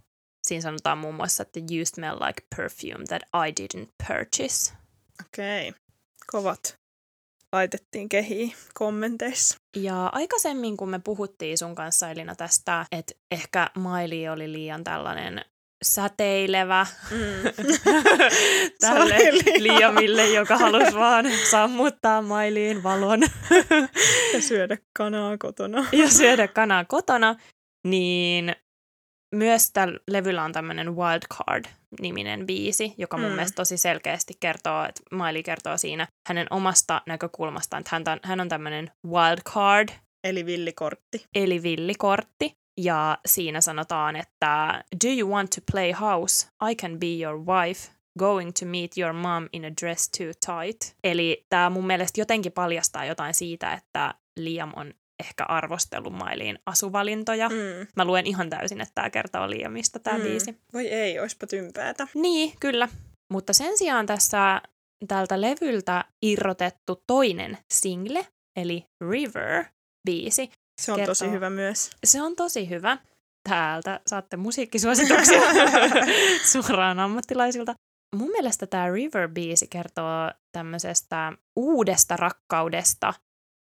Siinä 0.47 0.61
sanotaan 0.61 0.97
muun 0.97 1.15
muassa, 1.15 1.43
että 1.43 1.59
you 1.71 1.85
smell 1.85 2.15
like 2.15 2.43
perfume 2.55 3.05
that 3.07 3.21
I 3.21 3.63
didn't 3.63 4.07
purchase. 4.07 4.73
Okei. 5.25 5.69
Okay. 5.69 5.81
Kovat 6.31 6.79
laitettiin 7.51 8.09
kehiin 8.09 8.53
kommenteissa. 8.73 9.57
Ja 9.75 10.07
aikaisemmin, 10.07 10.77
kun 10.77 10.89
me 10.89 10.99
puhuttiin 10.99 11.57
sun 11.57 11.75
kanssa 11.75 12.09
Elina 12.09 12.35
tästä, 12.35 12.85
että 12.91 13.13
ehkä 13.31 13.69
Miley 13.75 14.27
oli 14.27 14.51
liian 14.51 14.83
tällainen 14.83 15.45
säteilevä 15.83 16.85
Mm. 17.11 17.17
tälle 18.81 19.17
Sorry, 19.19 19.39
Liamille, 19.59 20.27
joka 20.29 20.57
halusi 20.57 20.93
vaan 20.95 21.25
sammuttaa 21.51 22.21
Maileyin 22.21 22.83
valon 22.83 23.19
Ja 24.33 24.41
syödä 24.41 24.77
kanaa 24.97 25.37
kotona. 25.37 25.85
ja 25.91 26.09
syödä 26.09 26.47
kanaa 26.47 26.85
kotona, 26.85 27.35
niin 27.87 28.55
myös 29.35 29.71
tällä 29.71 29.99
levyllä 30.11 30.43
on 30.43 30.51
tämmöinen 30.53 30.95
Wildcard-niminen 30.95 32.45
biisi, 32.45 32.93
joka 32.97 33.17
mun 33.17 33.25
Mm. 33.25 33.29
mm. 33.31 33.35
mielestä 33.35 33.55
tosi 33.55 33.77
selkeästi 33.77 34.33
kertoo, 34.39 34.83
että 34.85 35.01
Miley 35.11 35.43
kertoo 35.43 35.77
siinä 35.77 36.07
hänen 36.27 36.47
omasta 36.49 37.01
näkökulmastaan, 37.07 37.81
että 37.81 37.89
hän 37.95 38.03
on, 38.07 38.19
hän 38.23 38.39
on 38.39 38.49
tämmöinen 38.49 38.91
wildcard, 39.07 39.89
Eli 40.23 40.45
villikortti. 40.45 41.25
eli 41.35 41.63
villikortti. 41.63 42.58
Ja 42.83 43.17
siinä 43.25 43.61
sanotaan, 43.61 44.15
että 44.15 44.83
Do 45.05 45.09
you 45.19 45.29
want 45.31 45.49
to 45.49 45.61
play 45.71 45.91
house? 45.91 46.47
I 46.71 46.75
can 46.75 46.99
be 46.99 47.07
your 47.23 47.39
wife. 47.39 47.89
Going 48.19 48.51
to 48.59 48.65
meet 48.65 48.97
your 48.97 49.13
mom 49.13 49.49
in 49.53 49.65
a 49.65 49.69
dress 49.81 50.09
too 50.09 50.27
tight. 50.27 50.95
Eli 51.03 51.45
tämä 51.49 51.69
mun 51.69 51.87
mielestä 51.87 52.21
jotenkin 52.21 52.51
paljastaa 52.51 53.05
jotain 53.05 53.33
siitä, 53.33 53.73
että 53.73 54.13
Liam 54.39 54.71
on 54.75 54.93
ehkä 55.19 55.43
arvostellut 55.43 56.13
Mailiin 56.13 56.59
asuvalintoja. 56.65 57.49
Mm. 57.49 57.87
Mä 57.95 58.05
luen 58.05 58.27
ihan 58.27 58.49
täysin, 58.49 58.81
että 58.81 58.91
tämä 58.95 59.09
kertoo 59.09 59.49
Liamista 59.49 59.99
tämä 59.99 60.17
Mm. 60.17 60.23
mm. 60.23 60.29
biisi. 60.29 60.57
Voi 60.73 60.87
ei, 60.87 61.19
oispa 61.19 61.47
tympäätä. 61.47 62.07
Niin, 62.13 62.53
kyllä. 62.59 62.87
Mutta 63.33 63.53
sen 63.53 63.77
sijaan 63.77 64.05
tässä 64.05 64.61
tältä 65.07 65.41
levyltä 65.41 66.05
irrotettu 66.21 67.03
toinen 67.07 67.57
single, 67.73 68.27
eli 68.55 68.85
River-biisi, 69.03 70.51
Se 70.79 70.91
on 70.91 70.95
Kertoo. 70.97 71.11
tosi 71.11 71.31
hyvä 71.31 71.49
myös. 71.49 71.89
se 72.03 72.21
on 72.21 72.35
tosi 72.35 72.69
hyvä. 72.69 72.97
Täältä 73.49 73.99
saatte 74.07 74.37
musiikkisuosituksia 74.37 75.41
suoraan 76.51 76.99
ammattilaisilta. 76.99 77.73
Mun 78.15 78.31
mielestä 78.31 78.67
tämä 78.67 78.85
River-biisi 78.87 79.67
kertoo 79.69 80.31
tämmöisestä 80.51 81.33
uudesta 81.55 82.17
rakkaudesta 82.17 83.13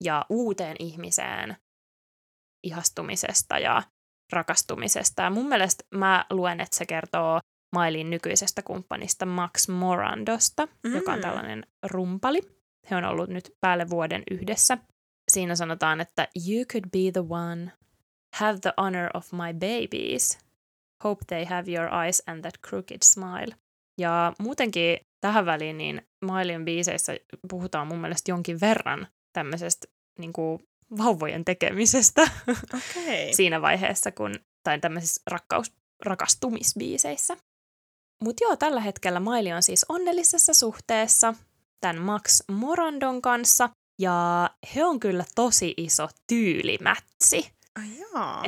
ja 0.04 0.26
uuteen 0.30 0.76
ihmiseen 0.80 1.58
ihastumisesta 2.64 3.60
ja 3.60 3.84
rakastumisesta. 4.34 5.22
Ja 5.22 5.30
mun 5.30 5.48
mielestä 5.50 5.84
mä 5.96 6.26
luen, 6.30 6.62
että 6.62 6.78
se 6.78 6.86
kertoo 6.86 7.40
Mailin 7.76 8.10
nykyisestä 8.10 8.62
kumppanista 8.62 9.26
Max 9.26 9.68
Morandosta, 9.70 10.68
mm. 10.84 10.96
joka 10.96 11.12
on 11.12 11.18
Mm. 11.20 11.22
tällainen 11.22 11.66
rumpali. 11.84 12.42
He 12.92 12.96
on 12.96 13.06
ollut 13.06 13.30
nyt 13.30 13.54
päälle 13.62 13.90
vuoden 13.90 14.24
yhdessä. 14.32 14.78
Siinä 15.38 15.56
sanotaan, 15.56 16.02
että 16.02 16.28
you 16.48 16.66
could 16.66 16.86
be 16.92 17.12
the 17.12 17.24
one, 17.30 17.72
have 18.36 18.60
the 18.60 18.74
honor 18.78 19.10
of 19.14 19.32
my 19.32 19.54
babies, 19.54 20.38
hope 21.04 21.26
they 21.28 21.46
have 21.46 21.72
your 21.72 21.94
eyes 22.04 22.24
and 22.28 22.42
that 22.42 22.54
crooked 22.68 22.98
smile. 23.04 23.56
Ja 23.98 24.34
muutenkin 24.40 24.98
tähän 25.22 25.46
väliin, 25.46 25.78
niin 25.78 26.02
Miley'n 26.26 26.66
biiseissä 26.66 27.14
puhutaan 27.50 27.88
mun 27.88 28.00
mielestä 28.00 28.32
jonkin 28.32 28.62
verran 28.62 29.08
tämmöisestä 29.34 29.88
niin 30.20 30.34
kuin 30.34 30.60
vauvojen 30.98 31.46
tekemisestä 31.46 32.22
Okay. 32.52 33.34
siinä 33.38 33.62
vaiheessa, 33.62 34.12
kun, 34.12 34.36
tai 34.64 34.80
tämmöisissä 34.80 35.22
rakkaus, 35.28 35.74
rakastumisbiiseissä. 36.06 37.38
Mutta 38.24 38.44
joo, 38.44 38.56
tällä 38.56 38.82
hetkellä 38.82 39.20
Miley 39.20 39.54
on 39.54 39.64
siis 39.64 39.86
onnellisessa 39.90 40.54
suhteessa 40.54 41.34
tämän 41.82 42.02
Max 42.02 42.42
Morandon 42.52 43.22
kanssa, 43.22 43.70
ja 44.00 44.50
he 44.76 44.86
on 44.86 45.00
kyllä 45.00 45.24
tosi 45.36 45.74
iso 45.78 46.08
tyylimätsi. 46.28 47.52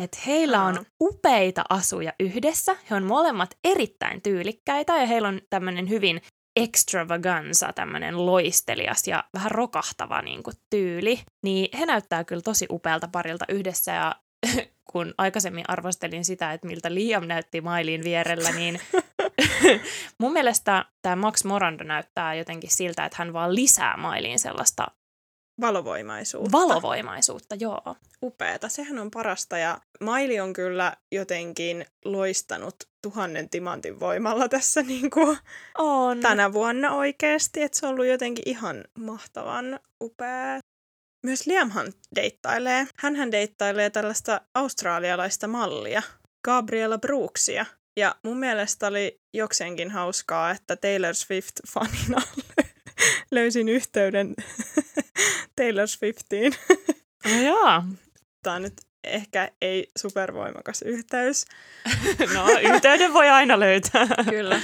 Et 0.04 0.26
heillä 0.26 0.64
on 0.64 0.86
upeita 1.02 1.64
asuja 1.70 2.14
yhdessä, 2.20 2.76
he 2.90 2.96
on 2.96 3.04
molemmat 3.04 3.50
erittäin 3.64 4.22
tyylikkäitä 4.22 4.98
ja 4.98 5.06
heillä 5.06 5.28
on 5.28 5.42
tämmöinen 5.50 5.90
hyvin 5.90 6.22
extravaganza, 6.56 7.74
tämmöinen 7.74 8.26
loistelias 8.26 9.08
ja 9.08 9.24
vähän 9.34 9.52
rokahtava 9.52 10.22
niin 10.22 10.44
kuin, 10.44 10.56
tyyli. 10.70 11.20
Niin 11.44 11.78
he 11.80 11.86
näyttää 11.86 12.24
kyllä 12.24 12.42
tosi 12.42 12.66
upealta 12.70 13.08
parilta 13.12 13.46
yhdessä 13.50 13.92
ja 13.92 14.16
kun 14.92 15.14
aikaisemmin 15.18 15.66
arvostelin 15.68 16.26
sitä, 16.26 16.54
että 16.54 16.68
miltä 16.68 16.94
Liam 16.94 17.28
näytti 17.28 17.62
Mailiin 17.62 18.04
vierellä, 18.04 18.52
niin 18.52 18.80
mun 20.20 20.34
mielestä 20.34 20.86
tämä 21.02 21.16
Max 21.16 21.44
Morando 21.44 21.84
näyttää 21.84 22.36
jotenkin 22.36 22.72
siltä, 22.72 23.06
että 23.06 23.16
hän 23.20 23.34
vaan 23.34 23.56
lisää 23.56 23.98
Mailiin 23.98 24.40
sellaista 24.40 24.88
Valovoimaisuutta. 25.62 26.52
valovoimaisuutta, 26.52 27.56
joo. 27.56 27.96
Upeeta, 28.24 28.70
sehän 28.70 29.00
on 29.00 29.12
parasta 29.12 29.58
ja 29.58 29.82
Maili 30.02 30.40
on 30.40 30.54
kyllä 30.54 30.94
jotenkin 31.12 31.86
loistanut 32.06 32.76
tuhannen 33.02 33.50
timantin 33.50 34.00
voimalla 34.00 34.50
tässä 34.50 34.82
niin 34.82 35.10
kuin 35.10 35.38
On. 35.78 36.20
tänä 36.20 36.54
vuonna 36.54 36.92
oikeasti, 36.92 37.62
että 37.62 37.80
se 37.80 37.86
on 37.86 37.94
ollut 37.94 38.06
jotenkin 38.06 38.44
ihan 38.46 38.84
mahtavan 38.98 39.80
upea. 40.02 40.60
Myös 41.26 41.48
Liamhan 41.48 41.94
deittailee. 42.16 42.88
Hänhän 42.98 43.32
deittailee 43.32 43.90
tällaista 43.90 44.42
australialaista 44.56 45.48
mallia, 45.48 46.02
Gabriela 46.46 46.98
Brooksia. 46.98 47.66
Ja 47.98 48.16
mun 48.24 48.38
mielestä 48.38 48.88
oli 48.88 49.20
jokseenkin 49.34 49.92
hauskaa, 49.92 50.52
että 50.52 50.76
Taylor 50.76 51.14
Swift-fanina 51.14 52.22
löysin 53.32 53.70
yhteyden 53.70 54.36
Taylor 55.56 55.88
Swiftiin. 55.88 56.54
No 57.26 57.42
joo. 57.42 57.84
Tämä 58.44 58.56
on 58.56 58.62
nyt 58.62 58.74
ehkä 59.04 59.52
ei 59.62 59.92
supervoimakas 59.98 60.82
yhteys. 60.82 61.46
No, 62.34 62.46
yhteyden 62.74 63.14
voi 63.14 63.30
aina 63.30 63.60
löytää. 63.60 64.08
Kyllä. 64.30 64.62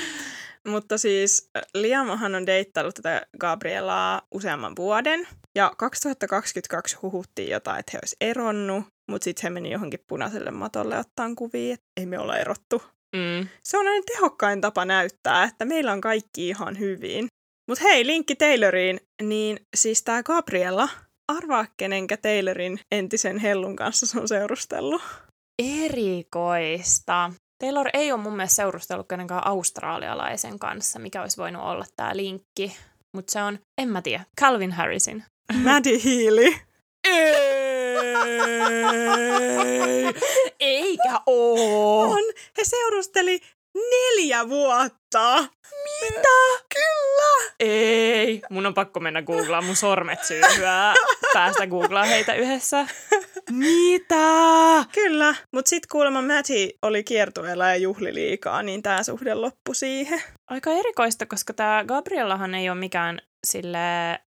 Mutta 0.67 0.97
siis 0.97 1.49
äh, 1.57 1.63
Liamohan 1.73 2.35
on 2.35 2.45
deittailut 2.45 2.95
tätä 2.95 3.25
Gabrielaa 3.39 4.21
useamman 4.31 4.75
vuoden. 4.75 5.27
Ja 5.55 5.71
2022 5.77 6.97
huhuttiin 7.01 7.49
jotain, 7.49 7.79
että 7.79 7.89
he 7.93 7.99
olisi 8.03 8.15
eronnut, 8.21 8.85
mutta 9.09 9.23
sitten 9.23 9.43
he 9.43 9.49
meni 9.49 9.71
johonkin 9.71 9.99
punaiselle 10.07 10.51
matolle 10.51 10.97
ottaan 10.97 11.35
kuvia, 11.35 11.73
että 11.73 11.87
ei 11.97 12.05
me 12.05 12.19
olla 12.19 12.37
erottu. 12.37 12.83
Mm. 13.15 13.47
Se 13.63 13.77
on 13.77 13.87
aina 13.87 14.03
tehokkain 14.13 14.61
tapa 14.61 14.85
näyttää, 14.85 15.43
että 15.43 15.65
meillä 15.65 15.91
on 15.91 16.01
kaikki 16.01 16.49
ihan 16.49 16.79
hyvin. 16.79 17.27
Mutta 17.67 17.83
hei, 17.83 18.05
linkki 18.05 18.35
Tayloriin, 18.35 18.99
niin 19.21 19.59
siis 19.75 20.03
tämä 20.03 20.23
Gabriella, 20.23 20.89
arvaa 21.27 21.65
kenenkä 21.77 22.17
Taylorin 22.17 22.79
entisen 22.91 23.37
hellun 23.37 23.75
kanssa 23.75 24.05
se 24.05 24.19
on 24.19 24.27
seurustellut. 24.27 25.01
Erikoista. 25.59 27.31
Taylor 27.63 27.87
ei 27.93 28.11
ole 28.11 28.21
mun 28.21 28.35
mielestä 28.35 28.55
seurustellut 28.55 29.07
kenenkään 29.07 29.47
australialaisen 29.47 30.59
kanssa, 30.59 30.99
mikä 30.99 31.21
olisi 31.21 31.37
voinut 31.37 31.63
olla 31.63 31.85
tämä 31.95 32.17
linkki. 32.17 32.77
Mutta 33.15 33.31
se 33.31 33.41
on, 33.41 33.59
en 33.81 33.89
mä 33.89 34.01
tiedä, 34.01 34.25
Calvin 34.41 34.71
Harrisin. 34.71 35.23
Maddie 35.63 35.99
Healy. 36.05 36.53
Ei, 37.07 37.35
eikä 40.59 41.19
oo. 41.25 42.03
On. 42.03 42.23
He 42.57 42.63
seurusteli 42.63 43.41
neljä 43.75 44.49
vuotta. 44.49 45.37
Mitä? 45.83 46.63
Kyllä. 46.73 47.53
Ei, 47.59 48.41
mun 48.49 48.65
on 48.65 48.73
pakko 48.73 48.99
mennä 48.99 49.21
googlaa, 49.21 49.61
mun 49.61 49.75
sormet 49.75 50.23
syyhyää 50.23 50.93
päästä 51.33 51.67
googlaa 51.67 52.03
heitä 52.03 52.33
yhdessä. 52.33 52.87
Mitä? 53.51 54.15
Kyllä. 54.93 55.35
Mutta 55.51 55.69
sitten 55.69 55.87
kuulemma 55.91 56.21
Matty 56.21 56.69
oli 56.81 57.03
kiertueella 57.03 57.65
ja 57.69 57.75
juhli 57.75 58.13
liikaa, 58.13 58.63
niin 58.63 58.81
tämä 58.81 59.03
suhde 59.03 59.33
loppui 59.33 59.75
siihen. 59.75 60.21
Aika 60.49 60.71
erikoista, 60.71 61.25
koska 61.25 61.53
tämä 61.53 61.83
Gabriellahan 61.87 62.55
ei 62.55 62.69
ole 62.69 62.79
mikään 62.79 63.21
sille 63.47 63.79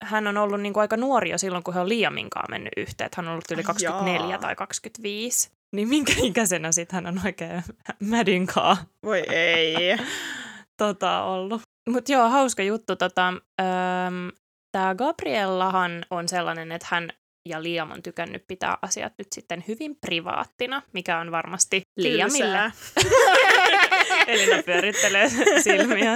hän 0.05 0.27
on 0.27 0.37
ollut 0.37 0.61
niinku 0.61 0.79
aika 0.79 0.97
nuori 0.97 1.29
jo 1.29 1.37
silloin, 1.37 1.63
kun 1.63 1.73
he 1.73 1.79
on 1.79 1.89
Liaminkaan 1.89 2.45
mennyt 2.49 2.73
yhteen. 2.77 3.09
Hän 3.15 3.27
on 3.27 3.31
ollut 3.31 3.51
yli 3.51 3.59
Ai 3.59 3.63
24 3.63 4.29
jaa. 4.29 4.39
tai 4.39 4.55
25. 4.55 5.51
Niin 5.75 5.89
minkä 5.89 6.13
ikäisenä 6.23 6.71
sitten 6.71 6.95
hän 6.95 7.05
on 7.05 7.21
oikein 7.25 7.63
Madinkaan 8.09 8.77
Voi 9.03 9.23
ei. 9.29 9.75
tota, 10.77 11.23
ollut. 11.23 11.61
Mutta 11.89 12.11
joo, 12.11 12.29
hauska 12.29 12.63
juttu. 12.63 12.95
Tota, 12.95 13.33
Tämä 14.71 14.95
Gabriellahan 14.95 16.05
on 16.09 16.27
sellainen, 16.27 16.71
että 16.71 16.87
hän 16.91 17.09
ja 17.49 17.63
Liam 17.63 17.91
on 17.91 18.03
tykännyt 18.03 18.47
pitää 18.47 18.77
asiat 18.81 19.13
nyt 19.17 19.27
sitten 19.33 19.63
hyvin 19.67 19.95
privaattina, 19.95 20.81
mikä 20.93 21.19
on 21.19 21.31
varmasti 21.31 21.81
Liamille. 21.97 22.57
Elina 24.27 24.63
pyörittelee 24.63 25.29
silmiä. 25.63 26.15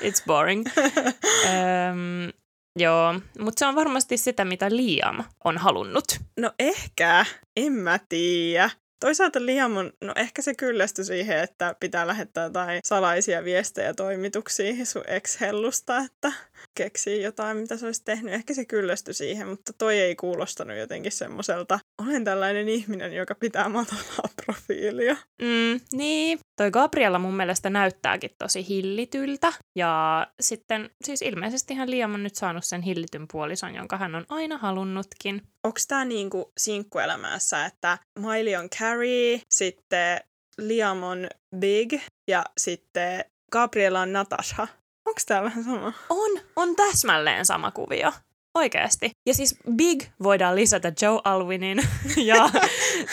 It's 0.00 0.24
boring. 0.26 0.66
Öm, 0.76 2.32
joo, 2.78 3.14
mutta 3.38 3.58
se 3.58 3.66
on 3.66 3.74
varmasti 3.74 4.16
sitä, 4.16 4.44
mitä 4.44 4.70
Liam 4.70 5.24
on 5.44 5.58
halunnut. 5.58 6.04
No 6.40 6.52
ehkä, 6.58 7.26
en 7.56 7.72
mä 7.72 7.98
tiedä. 8.08 8.70
Toisaalta 9.00 9.46
Liam 9.46 9.76
on, 9.76 9.92
no 10.00 10.12
ehkä 10.16 10.42
se 10.42 10.54
kyllästyi 10.54 11.04
siihen, 11.04 11.38
että 11.38 11.74
pitää 11.80 12.06
lähettää 12.06 12.44
jotain 12.44 12.80
salaisia 12.84 13.44
viestejä 13.44 13.94
toimituksiin 13.94 14.86
sun 14.86 15.04
ex-hellusta, 15.06 15.98
että 15.98 16.32
keksii 16.74 17.22
jotain, 17.22 17.56
mitä 17.56 17.76
se 17.76 17.86
olisi 17.86 18.04
tehnyt. 18.04 18.34
Ehkä 18.34 18.54
se 18.54 18.64
kyllästyi 18.64 19.14
siihen, 19.14 19.48
mutta 19.48 19.72
toi 19.72 19.98
ei 19.98 20.16
kuulostanut 20.16 20.76
jotenkin 20.76 21.12
semmoiselta, 21.12 21.78
olen 21.98 22.24
tällainen 22.24 22.68
ihminen, 22.68 23.12
joka 23.12 23.34
pitää 23.34 23.68
matalaa 23.68 24.28
profiilia. 24.44 25.16
Mm, 25.42 25.80
niin, 25.92 26.38
toi 26.56 26.70
Gabriella 26.70 27.18
mun 27.18 27.36
mielestä 27.36 27.70
näyttääkin 27.70 28.30
tosi 28.38 28.68
hillityltä. 28.68 29.52
Ja 29.76 30.26
sitten 30.40 30.90
siis 31.04 31.22
ilmeisestihän 31.22 31.90
Liam 31.90 32.14
on 32.14 32.22
nyt 32.22 32.34
saanut 32.34 32.64
sen 32.64 32.82
hillityn 32.82 33.26
puolison, 33.32 33.74
jonka 33.74 33.96
hän 33.96 34.14
on 34.14 34.26
aina 34.28 34.58
halunnutkin. 34.58 35.42
Onko 35.64 35.78
tämä 35.88 36.04
niinku 36.04 36.52
sinkkuelämässä, 36.58 37.66
että 37.66 37.98
Miley 38.18 38.54
on 38.54 38.70
Carrie, 38.70 39.40
sitten 39.50 40.20
Liam 40.58 41.02
on 41.02 41.28
Big 41.56 41.92
ja 42.28 42.44
sitten 42.58 43.24
Gabriella 43.52 44.00
on 44.00 44.12
Natasha? 44.12 44.66
Onko 45.10 45.20
tämä 45.26 45.42
vähän 45.42 45.64
sama? 45.64 45.92
On, 46.10 46.30
on 46.56 46.76
täsmälleen 46.76 47.46
sama 47.46 47.70
kuvio. 47.70 48.12
Oikeasti. 48.54 49.10
Ja 49.26 49.34
siis 49.34 49.54
Big 49.76 50.02
voidaan 50.22 50.56
lisätä 50.56 50.92
Joe 51.02 51.20
Alwinin 51.24 51.78
ja 52.30 52.50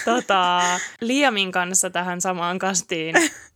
tota, 0.05 0.61
Liamin 1.01 1.51
kanssa 1.51 1.89
tähän 1.89 2.21
samaan 2.21 2.59
kastiin 2.59 3.15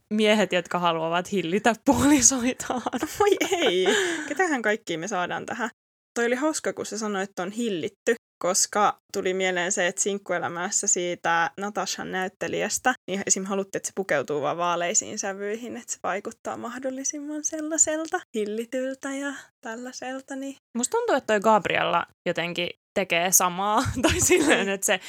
miehet, 0.09 0.53
jotka 0.53 0.79
haluavat 0.79 1.31
hillitä 1.31 1.75
puolisoitaan. 1.85 2.81
Voi 3.19 3.37
ei! 3.51 3.87
Ketähän 4.27 4.61
kaikki 4.61 4.97
me 4.97 5.07
saadaan 5.07 5.45
tähän? 5.45 5.69
Toi 6.13 6.25
oli 6.25 6.35
hauska, 6.35 6.73
kun 6.73 6.85
sä 6.85 6.97
sanoit, 6.97 7.29
että 7.29 7.43
on 7.43 7.51
hillitty, 7.51 8.15
koska 8.43 8.97
tuli 9.13 9.33
mieleen 9.33 9.71
se, 9.71 9.87
että 9.87 10.01
sinkkuelämässä 10.01 10.87
siitä 10.87 11.51
Natashan 11.57 12.11
näyttelijästä, 12.11 12.93
niin 13.07 13.23
esim. 13.27 13.45
haluttiin, 13.45 13.79
että 13.79 13.87
se 13.87 13.93
pukeutuu 13.95 14.41
vaan 14.41 14.57
vaaleisiin 14.57 15.19
sävyihin, 15.19 15.77
että 15.77 15.93
se 15.93 15.99
vaikuttaa 16.03 16.57
mahdollisimman 16.57 17.43
sellaiselta 17.43 18.19
hillityltä 18.35 19.15
ja 19.15 19.33
tällaiselta, 19.61 20.35
niin 20.35 20.55
Musta 20.77 20.97
tuntuu, 20.97 21.15
että 21.15 21.33
toi 21.33 21.39
Gabriella 21.39 22.05
jotenkin 22.25 22.69
tekee 22.93 23.31
samaa, 23.31 23.83
tai 24.01 24.19
silleen, 24.19 24.69
että 24.69 24.85
se, 24.85 24.99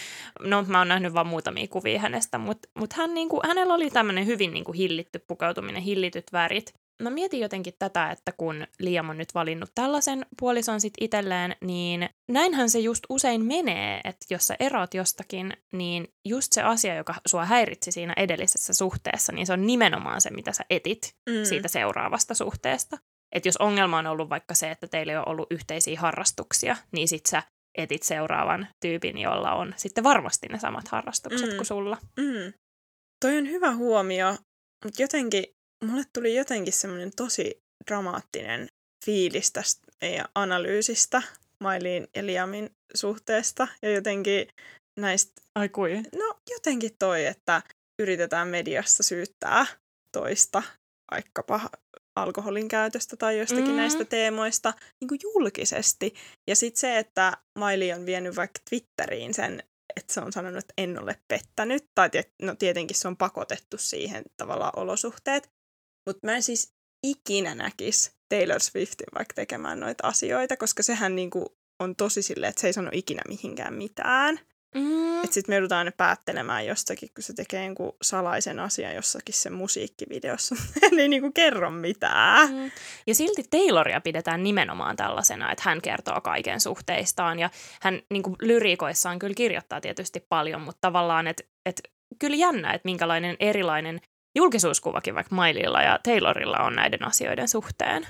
no 0.40 0.64
mä 0.68 0.78
oon 0.78 0.88
nähnyt 0.88 1.14
vaan 1.14 1.26
muutamia 1.26 1.68
kuvia 1.68 2.00
hänestä, 2.00 2.38
mutta 2.38 2.68
mut 2.78 2.92
hän 2.92 3.14
niinku, 3.14 3.40
hänellä 3.46 3.74
oli 3.74 3.90
tämmöinen 3.90 4.26
hyvin 4.26 4.53
niinku 4.53 4.72
hillitty 4.72 5.18
pukeutuminen, 5.28 5.82
hillityt 5.82 6.24
värit. 6.32 6.74
Mä 7.03 7.11
mietin 7.11 7.40
jotenkin 7.40 7.74
tätä, 7.78 8.11
että 8.11 8.32
kun 8.36 8.66
Liam 8.78 9.09
on 9.11 9.18
nyt 9.18 9.34
valinnut 9.34 9.70
tällaisen 9.74 10.26
puolison 10.40 10.80
sit 10.80 10.94
itselleen, 11.00 11.57
niin 11.61 12.09
näinhän 12.30 12.70
se 12.70 12.78
just 12.78 13.05
usein 13.09 13.44
menee, 13.44 14.00
että 14.05 14.26
jos 14.30 14.46
sä 14.46 14.57
erot 14.61 14.94
jostakin, 14.94 15.53
niin 15.72 16.09
just 16.28 16.53
se 16.53 16.62
asia, 16.62 16.94
joka 16.94 17.14
sua 17.26 17.44
häiritsi 17.44 17.92
siinä 17.92 18.14
edellisessä 18.16 18.74
suhteessa, 18.74 19.32
niin 19.32 19.46
se 19.46 19.53
on 19.53 19.66
nimenomaan 19.66 20.20
se, 20.20 20.30
mitä 20.30 20.53
sä 20.53 20.64
etit 20.70 21.14
mm. 21.30 21.44
siitä 21.44 21.68
seuraavasta 21.68 22.34
suhteesta. 22.34 22.98
Että 23.34 23.48
jos 23.48 23.57
ongelma 23.57 23.98
on 23.98 24.07
ollut 24.07 24.30
vaikka 24.30 24.55
se, 24.55 24.70
että 24.70 24.88
teillä 24.88 25.12
ei 25.12 25.16
ole 25.16 25.24
ollut 25.26 25.53
yhteisiä 25.53 26.00
harrastuksia, 26.00 26.76
niin 26.92 27.09
sit 27.09 27.26
sä 27.26 27.42
etit 27.78 28.03
seuraavan 28.03 28.68
tyypin, 28.80 29.18
jolla 29.18 29.53
on 29.53 29.74
sitten 29.76 30.05
varmasti 30.05 30.46
ne 30.48 30.59
samat 30.59 30.88
harrastukset 30.88 31.50
Mm. 31.50 31.57
kuin 31.57 31.66
sulla. 31.66 31.98
Mm. 32.16 32.53
Toi 33.24 33.38
on 33.38 33.48
hyvä 33.48 33.74
huomio, 33.74 34.36
mutta 34.84 35.03
jotenkin, 35.03 35.44
mulle 35.83 36.03
tuli 36.12 36.35
jotenkin 36.35 36.72
semmoinen 36.72 37.11
tosi 37.16 37.62
dramaattinen 37.91 38.68
fiilis 39.05 39.53
tästä 39.53 39.87
meidän 40.01 40.26
analyysistä 40.35 41.22
Mailiin 41.61 42.09
ja 42.16 42.26
Liamin 42.26 42.70
suhteesta 42.95 43.68
ja 43.83 43.91
jotenkin 43.91 44.49
näistä, 44.99 45.43
Ai 45.55 45.68
kui? 45.68 46.03
no 46.18 46.35
jotenkin 46.51 46.91
toi, 46.99 47.26
että 47.26 47.62
yritetään 47.99 48.49
mediassa 48.49 49.03
syyttää 49.03 49.66
toista 50.12 50.62
vaikkapa 51.11 51.61
alkoholin 52.16 52.68
käytöstä 52.68 53.16
tai 53.16 53.39
jostakin 53.39 53.64
Mm. 53.64 53.70
mm. 53.70 53.76
näistä 53.76 54.05
teemoista 54.05 54.74
niin 55.01 55.09
kuin 55.09 55.20
julkisesti. 55.22 56.14
Ja 56.51 56.57
sitten 56.57 56.80
se, 56.80 56.99
että 56.99 57.37
Miley 57.59 57.93
on 57.93 58.07
vienyt 58.07 58.37
vaikka 58.37 58.61
Twitteriin 58.70 59.35
sen, 59.35 59.62
että 59.97 60.14
se 60.14 60.20
on 60.20 60.33
sanonut, 60.33 60.59
että 60.59 60.74
en 60.78 61.03
ole 61.03 61.16
pettänyt, 61.28 61.85
tai 61.95 62.11
tiet, 62.11 62.30
no 62.43 62.55
tietenkin 62.55 62.97
se 62.97 63.09
on 63.09 63.16
pakotettu 63.16 63.78
siihen 63.78 64.24
tavallaan 64.37 64.72
olosuhteet, 64.76 65.51
mutta 66.07 66.26
mä 66.26 66.34
en 66.34 66.42
siis 66.42 66.74
ikinä 67.07 67.55
näkisi 67.55 68.12
Taylor 68.28 68.61
Swiftin 68.61 69.07
vaikka 69.14 69.34
tekemään 69.34 69.80
noita 69.80 70.09
asioita, 70.09 70.57
koska 70.57 70.82
sehän 70.82 71.16
niinku 71.16 71.57
on 71.80 71.96
tosi 71.96 72.22
silleen, 72.22 72.50
että 72.50 72.61
se 72.61 72.66
ei 72.66 72.72
sano 72.72 72.90
ikinä 72.92 73.22
mihinkään 73.28 73.74
mitään. 73.74 74.40
Mm. 74.74 75.16
Että 75.24 75.34
sitten 75.34 75.53
me 75.53 75.57
joudutaan 75.57 75.78
aina 75.78 75.92
päättelemään 75.96 76.66
jostakin, 76.66 77.09
kun 77.14 77.22
se 77.22 77.32
tekee 77.32 77.64
jonkun 77.64 77.96
salaisen 78.03 78.59
asian 78.59 78.94
jossakin 78.94 79.34
sen 79.34 79.53
musiikkivideossa. 79.53 80.57
Hän 80.82 80.98
ei 80.98 81.09
niinku 81.09 81.32
kerro 81.32 81.70
mitään. 81.70 82.50
Mm. 82.50 82.70
Ja 83.07 83.14
silti 83.14 83.44
Tayloria 83.50 84.00
pidetään 84.00 84.42
nimenomaan 84.42 84.96
tällaisena, 84.96 85.53
että 85.53 85.62
hän 85.66 85.82
kertoo 85.82 86.20
kaiken 86.20 86.61
suhteistaan 86.61 87.38
ja 87.38 87.50
hän 87.82 88.03
niin 88.11 88.22
kuin 88.22 88.36
lyriikoissaan 88.42 89.18
kyllä 89.18 89.34
kirjoittaa 89.34 89.80
tietysti 89.80 90.26
paljon, 90.28 90.61
mutta 90.61 90.80
tavallaan, 90.80 91.26
että, 91.26 91.42
että 91.66 91.82
kyllä 92.18 92.36
jännä, 92.36 92.72
että 92.72 92.88
minkälainen 92.88 93.36
erilainen 93.40 94.00
julkisuuskuvakin 94.35 95.14
vaikka 95.14 95.37
Mileylla 95.37 95.83
ja 95.83 95.99
Taylorilla 96.03 96.59
on 96.59 96.76
näiden 96.76 97.07
asioiden 97.07 97.49
suhteen. 97.49 98.07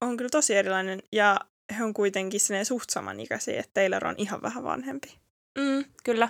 On 0.00 0.16
kyllä 0.16 0.30
tosi 0.30 0.54
erilainen 0.54 1.02
ja 1.12 1.40
he 1.78 1.84
on 1.84 1.94
kuitenkin 1.94 2.40
sinne 2.40 2.64
suht 2.64 2.90
samanikäisiä, 2.90 3.60
että 3.60 3.70
Taylor 3.74 4.06
on 4.06 4.14
ihan 4.18 4.42
vähän 4.42 4.64
vanhempi. 4.64 5.18
Mm, 5.58 5.84
kyllä. 6.04 6.28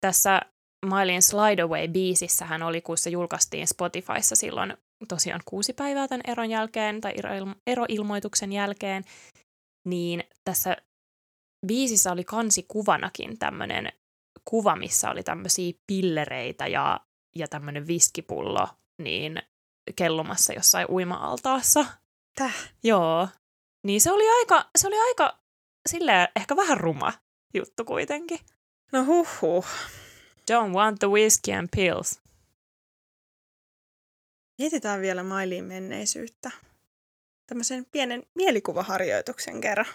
Tässä 0.00 0.40
Miley'n 0.86 1.22
Slide 1.22 1.62
Away-biisissä 1.62 2.44
hän 2.44 2.62
oli, 2.62 2.80
kun 2.80 2.98
se 2.98 3.10
julkaistiin 3.10 3.68
Spotifyssa 3.68 4.36
silloin 4.36 4.76
tosiaan 5.08 5.40
kuusi 5.44 5.72
päivää 5.72 6.08
tämän 6.08 6.22
eron 6.28 6.50
jälkeen 6.50 7.00
tai 7.00 7.12
ero- 7.12 7.54
eroilmoituksen 7.66 8.52
jälkeen, 8.52 9.04
niin 9.84 10.24
tässä 10.44 10.76
biisissä 11.66 12.12
oli 12.12 12.24
kansikuvanakin 12.24 13.38
tämmöinen 13.38 13.92
kuva, 14.44 14.76
missä 14.76 15.10
oli 15.10 15.22
tämmöisiä 15.22 15.72
pillereitä 15.86 16.66
ja, 16.66 17.00
ja 17.34 17.48
tämmöinen 17.48 17.86
viskipullo 17.86 18.68
niin 18.98 19.42
kellumassa 19.96 20.52
jossain 20.52 20.86
uima-altaassa. 20.90 21.86
Täh? 22.34 22.72
Joo. 22.82 23.28
Niin 23.86 24.00
se 24.00 24.12
oli 24.12 24.38
aika, 24.38 24.70
se 24.78 24.86
oli 24.86 25.00
aika 25.00 25.38
silleen 25.88 26.28
ehkä 26.36 26.56
vähän 26.56 26.80
ruma 26.80 27.12
juttu 27.54 27.84
kuitenkin. 27.84 28.38
No 28.92 29.04
huh 29.04 29.28
huh. 29.40 29.66
Don't 30.50 30.74
want 30.74 30.98
the 30.98 31.08
whiskey 31.08 31.54
and 31.54 31.68
pills. 31.76 32.20
Mietitään 34.58 35.00
vielä 35.00 35.22
Mailiin 35.22 35.64
menneisyyttä. 35.64 36.50
Tämmöisen 37.46 37.86
pienen 37.92 38.22
mielikuvaharjoituksen 38.34 39.60
kerran. 39.60 39.86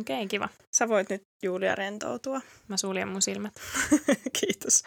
Okei, 0.00 0.16
okay, 0.16 0.28
kiva. 0.28 0.48
Sä 0.70 0.88
voit 0.88 1.10
nyt 1.10 1.22
Julia 1.42 1.74
rentoutua. 1.74 2.40
Mä 2.68 2.76
suljen 2.76 3.08
mun 3.08 3.22
silmät. 3.22 3.54
Kiitos. 4.40 4.82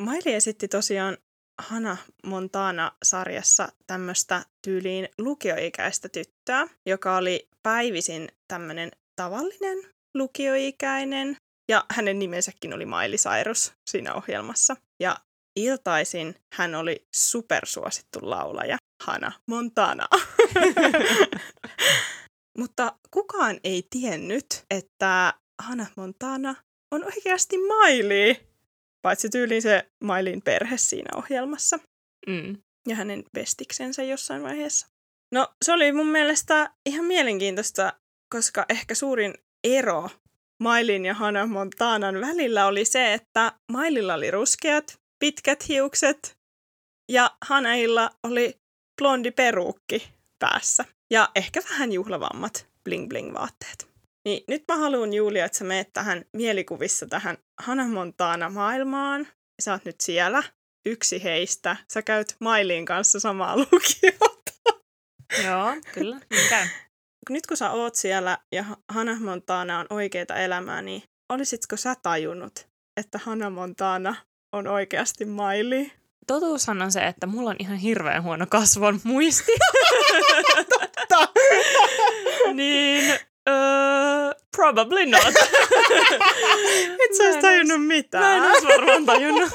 Maili 0.00 0.34
esitti 0.34 0.68
tosiaan 0.68 1.16
Hana 1.62 1.96
Montana-sarjassa 2.26 3.68
tämmöistä 3.86 4.42
tyyliin 4.62 5.08
lukioikäistä 5.18 6.08
tyttöä, 6.08 6.68
joka 6.86 7.16
oli 7.16 7.48
päivisin 7.62 8.28
tämmöinen 8.48 8.90
tavallinen 9.16 9.78
lukioikäinen. 10.14 11.36
Ja 11.70 11.84
hänen 11.90 12.18
nimensäkin 12.18 12.74
oli 12.74 12.86
Miley 12.86 13.16
Cyrus 13.16 13.72
siinä 13.90 14.14
ohjelmassa. 14.14 14.76
Ja 15.02 15.16
iltaisin 15.56 16.34
hän 16.54 16.74
oli 16.74 17.06
supersuosittu 17.16 18.18
laulaja, 18.22 18.76
Hana 19.06 19.32
Montana. 19.46 20.06
Mutta 22.58 22.92
kukaan 23.10 23.60
ei 23.64 23.86
tiennyt, 23.90 24.64
että 24.70 25.34
Hana 25.62 25.86
Montana 25.96 26.54
on 26.94 27.04
oikeasti 27.04 27.56
Miley. 27.58 28.49
Paitsi 29.02 29.28
tyyliin 29.28 29.62
se 29.62 29.90
Mailin 30.04 30.42
perhe 30.42 30.78
siinä 30.78 31.10
ohjelmassa 31.16 31.78
Mm. 32.26 32.56
ja 32.88 32.96
hänen 32.96 33.24
bestiksensä 33.34 34.02
jossain 34.02 34.42
vaiheessa. 34.42 34.86
No 35.34 35.48
se 35.64 35.72
oli 35.72 35.92
mun 35.92 36.06
mielestä 36.06 36.70
ihan 36.86 37.04
mielenkiintoista, 37.04 37.92
koska 38.34 38.66
ehkä 38.68 38.94
suurin 38.94 39.34
ero 39.64 40.10
Mailin 40.62 41.04
ja 41.04 41.14
Hannah 41.14 41.48
Montanan 41.48 42.20
välillä 42.20 42.66
oli 42.66 42.84
se, 42.84 43.14
että 43.14 43.52
Maililla 43.72 44.14
oli 44.14 44.30
ruskeat, 44.30 44.98
pitkät 45.18 45.68
hiukset 45.68 46.36
ja 47.12 47.36
Hannahilla 47.44 48.10
oli 48.22 48.54
blondi 49.00 49.30
peruukki 49.30 50.12
päässä 50.38 50.84
ja 51.10 51.28
ehkä 51.34 51.60
vähän 51.70 51.92
juhlavammat 51.92 52.66
bling-bling-vaatteet. 52.88 53.89
Niin 54.24 54.44
nyt 54.48 54.64
mä 54.68 54.76
haluan 54.76 55.12
Julia, 55.12 55.44
että 55.44 55.58
sä 55.58 55.64
meet 55.64 55.92
tähän 55.92 56.24
mielikuvissa 56.32 57.06
tähän 57.06 57.38
Hannah 57.62 57.88
Montana 57.88 58.50
maailmaan. 58.50 59.26
Sä 59.62 59.72
oot 59.72 59.84
nyt 59.84 60.00
siellä, 60.00 60.42
yksi 60.86 61.24
heistä. 61.24 61.76
Sä 61.92 62.02
käyt 62.02 62.36
Mailiin 62.40 62.84
kanssa 62.84 63.20
samaa 63.20 63.56
lukiota. 63.72 64.52
Joo, 65.44 65.76
kyllä. 65.94 66.20
Niin 66.30 66.48
käy. 66.48 66.66
Nyt 67.30 67.46
kun 67.46 67.56
sä 67.56 67.70
oot 67.70 67.94
siellä 67.94 68.38
ja 68.52 68.64
Hannah 68.88 69.20
Montana 69.20 69.78
on 69.78 69.86
oikeita 69.90 70.36
elämää, 70.36 70.82
niin 70.82 71.02
olisitko 71.32 71.76
sä 71.76 71.94
tajunnut, 72.02 72.68
että 73.00 73.18
Hannah 73.18 73.52
Montana 73.52 74.16
on 74.52 74.66
oikeasti 74.66 75.24
Miley? 75.24 75.90
Totuushan 76.26 76.82
on 76.82 76.92
se, 76.92 77.00
että 77.06 77.26
mulla 77.26 77.50
on 77.50 77.56
ihan 77.58 77.76
hirveän 77.76 78.22
huono 78.22 78.46
kasvon 78.46 79.00
muisti. 79.04 79.52
Totta! 81.08 81.32
niin, 82.54 83.18
uh, 83.48 84.34
probably 84.56 85.06
not. 85.06 85.34
Et 87.04 87.16
sä 87.16 87.22
ois 87.24 87.36
tajunnut 87.36 87.68
Mä 87.68 87.74
en 87.74 87.80
mitään. 87.80 88.42
ois 88.42 88.64
varmaan 88.64 89.06
tajunnut. 89.06 89.50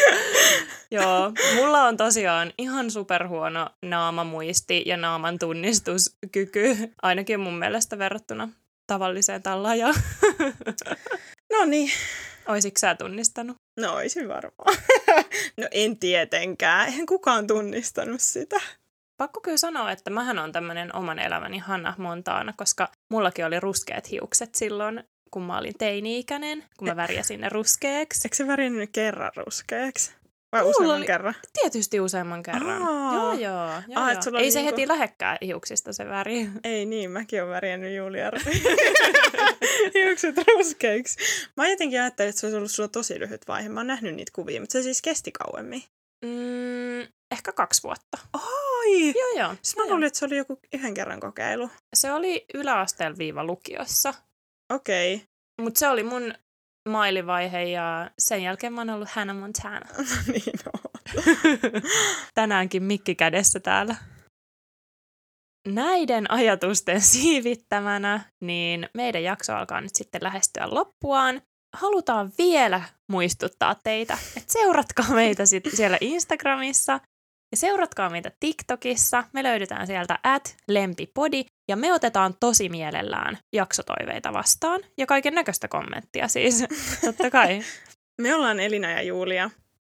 Joo, 0.90 1.32
mulla 1.54 1.82
on 1.84 1.96
tosiaan 1.96 2.52
ihan 2.58 2.90
superhuono 2.90 3.68
naamamuisti 3.82 4.82
ja 4.86 4.96
naaman 4.96 5.38
tunnistuskyky, 5.38 6.76
ainakin 7.02 7.40
mun 7.40 7.58
mielestä 7.58 7.98
verrattuna 7.98 8.48
tavalliseen 8.86 9.42
tallaajaan. 9.42 9.94
No 11.52 11.64
niin, 11.64 11.90
Oisitko 12.48 12.78
sä 12.78 12.94
tunnistanut? 12.94 13.56
no 13.80 13.94
oisin 13.94 14.28
varmaan. 14.28 14.76
no 15.60 15.68
en 15.70 15.98
tietenkään, 15.98 16.86
eihän 16.88 17.06
kukaan 17.06 17.46
tunnistanut 17.46 18.20
sitä. 18.20 18.60
Pakko 19.18 19.40
kyllä 19.40 19.56
sanoa, 19.56 19.92
että 19.92 20.10
mähän 20.10 20.38
on 20.38 20.52
tämmönen 20.52 20.96
oman 20.96 21.18
elämäni 21.18 21.58
Hannah 21.58 21.98
Montana, 21.98 22.52
koska 22.56 22.88
mullakin 23.10 23.46
oli 23.46 23.60
ruskeat 23.60 24.10
hiukset 24.10 24.54
silloin, 24.54 25.04
kun 25.30 25.42
mä 25.42 25.58
olin 25.58 25.74
teini-ikäinen, 25.78 26.64
kun 26.78 26.88
mä 26.88 26.96
värjäsin 26.96 27.40
ne 27.40 27.48
ruskeaksi. 27.48 28.20
Eikö 28.24 28.36
se 28.36 28.46
värinnyt 28.46 28.90
kerran 28.92 29.30
ruskeaksi? 29.36 30.12
Vai 30.52 30.60
Mulla 30.62 30.70
useamman 30.70 30.96
oli- 30.96 31.06
kerran? 31.06 31.34
Tietysti 31.60 32.00
useamman 32.00 32.42
kerran. 32.42 32.82
Aa. 32.82 33.14
Joo, 33.14 33.32
joo. 33.32 33.66
joo, 33.88 34.08
et 34.08 34.24
joo. 34.26 34.36
Ei 34.36 34.42
oli 34.42 34.50
se 34.50 34.58
niinku- 34.58 34.72
heti 34.76 34.88
lähekkää 34.88 35.38
hiuksista 35.42 35.92
se 35.92 36.08
väri. 36.08 36.48
Ei 36.64 36.86
niin, 36.86 37.10
mäkin 37.10 37.42
olen 37.42 37.54
värjännyt 37.54 37.96
Julia 37.96 38.30
hiukset 39.94 40.34
ruskeiksi. 40.48 41.16
Mä 41.56 41.68
jotenkin 41.68 42.00
ajattelin, 42.00 42.28
että 42.28 42.40
se 42.40 42.46
olisi 42.46 42.56
ollut 42.56 42.70
sulla 42.70 42.88
tosi 42.88 43.18
lyhyt 43.20 43.48
vaihe. 43.48 43.68
Mä 43.68 43.80
oon 43.80 43.86
nähnyt 43.86 44.14
niitä 44.14 44.32
kuvia, 44.34 44.60
mutta 44.60 44.72
se 44.72 44.82
siis 44.82 45.02
kesti 45.02 45.32
kauemmin. 45.32 45.82
Mm, 46.24 47.00
ehkä 47.32 47.52
kaksi 47.52 47.82
vuotta. 47.82 48.18
Ai! 48.88 49.14
Joo, 49.16 49.46
joo. 49.46 49.54
Siis 49.62 49.76
mä 49.76 49.86
luulin, 49.86 50.04
että 50.04 50.18
se 50.18 50.24
oli 50.24 50.36
joku 50.36 50.58
yhden 50.72 50.94
kerran 50.94 51.20
kokeilu. 51.20 51.70
Se 51.94 52.12
oli 52.12 52.44
yläasteella 52.54 53.18
viiva 53.18 53.44
lukiossa. 53.44 54.14
Okei. 54.72 55.14
Okay. 55.14 55.26
Mutta 55.62 55.78
se 55.78 55.88
oli 55.88 56.02
mun 56.02 56.34
mailivaihe 56.88 57.62
ja 57.62 58.10
sen 58.18 58.42
jälkeen 58.42 58.72
mä 58.72 58.80
oon 58.80 58.90
ollut 58.90 59.08
Hannah 59.08 59.36
Montana. 59.36 59.86
niin 60.32 60.58
on. 60.74 60.90
Tänäänkin 62.34 62.82
mikki 62.82 63.14
kädessä 63.14 63.60
täällä. 63.60 63.96
Näiden 65.68 66.30
ajatusten 66.30 67.00
siivittämänä, 67.00 68.20
niin 68.40 68.88
meidän 68.94 69.22
jakso 69.22 69.54
alkaa 69.54 69.80
nyt 69.80 69.94
sitten 69.94 70.22
lähestyä 70.22 70.68
loppuaan. 70.70 71.42
Halutaan 71.76 72.32
vielä 72.38 72.82
muistuttaa 73.08 73.74
teitä, 73.74 74.18
että 74.36 74.52
seuratkaa 74.52 75.10
meitä 75.10 75.46
sit 75.46 75.64
siellä 75.74 75.98
Instagramissa 76.00 77.00
ja 77.50 77.56
seuratkaa 77.56 78.10
meitä 78.10 78.32
TikTokissa. 78.40 79.24
Me 79.32 79.42
löydetään 79.42 79.86
sieltä 79.86 80.18
at 80.22 80.56
lempipodi 80.68 81.44
ja 81.68 81.76
me 81.76 81.92
otetaan 81.92 82.34
tosi 82.40 82.68
mielellään 82.68 83.38
jaksotoiveita 83.52 84.32
vastaan 84.32 84.80
ja 84.98 85.06
kaiken 85.06 85.34
näköistä 85.34 85.68
kommenttia 85.68 86.28
siis, 86.28 86.64
totta 87.04 87.30
kai. 87.30 87.60
Me 88.20 88.34
ollaan 88.34 88.60
Elina 88.60 88.90
ja 88.90 89.02
Julia. 89.02 89.50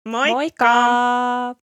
Moikka! 0.08 0.34
Moikka! 0.34 1.69